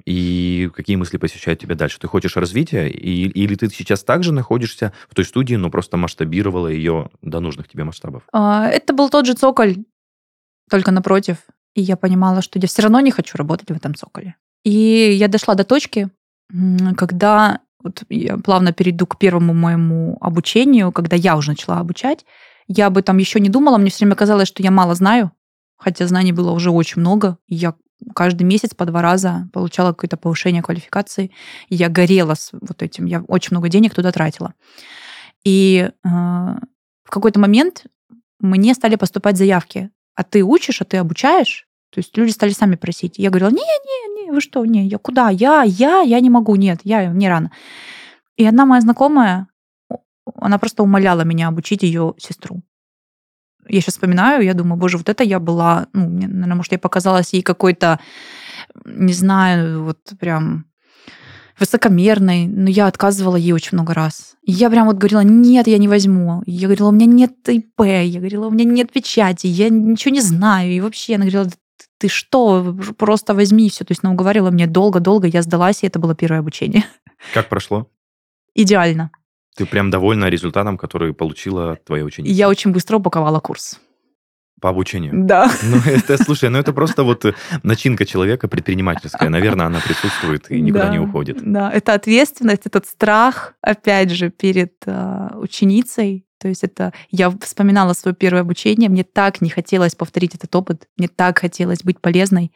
и 0.04 0.70
какие 0.74 0.96
мысли 0.96 1.16
посещают 1.16 1.60
тебя 1.60 1.74
дальше? 1.74 1.98
Ты 1.98 2.06
хочешь 2.08 2.36
развития, 2.36 2.88
и, 2.88 3.28
или 3.28 3.54
ты 3.54 3.68
сейчас 3.68 4.04
также 4.04 4.32
находишься 4.32 4.92
в 5.08 5.14
той 5.14 5.24
студии, 5.24 5.54
но 5.56 5.70
просто 5.70 5.96
масштабировала 5.96 6.68
ее 6.68 7.10
до 7.22 7.40
нужных 7.40 7.68
тебе 7.68 7.84
масштабов? 7.84 8.22
А, 8.32 8.68
это 8.68 8.92
был 8.92 9.10
тот 9.10 9.26
же 9.26 9.34
цоколь, 9.34 9.76
только 10.70 10.90
напротив. 10.90 11.38
И 11.74 11.82
я 11.82 11.96
понимала, 11.96 12.42
что 12.42 12.58
я 12.58 12.66
все 12.66 12.82
равно 12.82 13.00
не 13.00 13.10
хочу 13.10 13.36
работать 13.36 13.68
в 13.68 13.76
этом 13.76 13.94
цоколе. 13.94 14.36
И 14.64 14.70
я 15.12 15.28
дошла 15.28 15.54
до 15.54 15.64
точки, 15.64 16.08
когда 16.96 17.60
вот 17.82 18.02
я 18.08 18.36
плавно 18.38 18.72
перейду 18.72 19.06
к 19.06 19.18
первому 19.18 19.54
моему 19.54 20.18
обучению, 20.20 20.92
когда 20.92 21.16
я 21.16 21.36
уже 21.36 21.50
начала 21.50 21.78
обучать, 21.78 22.24
я 22.66 22.86
об 22.86 22.98
этом 22.98 23.18
еще 23.18 23.40
не 23.40 23.48
думала, 23.48 23.78
мне 23.78 23.90
все 23.90 24.04
время 24.04 24.16
казалось, 24.16 24.48
что 24.48 24.62
я 24.62 24.70
мало 24.70 24.94
знаю, 24.94 25.32
хотя 25.76 26.06
знаний 26.06 26.32
было 26.32 26.50
уже 26.50 26.70
очень 26.70 27.00
много, 27.00 27.38
я 27.46 27.74
каждый 28.14 28.44
месяц 28.44 28.74
по 28.74 28.84
два 28.84 29.02
раза 29.02 29.48
получала 29.52 29.92
какое-то 29.92 30.16
повышение 30.16 30.62
квалификации. 30.62 31.30
Я 31.68 31.88
горела 31.88 32.34
с 32.34 32.50
вот 32.52 32.82
этим. 32.82 33.06
Я 33.06 33.22
очень 33.22 33.48
много 33.52 33.68
денег 33.68 33.94
туда 33.94 34.12
тратила. 34.12 34.54
И 35.44 35.88
э, 35.88 36.08
в 36.08 37.10
какой-то 37.10 37.40
момент 37.40 37.86
мне 38.40 38.74
стали 38.74 38.96
поступать 38.96 39.36
заявки. 39.36 39.90
А 40.14 40.24
ты 40.24 40.42
учишь, 40.42 40.80
а 40.80 40.84
ты 40.84 40.96
обучаешь? 40.96 41.66
То 41.90 42.00
есть 42.00 42.16
люди 42.16 42.30
стали 42.30 42.50
сами 42.50 42.76
просить. 42.76 43.18
Я 43.18 43.30
говорила, 43.30 43.50
не, 43.50 43.56
не, 43.56 44.24
не, 44.24 44.30
вы 44.30 44.40
что, 44.40 44.64
не, 44.64 44.86
я 44.86 44.98
куда? 44.98 45.30
Я, 45.30 45.62
я, 45.62 46.00
я 46.00 46.20
не 46.20 46.30
могу, 46.30 46.56
нет, 46.56 46.80
я, 46.84 47.10
мне 47.10 47.28
рано. 47.28 47.50
И 48.36 48.44
одна 48.44 48.66
моя 48.66 48.80
знакомая, 48.80 49.48
она 50.34 50.58
просто 50.58 50.82
умоляла 50.82 51.22
меня 51.22 51.48
обучить 51.48 51.82
ее 51.82 52.14
сестру 52.18 52.62
я 53.68 53.80
сейчас 53.80 53.94
вспоминаю, 53.94 54.44
я 54.44 54.54
думаю, 54.54 54.78
боже, 54.78 54.98
вот 54.98 55.08
это 55.08 55.24
я 55.24 55.38
была, 55.40 55.86
ну, 55.92 56.08
мне, 56.08 56.26
наверное, 56.26 56.56
может, 56.56 56.72
я 56.72 56.78
показалась 56.78 57.32
ей 57.32 57.42
какой-то, 57.42 57.98
не 58.84 59.12
знаю, 59.12 59.84
вот 59.84 59.98
прям 60.18 60.66
высокомерной, 61.58 62.46
но 62.46 62.70
я 62.70 62.86
отказывала 62.86 63.36
ей 63.36 63.52
очень 63.52 63.70
много 63.72 63.94
раз. 63.94 64.36
И 64.44 64.52
я 64.52 64.70
прям 64.70 64.86
вот 64.86 64.96
говорила, 64.96 65.20
нет, 65.20 65.66
я 65.66 65.78
не 65.78 65.88
возьму. 65.88 66.42
Я 66.46 66.68
говорила, 66.68 66.88
у 66.88 66.92
меня 66.92 67.06
нет 67.06 67.48
ИП, 67.48 67.80
я 67.80 68.18
говорила, 68.18 68.46
у 68.46 68.50
меня 68.50 68.64
нет 68.64 68.92
печати, 68.92 69.46
я 69.46 69.68
ничего 69.68 70.14
не 70.14 70.20
знаю. 70.20 70.70
И 70.70 70.80
вообще, 70.80 71.16
она 71.16 71.24
говорила, 71.24 71.50
ты 71.98 72.08
что, 72.08 72.76
просто 72.96 73.34
возьми 73.34 73.68
все. 73.68 73.84
То 73.84 73.92
есть 73.92 74.04
она 74.04 74.12
уговорила 74.12 74.50
мне 74.50 74.66
долго-долго, 74.66 75.26
я 75.26 75.42
сдалась, 75.42 75.82
и 75.82 75.86
это 75.86 75.98
было 75.98 76.14
первое 76.14 76.40
обучение. 76.40 76.84
Как 77.34 77.48
прошло? 77.48 77.90
Идеально. 78.54 79.10
Ты 79.58 79.66
прям 79.66 79.90
довольна 79.90 80.26
результатом, 80.26 80.78
который 80.78 81.12
получила 81.12 81.76
твоя 81.84 82.04
ученица? 82.04 82.32
Я 82.32 82.48
очень 82.48 82.70
быстро 82.70 82.98
упаковала 82.98 83.40
курс. 83.40 83.80
По 84.60 84.68
обучению? 84.68 85.12
Да. 85.26 85.50
Ну, 85.62 85.78
это, 85.84 86.16
слушай, 86.22 86.48
ну 86.48 86.58
это 86.58 86.72
просто 86.72 87.02
вот 87.02 87.24
э, 87.24 87.34
начинка 87.64 88.06
человека 88.06 88.46
предпринимательская. 88.46 89.28
Наверное, 89.28 89.66
она 89.66 89.80
присутствует 89.80 90.48
и 90.50 90.60
никуда 90.60 90.86
да, 90.86 90.92
не 90.92 91.00
уходит. 91.00 91.38
Да, 91.42 91.72
это 91.72 91.94
ответственность, 91.94 92.66
этот 92.66 92.86
страх, 92.86 93.54
опять 93.60 94.10
же, 94.10 94.30
перед 94.30 94.74
э, 94.86 95.28
ученицей. 95.34 96.24
То 96.38 96.46
есть 96.46 96.62
это 96.62 96.92
я 97.10 97.32
вспоминала 97.42 97.94
свое 97.94 98.14
первое 98.14 98.42
обучение, 98.42 98.88
мне 98.88 99.02
так 99.02 99.40
не 99.40 99.50
хотелось 99.50 99.96
повторить 99.96 100.36
этот 100.36 100.54
опыт, 100.54 100.86
мне 100.96 101.08
так 101.08 101.40
хотелось 101.40 101.82
быть 101.82 102.00
полезной. 102.00 102.52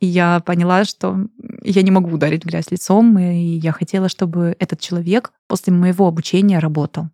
И 0.00 0.06
я 0.06 0.40
поняла, 0.40 0.84
что 0.84 1.26
я 1.62 1.82
не 1.82 1.90
могу 1.90 2.10
ударить 2.10 2.44
грязь 2.44 2.70
лицом, 2.70 3.18
и 3.18 3.58
я 3.58 3.72
хотела, 3.72 4.08
чтобы 4.08 4.56
этот 4.58 4.80
человек 4.80 5.32
после 5.46 5.72
моего 5.72 6.06
обучения 6.06 6.58
работал. 6.58 7.08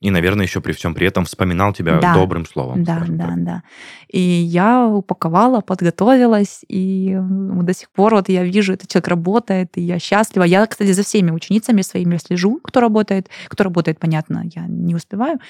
И, 0.00 0.10
наверное, 0.10 0.46
еще 0.46 0.60
при 0.60 0.72
всем 0.72 0.94
при 0.94 1.08
этом 1.08 1.24
вспоминал 1.24 1.72
тебя 1.72 1.98
да. 1.98 2.14
добрым 2.14 2.46
словом. 2.46 2.84
Да, 2.84 3.04
да, 3.08 3.26
так. 3.26 3.44
да. 3.44 3.62
И 4.08 4.20
я 4.20 4.86
упаковала, 4.86 5.60
подготовилась, 5.60 6.64
и 6.68 7.18
до 7.20 7.74
сих 7.74 7.90
пор 7.90 8.14
вот 8.14 8.28
я 8.28 8.44
вижу, 8.44 8.74
этот 8.74 8.88
человек 8.88 9.08
работает, 9.08 9.76
и 9.76 9.80
я 9.80 9.98
счастлива. 9.98 10.44
Я, 10.44 10.64
кстати, 10.66 10.92
за 10.92 11.02
всеми 11.02 11.32
ученицами 11.32 11.82
своими 11.82 12.16
слежу, 12.18 12.60
кто 12.62 12.80
работает. 12.80 13.28
Кто 13.48 13.64
работает, 13.64 13.98
понятно, 13.98 14.44
я 14.54 14.66
не 14.68 14.94
успеваю. 14.94 15.40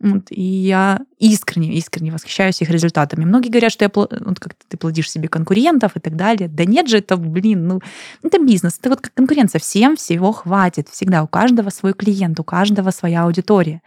Вот, 0.00 0.26
и 0.30 0.42
я 0.42 1.00
искренне, 1.20 1.74
искренне 1.74 2.10
восхищаюсь 2.10 2.60
их 2.60 2.70
результатами. 2.70 3.24
Многие 3.24 3.50
говорят, 3.50 3.70
что 3.70 3.84
я, 3.84 3.90
вот 3.94 4.40
как 4.40 4.54
ты 4.68 4.76
плодишь 4.76 5.08
себе 5.08 5.28
конкурентов 5.28 5.92
и 5.94 6.00
так 6.00 6.16
далее. 6.16 6.48
Да 6.48 6.64
нет 6.64 6.88
же, 6.88 6.98
это, 6.98 7.16
блин, 7.16 7.68
ну, 7.68 7.80
это 8.24 8.44
бизнес. 8.44 8.78
Это 8.80 8.90
вот 8.90 9.00
как 9.00 9.14
конкуренция. 9.14 9.60
Всем 9.60 9.94
всего 9.94 10.32
хватит. 10.32 10.88
Всегда 10.88 11.22
у 11.22 11.28
каждого 11.28 11.70
свой 11.70 11.92
клиент, 11.94 12.40
у 12.40 12.44
каждого 12.44 12.90
своя 12.90 13.22
аудитория. 13.22 13.80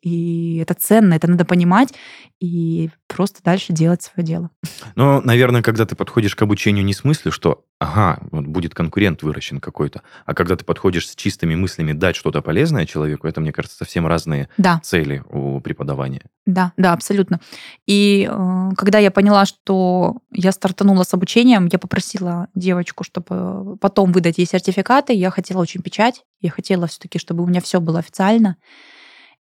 И 0.00 0.58
это 0.58 0.74
ценно, 0.74 1.14
это 1.14 1.28
надо 1.28 1.44
понимать 1.44 1.92
и 2.40 2.88
просто 3.08 3.42
дальше 3.42 3.72
делать 3.72 4.02
свое 4.02 4.24
дело. 4.24 4.50
Но, 4.94 5.20
наверное, 5.20 5.62
когда 5.62 5.86
ты 5.86 5.96
подходишь 5.96 6.36
к 6.36 6.42
обучению 6.42 6.84
не 6.84 6.94
с 6.94 7.02
мыслью, 7.02 7.32
что, 7.32 7.64
ага, 7.80 8.20
вот 8.30 8.46
будет 8.46 8.74
конкурент 8.74 9.22
выращен 9.22 9.60
какой-то, 9.60 10.02
а 10.24 10.34
когда 10.34 10.54
ты 10.54 10.64
подходишь 10.64 11.08
с 11.08 11.16
чистыми 11.16 11.56
мыслями 11.56 11.92
дать 11.92 12.14
что-то 12.14 12.42
полезное 12.42 12.86
человеку, 12.86 13.26
это, 13.26 13.40
мне 13.40 13.52
кажется, 13.52 13.76
совсем 13.76 14.06
разные 14.06 14.48
да. 14.56 14.80
цели 14.84 15.24
у 15.30 15.60
преподавания. 15.60 16.22
Да, 16.46 16.72
да, 16.76 16.92
абсолютно. 16.92 17.40
И 17.86 18.28
э, 18.30 18.70
когда 18.76 18.98
я 18.98 19.10
поняла, 19.10 19.46
что 19.46 20.18
я 20.32 20.52
стартанула 20.52 21.02
с 21.02 21.12
обучением, 21.12 21.68
я 21.72 21.78
попросила 21.78 22.48
девочку, 22.54 23.02
чтобы 23.02 23.76
потом 23.78 24.12
выдать 24.12 24.38
ей 24.38 24.46
сертификаты. 24.46 25.12
Я 25.12 25.30
хотела 25.30 25.60
очень 25.60 25.82
печать, 25.82 26.22
я 26.40 26.50
хотела 26.50 26.86
все-таки, 26.86 27.18
чтобы 27.18 27.42
у 27.42 27.46
меня 27.46 27.60
все 27.60 27.80
было 27.80 27.98
официально. 27.98 28.56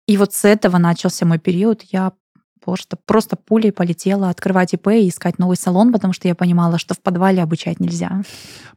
И 0.07 0.17
вот 0.17 0.33
с 0.33 0.45
этого 0.45 0.77
начался 0.77 1.25
мой 1.25 1.37
период. 1.37 1.83
Я 1.83 2.13
просто, 2.63 2.97
просто 3.05 3.35
пулей 3.35 3.71
полетела 3.71 4.29
открывать 4.29 4.73
ИП 4.73 4.87
и 4.87 5.09
искать 5.09 5.39
новый 5.39 5.57
салон, 5.57 5.93
потому 5.93 6.13
что 6.13 6.27
я 6.27 6.35
понимала, 6.35 6.77
что 6.77 6.93
в 6.93 7.01
подвале 7.01 7.41
обучать 7.41 7.79
нельзя. 7.79 8.23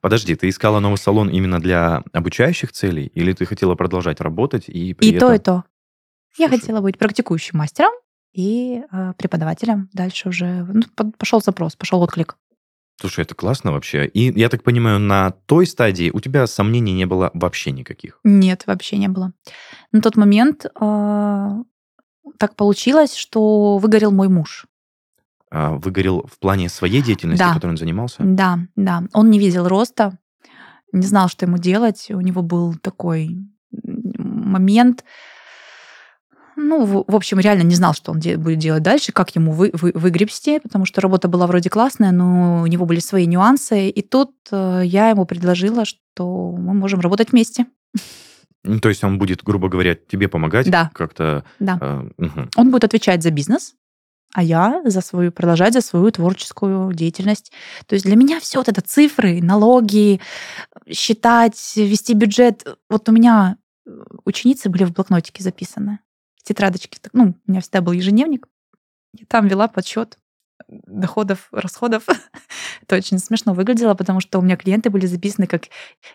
Подожди, 0.01 0.35
ты 0.35 0.49
искала 0.49 0.81
новый 0.81 0.99
салон 0.99 1.29
именно 1.29 1.61
для 1.61 2.03
обучающих 2.13 2.73
целей, 2.73 3.07
или 3.15 3.33
ты 3.33 3.47
хотела 3.47 3.75
продолжать 3.75 4.21
работать 4.21 4.69
и 4.69 4.95
при 4.95 5.09
И 5.09 5.15
этом... 5.15 5.29
то, 5.29 5.35
и 5.35 5.39
то. 5.39 5.65
Я 6.39 6.49
Слушай. 6.49 6.61
хотела 6.61 6.81
быть 6.81 6.99
практикующим 6.99 7.59
мастером 7.59 7.93
и 8.33 8.83
э, 8.93 9.13
преподавателем. 9.17 9.89
Дальше 9.93 10.29
уже 10.29 10.67
ну, 10.73 10.83
пошел 11.19 11.41
запрос, 11.41 11.75
пошел 11.75 12.01
отклик. 12.03 12.37
Слушай, 13.01 13.25
это 13.25 13.35
классно 13.35 13.73
вообще. 13.73 14.07
И 14.07 14.39
я 14.39 14.49
так 14.51 14.63
понимаю, 14.63 14.99
на 14.99 15.31
той 15.47 15.67
стадии 15.67 16.11
у 16.13 16.21
тебя 16.21 16.47
сомнений 16.47 16.93
не 16.93 17.07
было 17.07 17.31
вообще 17.33 17.71
никаких? 17.71 18.21
Нет, 18.25 18.65
вообще 18.67 18.99
не 18.99 19.09
было. 19.09 19.33
На 19.91 20.03
тот 20.03 20.17
момент 20.17 20.67
э, 20.67 21.51
так 22.39 22.57
получилось, 22.57 23.15
что 23.15 23.79
выгорел 23.79 24.11
мой 24.13 24.29
муж. 24.29 24.67
А, 25.51 25.71
выгорел 25.73 26.27
в 26.31 26.39
плане 26.39 26.69
своей 26.69 27.03
деятельности, 27.03 27.43
Да. 27.43 27.55
которой 27.55 27.71
он 27.71 27.77
занимался? 27.79 28.17
Да, 28.21 28.59
да. 28.77 29.05
Он 29.15 29.31
не 29.31 29.39
видел 29.39 29.67
роста, 29.67 30.19
не 30.93 31.07
знал, 31.07 31.29
что 31.29 31.47
ему 31.47 31.57
делать. 31.57 32.07
У 32.11 32.21
него 32.21 32.43
был 32.43 32.75
такой 32.75 33.39
момент, 33.73 35.05
ну, 36.69 36.85
в, 36.85 37.05
в 37.07 37.17
общем, 37.17 37.39
реально 37.41 37.63
не 37.63 37.75
знал, 37.75 37.95
что 37.95 38.13
он 38.13 38.21
де- 38.21 38.37
будет 38.37 38.59
делать 38.59 38.83
дальше, 38.83 39.13
как 39.13 39.35
ему 39.35 39.53
вы, 39.53 39.71
вы- 39.73 39.93
выгребсти, 39.95 40.61
потому 40.61 40.85
что 40.85 41.01
работа 41.01 41.29
была 41.29 41.47
вроде 41.47 41.71
классная, 41.71 42.13
но 42.13 42.63
у 42.63 42.67
него 42.67 42.87
были 42.87 43.01
свои 43.01 43.27
нюансы. 43.27 43.89
И 43.89 44.03
тут 44.03 44.33
э, 44.53 44.83
я 44.85 45.09
ему 45.11 45.25
предложила, 45.27 45.85
что 45.85 46.53
мы 46.57 46.75
можем 46.75 47.01
работать 47.01 47.33
вместе. 47.33 47.67
Ну, 48.63 48.79
то 48.79 48.89
есть 48.91 49.03
он 49.05 49.19
будет, 49.19 49.43
грубо 49.43 49.69
говоря, 49.69 49.95
тебе 49.95 50.29
помогать 50.29 50.71
Да. 50.71 50.91
как-то... 50.95 51.45
Да. 51.59 51.79
э, 51.81 52.11
мгм. 52.19 52.51
Он 52.57 52.71
будет 52.71 52.85
отвечать 52.85 53.23
за 53.23 53.31
бизнес, 53.31 53.75
а 54.35 54.43
я 54.43 54.83
за 54.85 55.01
свою, 55.01 55.33
продолжать 55.33 55.73
за 55.73 55.81
свою 55.81 56.11
творческую 56.11 56.93
деятельность. 56.93 57.53
То 57.87 57.95
есть 57.95 58.05
для 58.05 58.17
меня 58.17 58.39
все 58.39 58.59
вот 58.59 58.69
это 58.69 58.81
цифры, 58.83 59.41
налоги, 59.43 60.21
считать, 60.89 61.73
вести 61.77 62.15
бюджет. 62.15 62.67
Вот 62.89 63.09
у 63.09 63.13
меня 63.13 63.57
э, 63.87 63.91
ученицы 64.25 64.69
были 64.69 64.85
в 64.85 64.93
блокнотике 64.93 65.43
записаны, 65.43 66.01
в 66.43 66.49
тетрадочке. 66.49 66.99
Ну, 67.13 67.35
у 67.47 67.51
меня 67.51 67.61
всегда 67.61 67.81
был 67.81 67.93
ежедневник. 67.93 68.49
И 69.17 69.25
там 69.25 69.49
вела 69.49 69.69
подсчет 69.69 70.19
доходов, 70.69 71.49
расходов. 71.53 72.05
Это 72.83 72.97
очень 72.97 73.19
смешно 73.19 73.55
выглядело, 73.55 73.95
потому 73.95 74.21
что 74.21 74.39
у 74.39 74.43
меня 74.43 74.57
клиенты 74.57 74.91
были 74.91 75.07
записаны 75.07 75.47
как 75.47 75.65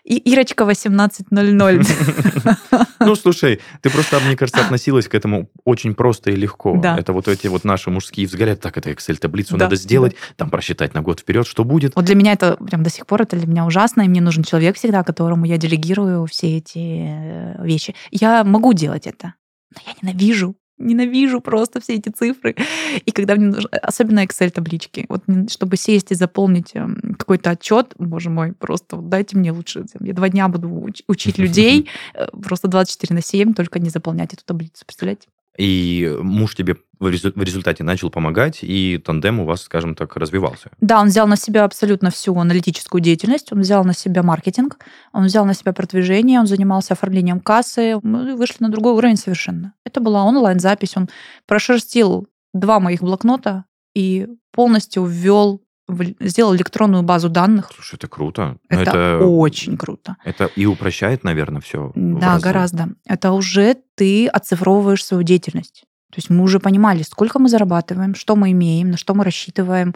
«И- 0.04 0.18
Ирочка 0.18 0.64
1800. 0.64 1.86
Ну, 2.98 3.14
слушай, 3.14 3.60
ты 3.82 3.90
просто, 3.90 4.18
мне 4.20 4.36
кажется, 4.36 4.62
относилась 4.64 5.06
к 5.06 5.14
этому 5.14 5.48
очень 5.64 5.94
просто 5.94 6.30
и 6.30 6.36
легко. 6.36 6.76
Да. 6.76 6.98
Это 6.98 7.12
вот 7.12 7.28
эти 7.28 7.46
вот 7.46 7.62
наши 7.62 7.90
мужские 7.90 8.26
взгляды. 8.26 8.56
Так, 8.56 8.76
это 8.78 8.90
Excel-таблицу 8.90 9.56
Да, 9.56 9.66
надо 9.66 9.76
сделать, 9.76 10.16
там 10.36 10.50
просчитать 10.50 10.94
на 10.94 11.02
год 11.02 11.20
вперед, 11.20 11.46
что 11.46 11.64
будет. 11.64 11.94
Вот 11.94 12.04
для 12.04 12.14
меня 12.14 12.32
это 12.32 12.56
прям 12.56 12.82
до 12.82 12.90
сих 12.90 13.06
пор 13.06 13.22
это 13.22 13.36
для 13.36 13.46
меня 13.46 13.64
ужасно, 13.66 14.02
и 14.02 14.08
мне 14.08 14.20
нужен 14.20 14.42
человек 14.42 14.76
всегда, 14.76 15.04
которому 15.04 15.44
я 15.44 15.58
делегирую 15.58 16.26
все 16.26 16.56
эти 16.56 17.06
э, 17.06 17.64
вещи. 17.64 17.94
Я 18.10 18.42
могу 18.44 18.72
делать 18.72 19.06
это, 19.06 19.34
но 19.74 19.80
я 19.86 19.94
ненавижу, 20.02 20.56
ненавижу 20.78 21.40
просто 21.40 21.80
все 21.80 21.94
эти 21.94 22.08
цифры. 22.10 22.54
И 23.04 23.10
когда 23.10 23.34
мне 23.34 23.46
нужно, 23.46 23.68
особенно 23.70 24.24
Excel 24.24 24.50
таблички, 24.50 25.06
вот 25.08 25.22
чтобы 25.50 25.76
сесть 25.76 26.12
и 26.12 26.14
заполнить 26.14 26.74
эм, 26.74 27.16
какой-то 27.18 27.50
отчет, 27.50 27.94
боже 27.98 28.30
мой, 28.30 28.52
просто 28.52 28.96
вот 28.96 29.08
дайте 29.08 29.36
мне 29.36 29.52
лучше, 29.52 29.84
я 30.00 30.12
два 30.12 30.28
дня 30.28 30.48
буду 30.48 30.68
уч- 30.68 31.04
учить 31.08 31.38
людей, 31.38 31.88
э, 32.14 32.26
просто 32.42 32.68
24 32.68 33.14
на 33.14 33.22
7, 33.22 33.54
только 33.54 33.78
не 33.78 33.90
заполнять 33.90 34.34
эту 34.34 34.44
таблицу, 34.44 34.84
представляете? 34.84 35.28
И 35.58 36.16
муж 36.20 36.54
тебе 36.54 36.76
в 36.98 37.08
резу- 37.08 37.32
в 37.34 37.42
результате 37.42 37.84
начал 37.84 38.10
помогать, 38.10 38.60
и 38.62 38.98
тандем 39.04 39.40
у 39.40 39.44
вас, 39.44 39.62
скажем 39.62 39.94
так, 39.94 40.16
развивался. 40.16 40.70
Да, 40.80 41.00
он 41.00 41.08
взял 41.08 41.26
на 41.26 41.36
себя 41.36 41.64
абсолютно 41.64 42.10
всю 42.10 42.34
аналитическую 42.38 43.00
деятельность, 43.00 43.52
он 43.52 43.60
взял 43.60 43.84
на 43.84 43.94
себя 43.94 44.22
маркетинг, 44.22 44.78
он 45.12 45.26
взял 45.26 45.44
на 45.44 45.54
себя 45.54 45.72
продвижение, 45.72 46.40
он 46.40 46.46
занимался 46.46 46.94
оформлением 46.94 47.40
кассы. 47.40 47.98
Мы 48.02 48.36
вышли 48.36 48.56
на 48.60 48.70
другой 48.70 48.92
уровень 48.92 49.16
совершенно. 49.16 49.74
Это 49.84 50.00
была 50.00 50.24
онлайн-запись, 50.24 50.96
он 50.96 51.08
прошерстил 51.46 52.28
два 52.54 52.80
моих 52.80 53.00
блокнота 53.00 53.64
и 53.94 54.26
полностью 54.52 55.04
ввел, 55.04 55.62
сделал 56.20 56.54
электронную 56.54 57.02
базу 57.02 57.28
данных. 57.28 57.70
Слушай, 57.74 57.96
это 57.96 58.08
круто. 58.08 58.56
Но 58.70 58.80
Это, 58.80 59.18
очень 59.18 59.76
круто. 59.76 60.16
это 60.24 60.46
и 60.56 60.66
упрощает, 60.66 61.24
наверное, 61.24 61.60
все. 61.60 61.92
Да, 61.94 62.38
гораздо. 62.38 62.88
Это 63.06 63.32
уже 63.32 63.76
ты 63.94 64.26
оцифровываешь 64.26 65.04
свою 65.04 65.22
деятельность. 65.22 65.84
То 66.10 66.18
есть 66.18 66.30
мы 66.30 66.42
уже 66.44 66.60
понимали, 66.60 67.02
сколько 67.02 67.38
мы 67.38 67.48
зарабатываем, 67.48 68.14
что 68.14 68.36
мы 68.36 68.52
имеем, 68.52 68.90
на 68.90 68.96
что 68.96 69.12
мы 69.14 69.24
рассчитываем. 69.24 69.94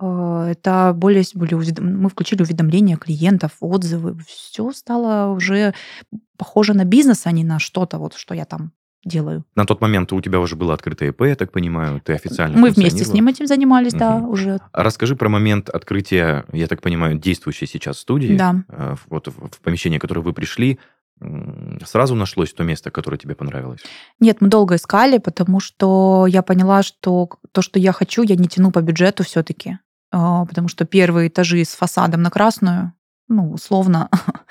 Э, 0.00 0.48
Это 0.52 0.92
более, 0.96 1.22
уведом- 1.22 1.96
мы 1.98 2.08
включили 2.08 2.42
уведомления 2.42 2.96
клиентов, 2.96 3.52
отзывы. 3.60 4.16
Все 4.26 4.72
стало 4.72 5.32
уже 5.34 5.74
похоже 6.38 6.74
на 6.74 6.84
бизнес, 6.84 7.26
а 7.26 7.32
не 7.32 7.44
на 7.44 7.58
что-то, 7.58 7.98
вот, 7.98 8.14
что 8.14 8.34
я 8.34 8.44
там 8.44 8.72
делаю. 9.04 9.44
На 9.54 9.64
тот 9.64 9.80
момент 9.80 10.12
у 10.12 10.20
тебя 10.20 10.40
уже 10.40 10.56
было 10.56 10.74
открытое 10.74 11.10
ИП, 11.10 11.22
я 11.22 11.34
так 11.36 11.52
понимаю, 11.52 12.00
ты 12.00 12.14
официально 12.14 12.58
Мы 12.58 12.70
вместе 12.70 13.04
с 13.04 13.12
ним 13.12 13.28
этим 13.28 13.46
занимались, 13.46 13.92
да, 13.94 14.18
Мгм. 14.18 14.28
уже. 14.28 14.58
А 14.72 14.82
Расскажи 14.82 15.16
про 15.16 15.28
момент 15.28 15.68
открытия, 15.70 16.44
я 16.52 16.66
так 16.66 16.82
понимаю, 16.82 17.16
действующей 17.18 17.66
сейчас 17.66 17.98
студии. 17.98 18.36
Да. 18.36 18.64
Э, 18.68 18.96
Вот 19.08 19.28
в 19.28 19.60
помещение, 19.62 19.98
в 19.98 20.02
которое 20.02 20.20
вы 20.22 20.32
пришли, 20.32 20.78
сразу 21.84 22.14
нашлось 22.14 22.52
то 22.52 22.62
место, 22.64 22.90
которое 22.90 23.16
тебе 23.18 23.34
понравилось? 23.34 23.80
Нет, 24.20 24.40
мы 24.40 24.48
долго 24.48 24.76
искали, 24.76 25.18
потому 25.18 25.58
что 25.60 26.26
я 26.28 26.42
поняла, 26.42 26.82
что 26.82 27.28
то, 27.52 27.62
что 27.62 27.78
я 27.80 27.92
хочу, 27.92 28.22
я 28.22 28.36
не 28.36 28.46
тяну 28.48 28.70
по 28.70 28.80
бюджету 28.82 29.24
все-таки. 29.24 29.78
Потому 30.10 30.68
что 30.68 30.84
первые 30.84 31.28
этажи 31.28 31.64
с 31.64 31.74
фасадом 31.74 32.22
на 32.22 32.30
красную, 32.30 32.92
ну, 33.28 33.52
условно, 33.52 34.08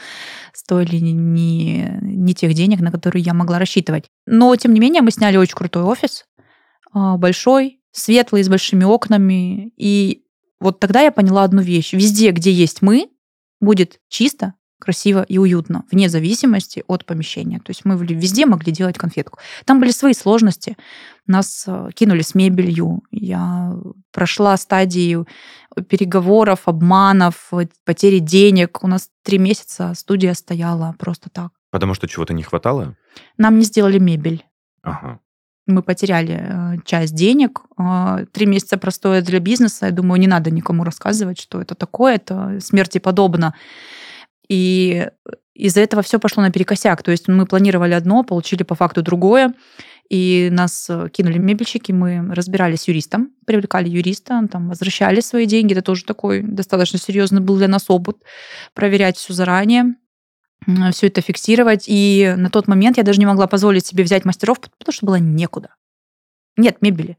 стоили 0.57 0.97
не, 0.97 1.99
не 2.01 2.33
тех 2.33 2.53
денег, 2.55 2.79
на 2.79 2.91
которые 2.91 3.21
я 3.21 3.35
могла 3.35 3.59
рассчитывать. 3.59 4.05
Но, 4.25 4.55
тем 4.55 4.73
не 4.73 4.79
менее, 4.79 5.03
мы 5.03 5.11
сняли 5.11 5.37
очень 5.37 5.55
крутой 5.55 5.83
офис, 5.83 6.25
а, 6.91 7.17
большой, 7.17 7.79
светлый, 7.91 8.43
с 8.43 8.49
большими 8.49 8.83
окнами. 8.83 9.71
И 9.77 10.23
вот 10.59 10.79
тогда 10.79 11.01
я 11.01 11.11
поняла 11.11 11.43
одну 11.43 11.61
вещь. 11.61 11.93
Везде, 11.93 12.31
где 12.31 12.51
есть 12.51 12.81
мы, 12.81 13.09
будет 13.61 13.99
чисто, 14.09 14.55
красиво 14.79 15.23
и 15.23 15.37
уютно, 15.37 15.83
вне 15.91 16.09
зависимости 16.09 16.83
от 16.87 17.05
помещения. 17.05 17.59
То 17.59 17.71
есть 17.71 17.85
мы 17.85 17.97
везде 17.97 18.45
могли 18.45 18.71
делать 18.71 18.97
конфетку. 18.97 19.39
Там 19.65 19.79
были 19.79 19.91
свои 19.91 20.13
сложности. 20.13 20.77
Нас 21.25 21.65
э, 21.67 21.89
кинули 21.93 22.21
с 22.21 22.35
мебелью. 22.35 23.03
Я 23.11 23.75
прошла 24.11 24.55
стадии 24.57 25.17
переговоров, 25.89 26.61
обманов, 26.65 27.47
э, 27.51 27.67
потери 27.85 28.19
денег. 28.19 28.83
У 28.83 28.87
нас 28.87 29.09
три 29.23 29.39
месяца 29.39 29.93
студия 29.95 30.33
стояла 30.33 30.95
просто 30.99 31.29
так. 31.29 31.51
Потому 31.71 31.95
что 31.95 32.07
чего-то 32.07 32.33
не 32.33 32.43
хватало? 32.43 32.95
Нам 33.37 33.57
не 33.57 33.65
сделали 33.65 33.99
мебель. 33.99 34.45
Ага. 34.83 35.19
Мы 35.65 35.81
потеряли 35.81 36.39
э, 36.39 36.77
часть 36.85 37.15
денег. 37.15 37.61
Три 38.31 38.45
месяца 38.45 38.77
простоя 38.77 39.21
для 39.21 39.39
бизнеса. 39.39 39.87
Я 39.87 39.91
думаю, 39.91 40.19
не 40.19 40.27
надо 40.27 40.51
никому 40.51 40.83
рассказывать, 40.83 41.41
что 41.41 41.61
это 41.61 41.75
такое. 41.75 42.15
Это 42.15 42.59
смерти 42.61 42.99
подобно. 42.99 43.53
И 44.49 45.07
из-за 45.53 45.81
этого 45.81 46.03
все 46.03 46.19
пошло 46.19 46.43
наперекосяк. 46.43 47.03
То 47.03 47.11
есть 47.11 47.27
мы 47.27 47.45
планировали 47.45 47.93
одно, 47.93 48.23
получили 48.23 48.63
по 48.63 48.75
факту 48.75 49.01
другое. 49.01 49.53
И 50.09 50.49
нас 50.51 50.89
э, 50.89 51.09
кинули 51.11 51.37
мебельщики, 51.37 51.91
мы 51.91 52.33
разбирались 52.33 52.81
с 52.81 52.87
юристом, 52.87 53.31
привлекали 53.45 53.89
юриста, 53.89 54.47
там, 54.49 54.69
возвращали 54.69 55.19
свои 55.19 55.45
деньги. 55.45 55.73
Это 55.73 55.81
тоже 55.81 56.05
такой 56.05 56.41
достаточно 56.43 56.99
серьезный 56.99 57.41
был 57.41 57.57
для 57.57 57.67
нас 57.67 57.89
опыт. 57.89 58.17
Проверять 58.73 59.17
все 59.17 59.33
заранее, 59.33 59.95
все 60.91 61.07
это 61.07 61.21
фиксировать. 61.21 61.85
И 61.87 62.33
на 62.37 62.49
тот 62.49 62.67
момент 62.67 62.97
я 62.97 63.03
даже 63.03 63.19
не 63.19 63.25
могла 63.25 63.47
позволить 63.47 63.85
себе 63.85 64.03
взять 64.03 64.23
мастеров, 64.23 64.59
потому 64.61 64.93
что 64.93 65.05
было 65.05 65.15
некуда. 65.15 65.75
Нет 66.55 66.81
мебели. 66.81 67.17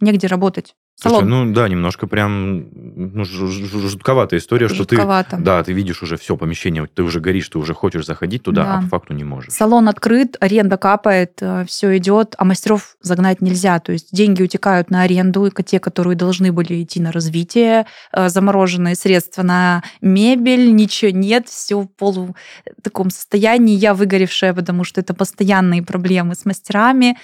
Негде 0.00 0.26
работать. 0.26 0.74
Слушай, 0.96 1.14
Салон. 1.14 1.28
ну 1.28 1.52
да, 1.52 1.68
немножко 1.68 2.06
прям 2.06 2.68
ну, 2.72 3.24
жутковатая 3.24 4.38
история, 4.38 4.68
что 4.68 4.84
ты... 4.84 4.94
Жутковато. 4.94 5.36
Да, 5.38 5.62
ты 5.64 5.72
видишь 5.72 6.02
уже 6.02 6.16
все 6.16 6.36
помещение, 6.36 6.86
ты 6.86 7.02
уже 7.02 7.20
горишь, 7.20 7.48
ты 7.48 7.58
уже 7.58 7.74
хочешь 7.74 8.06
заходить 8.06 8.44
туда, 8.44 8.62
Да. 8.64 8.78
а 8.78 8.82
по 8.82 8.88
факту 8.88 9.12
не 9.12 9.24
можешь. 9.24 9.52
Салон 9.52 9.88
открыт, 9.88 10.36
аренда 10.40 10.76
капает, 10.76 11.42
все 11.66 11.96
идет, 11.96 12.36
а 12.38 12.44
мастеров 12.44 12.96
загнать 13.00 13.40
нельзя. 13.40 13.80
То 13.80 13.90
есть 13.90 14.08
деньги 14.12 14.42
утекают 14.42 14.90
на 14.90 15.02
аренду, 15.02 15.46
и 15.46 15.62
те, 15.64 15.80
которые 15.80 16.16
должны 16.16 16.52
были 16.52 16.82
идти 16.82 17.00
на 17.00 17.10
развитие, 17.10 17.86
э, 18.12 18.28
замороженные 18.28 18.94
средства 18.94 19.42
на 19.42 19.82
мебель, 20.00 20.74
ничего 20.74 21.10
нет, 21.10 21.48
все 21.48 21.80
в 21.80 21.88
полу 21.88 22.36
таком 22.82 23.10
состоянии. 23.10 23.74
Я 23.76 23.94
выгоревшая, 23.94 24.54
потому 24.54 24.84
что 24.84 25.00
это 25.00 25.12
постоянные 25.12 25.82
проблемы 25.82 26.34
с 26.36 26.44
мастерами. 26.44 27.18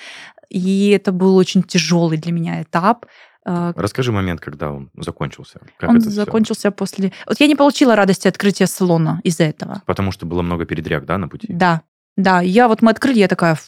И 0.49 0.91
это 0.91 1.13
был 1.13 1.37
очень 1.37 1.63
тяжелый 1.63 2.19
для 2.19 2.33
меня 2.33 2.63
этап. 2.63 3.07
Э, 3.51 3.73
Расскажи 3.77 4.13
момент, 4.13 4.41
когда 4.41 4.71
он 4.71 4.91
закончился. 4.97 5.61
Как 5.79 5.91
Он 5.91 5.97
это 5.97 6.11
закончился 6.11 6.71
после... 6.71 7.13
Вот 7.27 7.41
я 7.41 7.47
не 7.47 7.57
получила 7.57 7.97
радости 7.97 8.29
открытия 8.29 8.67
салона 8.67 9.21
из-за 9.25 9.45
этого. 9.45 9.83
Потому 9.87 10.13
что 10.13 10.27
было 10.27 10.43
много 10.43 10.65
передряг, 10.65 11.05
да, 11.05 11.19
на 11.19 11.29
пути? 11.29 11.47
Да, 11.51 11.83
да. 12.17 12.41
Я 12.41 12.69
вот 12.69 12.83
мы 12.83 12.91
открыли, 12.91 13.19
я 13.19 13.29
такая, 13.29 13.55
«Фу, 13.55 13.63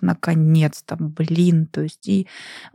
наконец-то, 0.00 0.96
блин. 0.98 1.66
То 1.66 1.82
есть 1.82 2.08
и 2.08 2.26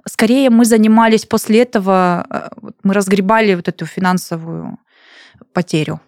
скорее 0.06 0.50
мы 0.50 0.66
занимались 0.66 1.26
после 1.26 1.62
этого, 1.62 2.26
э, 2.30 2.50
мы 2.84 2.94
разгребали 2.94 3.56
вот 3.56 3.68
эту 3.68 3.86
финансовую 3.86 4.78
потерю. 5.54 6.00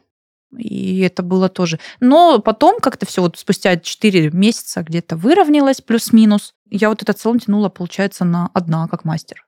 И 0.56 0.99
это 0.99 1.24
было 1.24 1.49
тоже. 1.49 1.80
Но 1.99 2.39
потом 2.39 2.80
как-то 2.80 3.08
все 3.08 3.22
вот 3.22 3.39
спустя 3.39 3.76
4 3.76 4.30
месяца 4.32 4.84
где-то 4.84 5.16
выровнялось 5.16 5.82
плюс-минус. 5.82 6.54
Я 6.70 6.89
вот 6.89 7.01
этот 7.01 7.20
салон 7.20 7.39
тянула, 7.39 7.70
получается, 7.70 8.24
на 8.24 8.51
одна 8.54 8.88
как 8.88 9.04
мастер. 9.04 9.43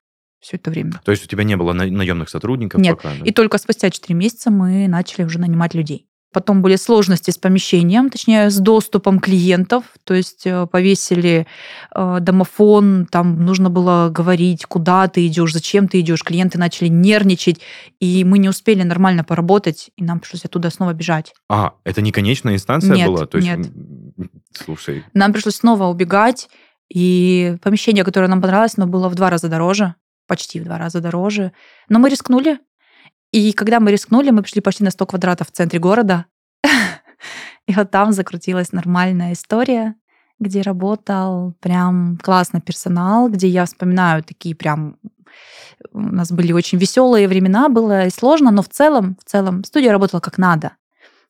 Все 0.45 0.57
это 0.57 0.69
время. 0.69 1.01
То 1.03 1.11
есть 1.11 1.25
у 1.25 1.27
тебя 1.27 1.43
не 1.43 1.57
было 1.57 1.73
на- 1.73 1.87
наемных 1.87 2.29
сотрудников 2.29 2.79
Нет. 2.79 2.97
пока? 2.97 3.09
да? 3.09 3.25
И 3.25 3.31
только 3.31 3.57
спустя 3.57 3.89
4 3.89 4.13
месяца 4.13 4.51
мы 4.51 4.87
начали 4.87 5.23
уже 5.23 5.39
нанимать 5.39 5.73
людей. 5.73 6.07
Потом 6.33 6.61
были 6.61 6.75
сложности 6.75 7.31
с 7.31 7.37
помещением, 7.37 8.09
точнее, 8.09 8.49
с 8.49 8.59
доступом 8.59 9.19
клиентов. 9.19 9.85
То 10.03 10.13
есть 10.13 10.45
э, 10.45 10.67
повесили 10.67 11.47
э, 11.95 12.17
домофон, 12.19 13.07
там 13.09 13.43
нужно 13.43 13.69
было 13.69 14.09
говорить, 14.11 14.65
куда 14.65 15.07
ты 15.07 15.25
идешь, 15.25 15.53
зачем 15.53 15.87
ты 15.87 16.01
идешь. 16.01 16.23
Клиенты 16.23 16.59
начали 16.59 16.89
нервничать, 16.89 17.61
и 18.01 18.23
мы 18.25 18.37
не 18.37 18.49
успели 18.49 18.83
нормально 18.83 19.23
поработать, 19.23 19.91
и 19.95 20.03
нам 20.03 20.19
пришлось 20.19 20.43
оттуда 20.43 20.69
снова 20.69 20.93
бежать. 20.93 21.33
А, 21.49 21.73
это 21.85 22.01
не 22.01 22.11
конечная 22.11 22.55
инстанция 22.55 22.95
Нет, 22.95 23.07
была? 23.07 23.25
То 23.25 23.37
есть, 23.37 23.47
нет. 23.49 23.71
Слушай, 24.51 25.05
Нам 25.13 25.31
пришлось 25.31 25.55
снова 25.55 25.85
убегать, 25.85 26.49
и 26.93 27.57
помещение, 27.61 28.03
которое 28.03 28.27
нам 28.27 28.41
понравилось, 28.41 28.73
оно 28.77 28.87
было 28.87 29.09
в 29.09 29.15
два 29.15 29.29
раза 29.29 29.47
дороже, 29.47 29.95
почти 30.27 30.59
в 30.59 30.63
два 30.63 30.77
раза 30.77 31.01
дороже. 31.01 31.51
Но 31.89 31.99
мы 31.99 32.09
рискнули. 32.09 32.59
И 33.31 33.51
когда 33.53 33.79
мы 33.79 33.91
рискнули, 33.91 34.31
мы 34.31 34.41
пришли 34.41 34.61
почти 34.61 34.83
на 34.83 34.91
100 34.91 35.05
квадратов 35.05 35.49
в 35.49 35.51
центре 35.51 35.79
города. 35.79 36.25
И 37.67 37.73
вот 37.73 37.91
там 37.91 38.13
закрутилась 38.13 38.71
нормальная 38.71 39.33
история, 39.33 39.95
где 40.39 40.61
работал 40.61 41.53
прям 41.59 42.17
классный 42.21 42.61
персонал, 42.61 43.29
где 43.29 43.47
я 43.47 43.65
вспоминаю 43.65 44.23
такие 44.23 44.55
прям 44.55 44.97
у 45.91 45.99
нас 45.99 46.31
были 46.31 46.53
очень 46.53 46.77
веселые 46.77 47.27
времена, 47.27 47.69
было 47.69 48.05
и 48.05 48.09
сложно, 48.09 48.51
но 48.51 48.61
в 48.61 48.69
целом, 48.69 49.17
в 49.19 49.29
целом 49.29 49.63
студия 49.63 49.91
работала 49.91 50.21
как 50.21 50.37
надо. 50.37 50.71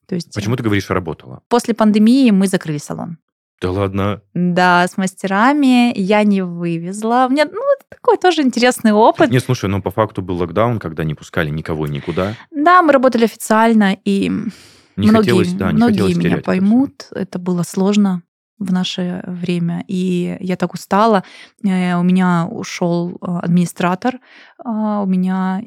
То 0.07 0.15
есть 0.15 0.33
почему 0.33 0.55
ты 0.55 0.63
говоришь 0.63 0.89
«работала»? 0.89 1.41
после 1.47 1.73
пандемии 1.73 2.29
мы 2.31 2.47
закрыли 2.47 2.77
салон. 2.77 3.17
Да 3.61 3.71
ладно. 3.71 4.21
Да, 4.33 4.87
с 4.87 4.97
мастерами 4.97 5.97
я 5.97 6.23
не 6.23 6.43
вывезла. 6.43 7.27
У 7.27 7.31
меня, 7.31 7.45
ну, 7.45 7.61
это 7.73 7.85
такой 7.89 8.17
тоже 8.17 8.41
интересный 8.41 8.91
опыт. 8.91 9.31
Не, 9.31 9.39
слушай, 9.39 9.69
ну 9.69 9.81
по 9.81 9.91
факту 9.91 10.21
был 10.21 10.35
локдаун, 10.37 10.79
когда 10.79 11.03
не 11.03 11.15
пускали 11.15 11.49
никого 11.49 11.87
никуда. 11.87 12.35
Да, 12.51 12.81
мы 12.81 12.91
работали 12.91 13.25
официально, 13.25 13.97
и 14.03 14.29
Не 14.29 15.07
многие, 15.09 15.29
хотелось, 15.31 15.53
да, 15.53 15.71
не 15.71 15.77
многие 15.77 16.13
меня 16.13 16.21
терять 16.21 16.33
это 16.39 16.43
поймут. 16.43 17.07
Это 17.11 17.39
было 17.39 17.63
сложно 17.63 18.23
в 18.57 18.71
наше 18.71 19.23
время, 19.27 19.83
и 19.87 20.37
я 20.39 20.55
так 20.55 20.73
устала. 20.73 21.23
Э, 21.63 21.95
У 21.95 22.03
меня 22.03 22.47
ушел 22.49 23.11
э, 23.11 23.39
администратор, 23.43 24.19
а, 24.63 25.01
у 25.01 25.05
меня 25.05 25.61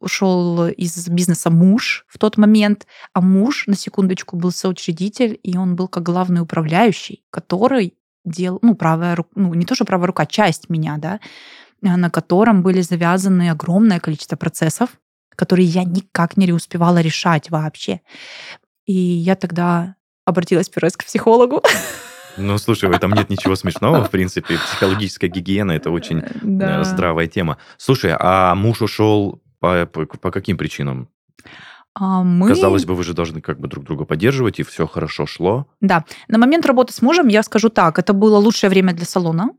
ушел 0.00 0.66
из 0.66 1.08
бизнеса 1.08 1.50
муж 1.50 2.04
в 2.08 2.18
тот 2.18 2.36
момент, 2.36 2.86
а 3.12 3.20
муж, 3.20 3.66
на 3.66 3.76
секундочку, 3.76 4.36
был 4.36 4.50
соучредитель, 4.50 5.38
и 5.42 5.56
он 5.56 5.76
был 5.76 5.88
как 5.88 6.02
главный 6.02 6.40
управляющий, 6.40 7.24
который 7.30 7.94
делал, 8.24 8.58
ну, 8.62 8.74
правая 8.74 9.14
рука, 9.16 9.30
ну, 9.36 9.54
не 9.54 9.64
то, 9.64 9.74
что 9.74 9.84
правая 9.84 10.08
рука, 10.08 10.26
часть 10.26 10.68
меня, 10.68 10.96
да, 10.98 11.20
э, 11.82 11.96
на 11.96 12.10
котором 12.10 12.62
были 12.62 12.80
завязаны 12.80 13.50
огромное 13.50 14.00
количество 14.00 14.36
процессов, 14.36 14.90
которые 15.36 15.66
я 15.66 15.84
никак 15.84 16.36
не 16.36 16.52
успевала 16.52 17.00
решать 17.00 17.50
вообще. 17.50 18.00
И 18.86 18.92
я 18.92 19.36
тогда 19.36 19.96
обратилась 20.24 20.68
первый 20.68 20.86
раз 20.86 20.96
к 20.96 21.04
психологу. 21.04 21.62
Ну, 22.36 22.58
слушай, 22.58 22.88
в 22.88 22.92
этом 22.92 23.12
нет 23.12 23.30
ничего 23.30 23.56
смешного, 23.56 24.04
в 24.04 24.10
принципе. 24.10 24.56
Психологическая 24.58 25.30
гигиена– 25.30 25.72
это 25.72 25.90
очень 25.90 26.18
э, 26.18 26.30
Да. 26.42 26.84
здравая 26.84 27.26
тема. 27.26 27.58
Слушай, 27.76 28.14
а 28.18 28.54
муж 28.54 28.82
ушел 28.82 29.42
по, 29.60 29.86
по, 29.86 30.06
по 30.06 30.30
каким 30.30 30.56
причинам? 30.56 31.08
А 31.94 32.24
мы... 32.24 32.48
Казалось 32.48 32.84
бы, 32.84 32.94
вы 32.94 33.04
же 33.04 33.14
должны 33.14 33.40
как 33.40 33.60
бы 33.60 33.68
друг 33.68 33.84
друга 33.84 34.04
поддерживать, 34.04 34.58
и 34.58 34.64
все 34.64 34.86
хорошо 34.86 35.26
шло. 35.26 35.66
Да. 35.80 36.04
На 36.28 36.38
момент 36.38 36.66
работы 36.66 36.92
с 36.92 37.02
мужем, 37.02 37.28
я 37.28 37.42
скажу 37.42 37.68
так, 37.68 37.98
это 37.98 38.12
было 38.12 38.38
лучшее 38.38 38.68
время 38.68 38.92
для 38.94 39.06
салона, 39.06 39.50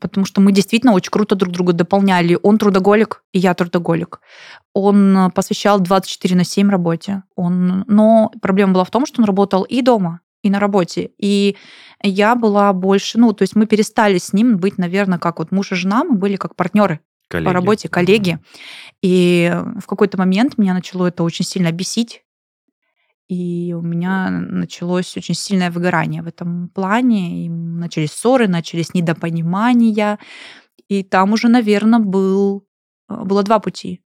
потому 0.00 0.26
что 0.26 0.40
мы 0.40 0.50
действительно 0.50 0.92
очень 0.92 1.12
круто 1.12 1.36
друг 1.36 1.52
друга 1.52 1.72
дополняли. 1.72 2.36
Он 2.42 2.58
трудоголик, 2.58 3.22
и 3.32 3.38
я 3.38 3.54
трудоголик. 3.54 4.20
Он 4.72 5.16
э, 5.16 5.30
посвящал 5.30 5.78
24 5.78 6.34
на 6.34 6.44
7 6.44 6.68
работе. 6.68 7.22
Он... 7.36 7.84
Но 7.86 8.32
проблема 8.42 8.72
была 8.72 8.84
в 8.84 8.90
том, 8.90 9.06
что 9.06 9.22
он 9.22 9.26
работал 9.26 9.62
и 9.62 9.80
дома, 9.80 10.20
и 10.44 10.50
на 10.50 10.60
работе. 10.60 11.10
И 11.18 11.56
я 12.02 12.34
была 12.34 12.72
больше... 12.72 13.18
Ну, 13.18 13.32
то 13.32 13.42
есть 13.42 13.56
мы 13.56 13.66
перестали 13.66 14.18
с 14.18 14.32
ним 14.32 14.58
быть, 14.58 14.78
наверное, 14.78 15.18
как 15.18 15.38
вот 15.38 15.52
муж 15.52 15.72
и 15.72 15.74
жена, 15.74 16.04
мы 16.04 16.16
были 16.16 16.36
как 16.36 16.54
партнеры 16.54 17.00
Коллеги. 17.28 17.46
по 17.46 17.52
работе, 17.52 17.88
коллеги. 17.88 18.38
И 19.02 19.52
в 19.80 19.86
какой-то 19.86 20.18
момент 20.18 20.58
меня 20.58 20.74
начало 20.74 21.06
это 21.06 21.22
очень 21.22 21.44
сильно 21.44 21.72
бесить. 21.72 22.24
И 23.28 23.74
у 23.76 23.80
меня 23.80 24.28
началось 24.30 25.16
очень 25.16 25.34
сильное 25.34 25.70
выгорание 25.70 26.22
в 26.22 26.26
этом 26.26 26.68
плане. 26.68 27.46
И 27.46 27.48
начались 27.48 28.12
ссоры, 28.12 28.48
начались 28.48 28.92
недопонимания. 28.94 30.18
И 30.88 31.02
там 31.02 31.32
уже, 31.32 31.48
наверное, 31.48 32.00
был, 32.00 32.66
э, 33.08 33.24
было 33.24 33.42
два 33.42 33.58
пути. 33.60 34.02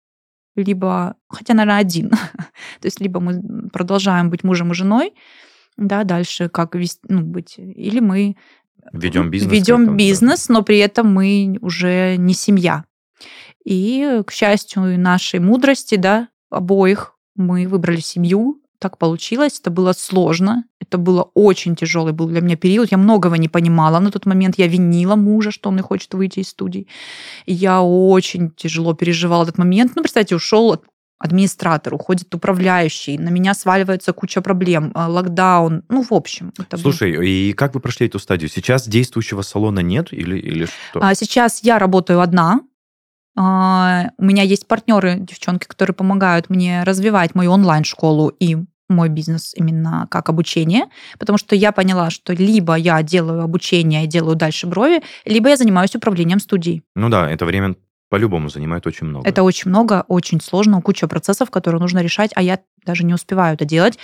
Либо, 0.55 1.15
хотя, 1.29 1.53
наверное, 1.53 1.79
один. 1.79 2.09
То 2.81 2.85
есть 2.85 2.99
либо 2.99 3.19
мы 3.19 3.69
продолжаем 3.69 4.29
быть 4.29 4.43
мужем 4.43 4.71
и 4.71 4.75
женой, 4.75 5.13
да, 5.77 6.03
дальше 6.03 6.49
как 6.49 6.75
вести, 6.75 6.99
ну, 7.07 7.21
быть, 7.21 7.55
или 7.57 7.99
мы 7.99 8.35
Ведем 8.93 9.29
бизнес. 9.29 9.51
ведем 9.51 9.97
бизнес, 9.97 10.49
но 10.49 10.61
при 10.63 10.77
этом 10.77 11.13
мы 11.13 11.57
уже 11.61 12.15
не 12.17 12.33
семья. 12.33 12.85
И, 13.65 14.21
к 14.25 14.31
счастью, 14.31 14.99
нашей 14.99 15.39
мудрости, 15.39 15.95
да, 15.95 16.29
обоих, 16.49 17.15
мы 17.35 17.67
выбрали 17.67 17.99
семью. 17.99 18.61
Так 18.79 18.97
получилось. 18.97 19.59
Это 19.59 19.71
было 19.71 19.93
сложно. 19.93 20.65
Это 20.79 20.97
было 20.97 21.31
очень 21.33 21.75
тяжелый 21.75 22.13
был 22.13 22.27
для 22.27 22.41
меня 22.41 22.55
период. 22.55 22.91
Я 22.91 22.97
многого 22.97 23.37
не 23.37 23.47
понимала 23.47 23.99
на 23.99 24.11
тот 24.11 24.25
момент. 24.25 24.59
Я 24.59 24.67
винила 24.67 25.15
мужа, 25.15 25.49
что 25.49 25.69
он 25.69 25.77
не 25.77 25.81
хочет 25.81 26.13
выйти 26.13 26.41
из 26.41 26.49
студии. 26.49 26.87
Я 27.47 27.81
очень 27.81 28.51
тяжело 28.51 28.93
переживала 28.93 29.43
этот 29.43 29.57
момент. 29.57 29.93
Ну, 29.95 30.03
представьте, 30.03 30.35
ушел 30.35 30.73
администратор, 31.17 31.93
уходит 31.93 32.33
управляющий, 32.35 33.17
на 33.17 33.29
меня 33.29 33.53
сваливается 33.53 34.13
куча 34.13 34.41
проблем, 34.41 34.91
э, 34.93 35.05
локдаун, 35.05 35.83
ну, 35.89 36.03
в 36.03 36.11
общем. 36.11 36.51
это 36.57 36.77
Слушай, 36.77 37.27
и 37.27 37.53
как 37.53 37.73
вы 37.73 37.79
прошли 37.79 38.07
эту 38.07 38.19
стадию? 38.19 38.49
Сейчас 38.49 38.87
действующего 38.87 39.41
салона 39.41 39.79
нет 39.79 40.11
или, 40.11 40.37
или 40.37 40.65
что? 40.65 40.99
А 41.01 41.15
сейчас 41.15 41.63
я 41.63 41.79
работаю 41.79 42.21
одна. 42.21 42.61
А, 43.37 44.11
У 44.17 44.25
меня 44.25 44.43
есть 44.43 44.67
партнеры, 44.67 45.17
девчонки, 45.19 45.65
которые 45.65 45.93
помогают 45.93 46.49
мне 46.49 46.83
развивать 46.83 47.35
мою 47.35 47.51
онлайн-школу 47.51 48.29
и 48.29 48.57
мой 48.87 49.09
бизнес 49.09 49.53
именно 49.55 50.07
как 50.11 50.29
обучение, 50.29 50.85
потому 51.17 51.37
что 51.37 51.55
я 51.55 51.71
поняла, 51.71 52.09
что 52.09 52.33
либо 52.33 52.75
я 52.75 53.01
делаю 53.01 53.41
обучение 53.41 54.03
и 54.03 54.07
делаю 54.07 54.35
дальше 54.35 54.67
брови, 54.67 55.01
либо 55.25 55.49
я 55.49 55.57
занимаюсь 55.57 55.95
управлением 55.95 56.39
студией. 56.39 56.83
Ну 56.95 57.09
да, 57.09 57.29
это 57.29 57.45
время 57.45 57.75
по-любому 58.09 58.49
занимает 58.49 58.85
очень 58.87 59.07
много. 59.07 59.27
Это 59.27 59.43
очень 59.43 59.69
много, 59.69 60.05
очень 60.07 60.39
сложно, 60.39 60.81
куча 60.81 61.07
процессов, 61.07 61.49
которые 61.49 61.81
нужно 61.81 61.99
решать, 61.99 62.31
а 62.35 62.41
я 62.41 62.59
даже 62.85 63.03
не 63.03 63.13
успеваю 63.13 63.55
это 63.55 63.65
делать. 63.65 63.97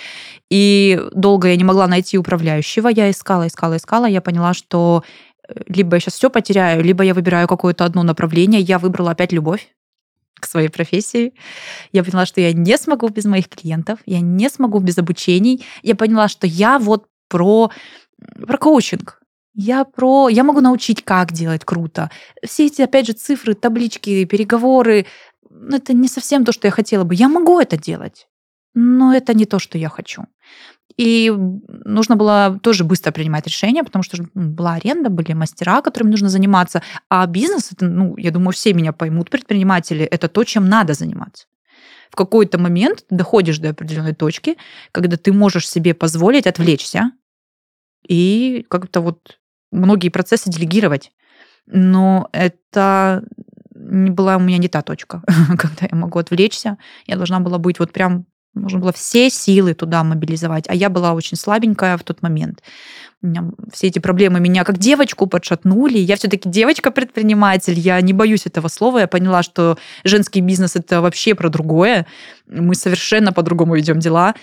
И 0.49 0.99
долго 1.13 1.49
я 1.49 1.55
не 1.55 1.63
могла 1.63 1.87
найти 1.87 2.17
управляющего, 2.17 2.87
я 2.87 3.09
искала, 3.11 3.47
искала, 3.47 3.77
искала, 3.77 4.05
я 4.05 4.21
поняла, 4.21 4.53
что 4.53 5.03
э, 5.47 5.53
либо 5.67 5.95
я 5.95 5.99
сейчас 5.99 6.15
все 6.15 6.29
потеряю, 6.29 6.83
либо 6.83 7.03
я 7.03 7.13
выбираю 7.13 7.47
какое-то 7.47 7.85
одно 7.85 8.03
направление. 8.03 8.61
Я 8.61 8.79
выбрала 8.79 9.11
опять 9.11 9.31
любовь 9.31 9.69
к 10.39 10.47
своей 10.47 10.69
профессии. 10.69 11.33
Я 11.91 12.03
поняла, 12.03 12.25
что 12.25 12.41
я 12.41 12.51
не 12.51 12.77
смогу 12.77 13.07
без 13.09 13.25
моих 13.25 13.47
клиентов, 13.47 13.99
я 14.05 14.19
не 14.19 14.49
смогу 14.49 14.79
без 14.79 14.97
обучений. 14.97 15.63
Я 15.83 15.95
поняла, 15.95 16.27
что 16.27 16.47
я 16.47 16.79
вот 16.79 17.05
про, 17.29 17.71
про 18.47 18.57
коучинг. 18.57 19.20
Я 19.53 19.83
про... 19.83 20.29
Я 20.29 20.43
могу 20.43 20.61
научить, 20.61 21.03
как 21.03 21.33
делать 21.33 21.65
круто. 21.65 22.09
Все 22.45 22.67
эти, 22.67 22.81
опять 22.81 23.07
же, 23.07 23.13
цифры, 23.13 23.53
таблички, 23.53 24.25
переговоры, 24.25 25.05
ну, 25.49 25.77
это 25.77 25.93
не 25.93 26.07
совсем 26.07 26.45
то, 26.45 26.51
что 26.51 26.67
я 26.67 26.71
хотела 26.71 27.03
бы. 27.03 27.15
Я 27.15 27.27
могу 27.27 27.59
это 27.59 27.77
делать, 27.77 28.27
но 28.73 29.13
это 29.13 29.33
не 29.33 29.45
то, 29.45 29.59
что 29.59 29.77
я 29.77 29.89
хочу. 29.89 30.25
И 30.97 31.31
нужно 31.85 32.15
было 32.15 32.59
тоже 32.61 32.83
быстро 32.83 33.11
принимать 33.11 33.47
решения, 33.47 33.83
потому 33.83 34.03
что 34.03 34.25
была 34.33 34.73
аренда, 34.73 35.09
были 35.09 35.33
мастера, 35.33 35.81
которыми 35.81 36.11
нужно 36.11 36.29
заниматься. 36.29 36.81
А 37.09 37.25
бизнес, 37.27 37.71
это, 37.71 37.85
ну, 37.85 38.15
я 38.17 38.31
думаю, 38.31 38.53
все 38.53 38.73
меня 38.73 38.93
поймут, 38.93 39.29
предприниматели, 39.29 40.05
это 40.05 40.27
то, 40.27 40.43
чем 40.43 40.67
надо 40.69 40.93
заниматься. 40.93 41.47
В 42.09 42.15
какой-то 42.15 42.57
момент 42.57 43.05
доходишь 43.09 43.59
до 43.59 43.69
определенной 43.69 44.13
точки, 44.13 44.57
когда 44.91 45.15
ты 45.15 45.31
можешь 45.31 45.69
себе 45.69 45.93
позволить 45.93 46.45
отвлечься 46.45 47.11
и 48.05 48.65
как-то 48.69 48.99
вот 48.99 49.39
многие 49.71 50.09
процессы 50.09 50.49
делегировать. 50.49 51.11
Но 51.67 52.29
это 52.31 53.23
не 53.73 54.11
была 54.11 54.37
у 54.37 54.39
меня 54.39 54.57
не 54.57 54.67
та 54.67 54.81
точка, 54.81 55.23
когда 55.57 55.87
я 55.89 55.97
могу 55.97 56.19
отвлечься. 56.19 56.77
Я 57.07 57.15
должна 57.15 57.39
была 57.39 57.57
быть 57.57 57.79
вот 57.79 57.91
прям 57.91 58.25
Нужно 58.53 58.79
было 58.79 58.91
все 58.91 59.29
силы 59.29 59.73
туда 59.73 60.03
мобилизовать. 60.03 60.65
А 60.67 60.75
я 60.75 60.89
была 60.89 61.13
очень 61.13 61.37
слабенькая 61.37 61.97
в 61.97 62.03
тот 62.03 62.21
момент. 62.21 62.61
Все 63.71 63.87
эти 63.87 63.99
проблемы 63.99 64.41
меня 64.41 64.65
как 64.65 64.77
девочку 64.77 65.25
подшатнули. 65.25 65.97
Я 65.97 66.17
все-таки 66.17 66.49
девочка-предприниматель. 66.49 67.79
Я 67.79 68.01
не 68.01 68.11
боюсь 68.11 68.45
этого 68.45 68.67
слова. 68.67 68.99
Я 68.99 69.07
поняла, 69.07 69.41
что 69.41 69.77
женский 70.03 70.41
бизнес 70.41 70.75
это 70.75 70.99
вообще 70.99 71.33
про 71.33 71.47
другое. 71.47 72.05
Мы 72.45 72.75
совершенно 72.75 73.31
по-другому 73.31 73.75
ведем 73.75 73.99
дела. 73.99 74.35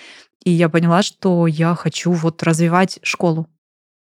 И 0.43 0.51
я 0.53 0.71
поняла, 0.71 1.03
что 1.03 1.47
я 1.47 1.75
хочу 1.75 2.13
вот 2.13 2.43
развивать 2.43 3.01
школу. 3.03 3.47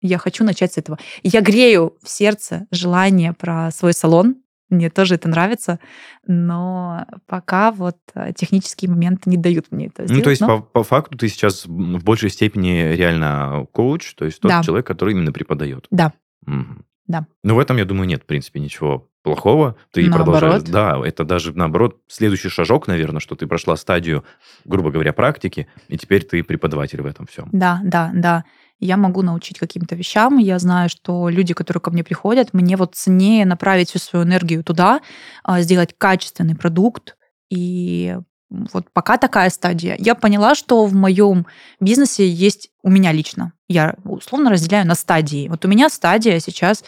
Я 0.05 0.17
хочу 0.19 0.43
начать 0.43 0.73
с 0.73 0.77
этого. 0.77 0.99
Я 1.23 1.41
грею 1.41 1.95
в 2.03 2.09
сердце 2.09 2.67
желание 2.71 3.33
про 3.33 3.71
свой 3.71 3.93
салон, 3.93 4.35
мне 4.69 4.89
тоже 4.89 5.15
это 5.15 5.27
нравится, 5.29 5.79
но 6.25 7.05
пока 7.27 7.71
вот 7.71 7.97
э, 8.15 8.33
технические 8.33 8.89
моменты 8.89 9.29
не 9.29 9.37
дают 9.37 9.71
мне 9.71 9.87
это 9.87 10.05
сделать. 10.05 10.17
Ну, 10.17 10.23
то 10.23 10.29
есть, 10.31 10.41
но... 10.41 10.47
по, 10.47 10.61
по 10.61 10.83
факту, 10.83 11.17
ты 11.17 11.27
сейчас 11.27 11.65
в 11.67 12.03
большей 12.03 12.31
степени 12.31 12.93
реально 12.95 13.67
коуч, 13.71 14.15
то 14.15 14.25
есть 14.25 14.39
тот 14.39 14.49
Да. 14.49 14.63
человек, 14.63 14.87
который 14.87 15.13
именно 15.13 15.31
преподает. 15.31 15.85
Да. 15.91 16.13
Мгм. 16.45 16.85
Да. 17.07 17.27
Ну, 17.43 17.55
в 17.55 17.59
этом, 17.59 17.77
я 17.77 17.85
думаю, 17.85 18.07
нет, 18.07 18.23
в 18.23 18.25
принципе, 18.25 18.59
ничего 18.59 19.07
плохого. 19.21 19.75
Ты 19.91 20.07
Наоборот. 20.07 20.39
продолжаешь. 20.39 20.63
Да, 20.69 20.99
это 21.03 21.23
даже, 21.23 21.53
наоборот, 21.53 22.01
следующий 22.07 22.49
шажок, 22.49 22.87
наверное, 22.87 23.19
что 23.19 23.35
ты 23.35 23.45
прошла 23.45 23.75
стадию, 23.75 24.23
грубо 24.65 24.89
говоря, 24.89 25.13
практики, 25.13 25.67
и 25.87 25.97
теперь 25.97 26.23
ты 26.23 26.43
преподаватель 26.43 27.01
в 27.01 27.05
этом 27.05 27.27
всем. 27.27 27.49
Да, 27.51 27.81
да, 27.83 28.11
да. 28.13 28.45
Я 28.79 28.97
могу 28.97 29.21
научить 29.21 29.59
каким-то 29.59 29.95
вещам. 29.95 30.37
Я 30.37 30.59
знаю, 30.59 30.89
что 30.89 31.29
люди, 31.29 31.53
которые 31.53 31.81
ко 31.81 31.91
мне 31.91 32.03
приходят, 32.03 32.53
мне 32.53 32.75
вот 32.75 32.95
ценнее 32.95 33.45
направить 33.45 33.89
всю 33.89 33.99
свою 33.99 34.25
энергию 34.25 34.63
туда, 34.63 35.01
а, 35.43 35.61
сделать 35.61 35.95
качественный 35.97 36.55
продукт. 36.55 37.15
И 37.49 38.17
вот 38.49 38.85
пока 38.93 39.17
такая 39.17 39.49
стадия. 39.49 39.95
Я 39.97 40.15
поняла, 40.15 40.55
что 40.55 40.85
в 40.85 40.93
моем 40.93 41.47
бизнесе 41.79 42.27
есть 42.27 42.69
у 42.83 42.89
меня 42.89 43.11
лично. 43.11 43.53
Я 43.67 43.95
условно 44.03 44.49
разделяю 44.51 44.85
на 44.85 44.95
стадии. 44.95 45.47
Вот 45.47 45.65
у 45.65 45.67
меня 45.67 45.89
стадия 45.89 46.39
сейчас, 46.39 46.83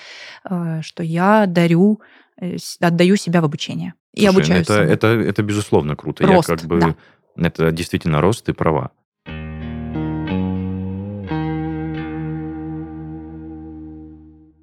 э, 0.49 0.81
что 0.83 1.03
я 1.03 1.45
дарю, 1.47 2.01
э, 2.39 2.57
отдаю 2.79 3.15
себя 3.15 3.41
в 3.41 3.45
обучение. 3.45 3.93
И 4.13 4.27
Слушай, 4.27 4.49
ну 4.49 4.55
обучаю 4.55 4.61
это, 4.61 4.73
это, 4.73 5.07
это 5.07 5.43
безусловно 5.43 5.95
круто. 5.95 6.25
Рост, 6.25 6.49
я 6.49 6.57
как 6.57 6.65
бы... 6.65 6.79
да. 6.79 6.95
Это 7.35 7.71
действительно 7.71 8.21
рост, 8.21 8.45
ты 8.45 8.53
права. 8.53 8.91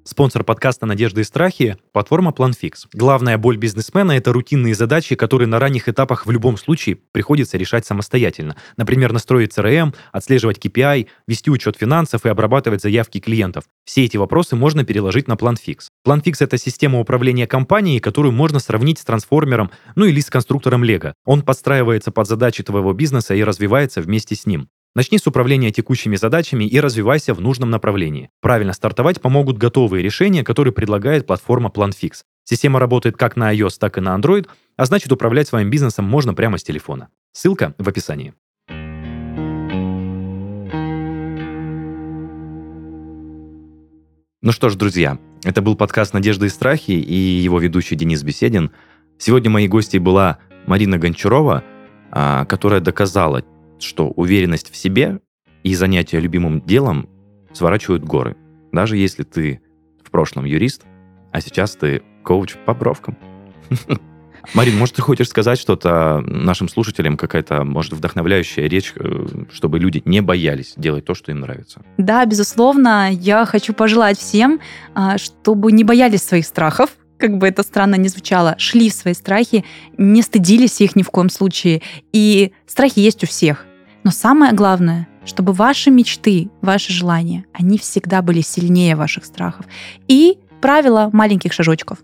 Спонсор 0.07 0.43
подкаста 0.43 0.85
«Надежды 0.85 1.21
и 1.21 1.23
страхи»– 1.23 1.77
платформа 1.91 2.29
PlanFix. 2.29 2.85
Главная 2.93 3.39
боль 3.39 3.57
бизнесмена– 3.57 4.11
это 4.13 4.31
рутинные 4.31 4.75
задачи, 4.75 5.15
которые 5.15 5.47
на 5.47 5.57
ранних 5.57 5.89
этапах 5.89 6.27
в 6.27 6.31
любом 6.31 6.57
случае 6.57 6.99
приходится 7.11 7.57
решать 7.57 7.87
самостоятельно. 7.87 8.55
Например, 8.77 9.11
настроить 9.11 9.57
CRM, 9.57 9.95
отслеживать 10.11 10.63
KPI, 10.63 11.07
вести 11.27 11.49
учет 11.49 11.77
финансов 11.77 12.23
и 12.27 12.29
обрабатывать 12.29 12.83
заявки 12.83 13.19
клиентов. 13.19 13.63
Все 13.83 14.05
эти 14.05 14.15
вопросы 14.15 14.55
можно 14.55 14.83
переложить 14.83 15.27
на 15.27 15.33
PlanFix. 15.33 15.87
PlanFix– 16.07 16.35
это 16.39 16.59
система 16.59 16.99
управления 16.99 17.47
компанией, 17.47 17.99
которую 17.99 18.31
можно 18.31 18.59
сравнить 18.59 18.99
с 18.99 19.05
трансформером, 19.05 19.71
ну 19.95 20.05
или 20.05 20.19
с 20.19 20.29
конструктором 20.29 20.83
Lego. 20.83 21.13
Он 21.25 21.41
подстраивается 21.41 22.11
под 22.11 22.27
задачи 22.27 22.61
твоего 22.61 22.93
бизнеса 22.93 23.33
и 23.33 23.43
развивается 23.43 24.01
вместе 24.01 24.35
с 24.35 24.45
ним. 24.45 24.69
Начни 24.97 25.17
с 25.17 25.27
управления 25.27 25.71
текущими 25.71 26.15
задачами 26.15 26.63
и 26.63 26.79
развивайся 26.79 27.33
в 27.33 27.41
нужном 27.41 27.69
направлении. 27.69 28.29
Правильно 28.39 28.71
стартовать 28.71 29.19
помогут 29.19 29.57
готовые 29.57 30.01
решения, 30.01 30.41
которые 30.41 30.71
предлагает 30.71 31.27
платформа 31.27 31.69
PlanFix. 31.69 32.23
Система 32.45 32.79
работает 32.79 33.17
как 33.17 33.35
на 33.35 33.53
iOS, 33.53 33.73
так 33.77 33.97
и 33.97 34.01
на 34.01 34.17
Android, 34.17 34.47
а 34.77 34.85
значит 34.85 35.11
управлять 35.11 35.49
своим 35.49 35.69
бизнесом 35.69 36.05
можно 36.05 36.33
прямо 36.33 36.57
с 36.57 36.63
телефона. 36.63 37.09
Ссылка 37.33 37.75
в 37.77 37.89
описании. 37.89 38.33
Ну 44.41 44.51
что 44.53 44.69
ж, 44.69 44.75
друзья, 44.75 45.19
это 45.43 45.61
был 45.61 45.75
подкаст 45.75 46.13
«Надежды 46.13 46.45
и 46.45 46.49
страхи» 46.49 46.91
и 46.91 47.13
его 47.15 47.59
ведущий 47.59 47.97
Денис 47.97 48.23
Беседин. 48.23 48.71
Сегодня 49.17 49.49
моей 49.49 49.67
гостьей 49.67 49.99
была 49.99 50.37
Марина 50.67 50.97
Гончарова, 50.97 51.65
а, 52.11 52.45
которая 52.45 52.79
доказала, 52.79 53.43
что 53.85 54.09
уверенность 54.09 54.71
в 54.71 54.75
себе 54.75 55.19
и 55.63 55.75
занятие 55.75 56.19
любимым 56.19 56.61
делом 56.61 57.09
сворачивают 57.53 58.03
горы. 58.03 58.35
Даже 58.71 58.97
если 58.97 59.23
ты 59.23 59.61
в 60.03 60.11
прошлом 60.11 60.45
юрист, 60.45 60.83
а 61.31 61.41
сейчас 61.41 61.75
ты 61.75 62.03
коуч 62.23 62.55
по 62.65 62.73
бровкам. 62.73 63.17
Марин, 64.53 64.77
может, 64.77 64.95
ты 64.95 65.01
хочешь 65.01 65.29
сказать 65.29 65.59
что-то 65.59 66.21
нашим 66.25 66.69
слушателям, 66.69 67.17
какая-то, 67.17 67.63
может, 67.63 67.93
вдохновляющая 67.93 68.67
речь, 68.67 68.93
э, 68.95 69.27
чтобы 69.51 69.79
люди 69.79 70.01
не 70.05 70.21
боялись 70.21 70.73
делать 70.77 71.05
то, 71.05 71.15
что 71.15 71.31
им 71.31 71.39
нравится? 71.39 71.81
Да, 71.97 72.25
безусловно, 72.25 73.11
я 73.11 73.45
хочу 73.45 73.73
пожелать 73.73 74.19
всем, 74.19 74.59
а, 74.93 75.17
чтобы 75.17 75.71
не 75.71 75.83
боялись 75.83 76.23
своих 76.23 76.45
страхов, 76.45 76.91
как 77.17 77.37
бы 77.37 77.47
это 77.47 77.63
странно 77.63 77.95
ни 77.95 78.07
звучало, 78.07 78.55
шли 78.57 78.89
в 78.89 78.93
свои 78.93 79.13
страхи, 79.13 79.65
не 79.97 80.21
стыдились 80.21 80.81
их 80.81 80.95
ни 80.95 81.03
в 81.03 81.09
коем 81.09 81.29
случае. 81.29 81.81
И 82.11 82.51
страхи 82.67 82.99
есть 82.99 83.23
у 83.23 83.27
всех. 83.27 83.65
Но 84.05 84.11
самое 84.11 84.53
главное, 84.53 85.07
чтобы 85.25 85.51
ваши 85.51 85.89
мечты, 85.89 86.49
ваши 86.61 86.93
желания, 86.93 87.45
они 87.53 87.79
всегда 87.79 88.21
были 88.21 88.41
сильнее 88.41 88.95
ваших 88.95 89.25
страхов. 89.25 89.65
И 90.07 90.37
правило 90.61 91.09
маленьких 91.11 91.51
шажочков. 91.51 91.97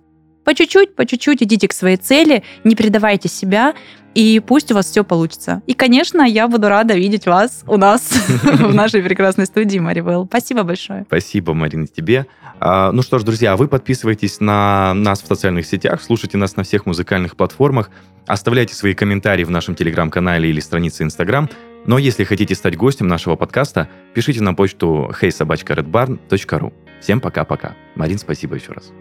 По 0.44 0.56
чуть-чуть, 0.56 0.96
по 0.96 1.06
чуть-чуть 1.06 1.44
идите 1.44 1.68
к 1.68 1.74
своей 1.74 1.98
цели, 1.98 2.42
не 2.64 2.76
предавайте 2.76 3.30
себя, 3.30 3.76
и 4.16 4.42
пусть 4.46 4.72
у 4.72 4.76
вас 4.76 4.88
все 4.88 5.04
получится. 5.04 5.62
И, 5.68 5.76
конечно, 5.76 6.24
я 6.24 6.48
буду 6.48 6.70
рада 6.70 6.96
видеть 6.96 7.28
вас 7.28 7.64
у 7.68 7.78
нас 7.78 8.02
в 8.44 8.74
нашей 8.74 9.04
прекрасной 9.04 9.46
студии, 9.46 9.78
Маривелл. 9.78 10.26
Спасибо 10.26 10.64
большое. 10.64 11.04
Спасибо, 11.06 11.54
Марина, 11.54 11.86
тебе. 11.86 12.26
А, 12.60 12.92
ну 12.92 13.04
что 13.04 13.20
ж, 13.20 13.24
друзья, 13.24 13.56
вы 13.56 13.68
подписывайтесь 13.68 14.40
на 14.40 14.96
нас 14.96 15.22
в 15.22 15.28
социальных 15.28 15.68
сетях, 15.68 16.02
слушайте 16.02 16.40
нас 16.40 16.56
на 16.56 16.64
всех 16.64 16.88
музыкальных 16.88 17.36
платформах, 17.36 17.92
оставляйте 18.26 18.74
свои 18.74 18.96
комментарии 18.96 19.44
в 19.44 19.52
нашем 19.52 19.76
телеграм-канале 19.76 20.50
или 20.50 20.60
странице 20.60 21.04
Инстаграм. 21.04 21.48
Но 21.86 21.98
если 21.98 22.24
хотите 22.24 22.56
стать 22.56 22.78
гостем 22.78 23.08
нашего 23.08 23.36
подкаста, 23.36 23.90
пишите 24.14 24.42
на 24.42 24.54
почту 24.54 25.12
heysobachkaredbarn.ru. 25.20 26.74
Всем 27.02 27.20
пока-пока. 27.20 27.76
Марин, 27.96 28.20
спасибо 28.20 28.56
еще 28.56 28.72
раз. 28.74 28.92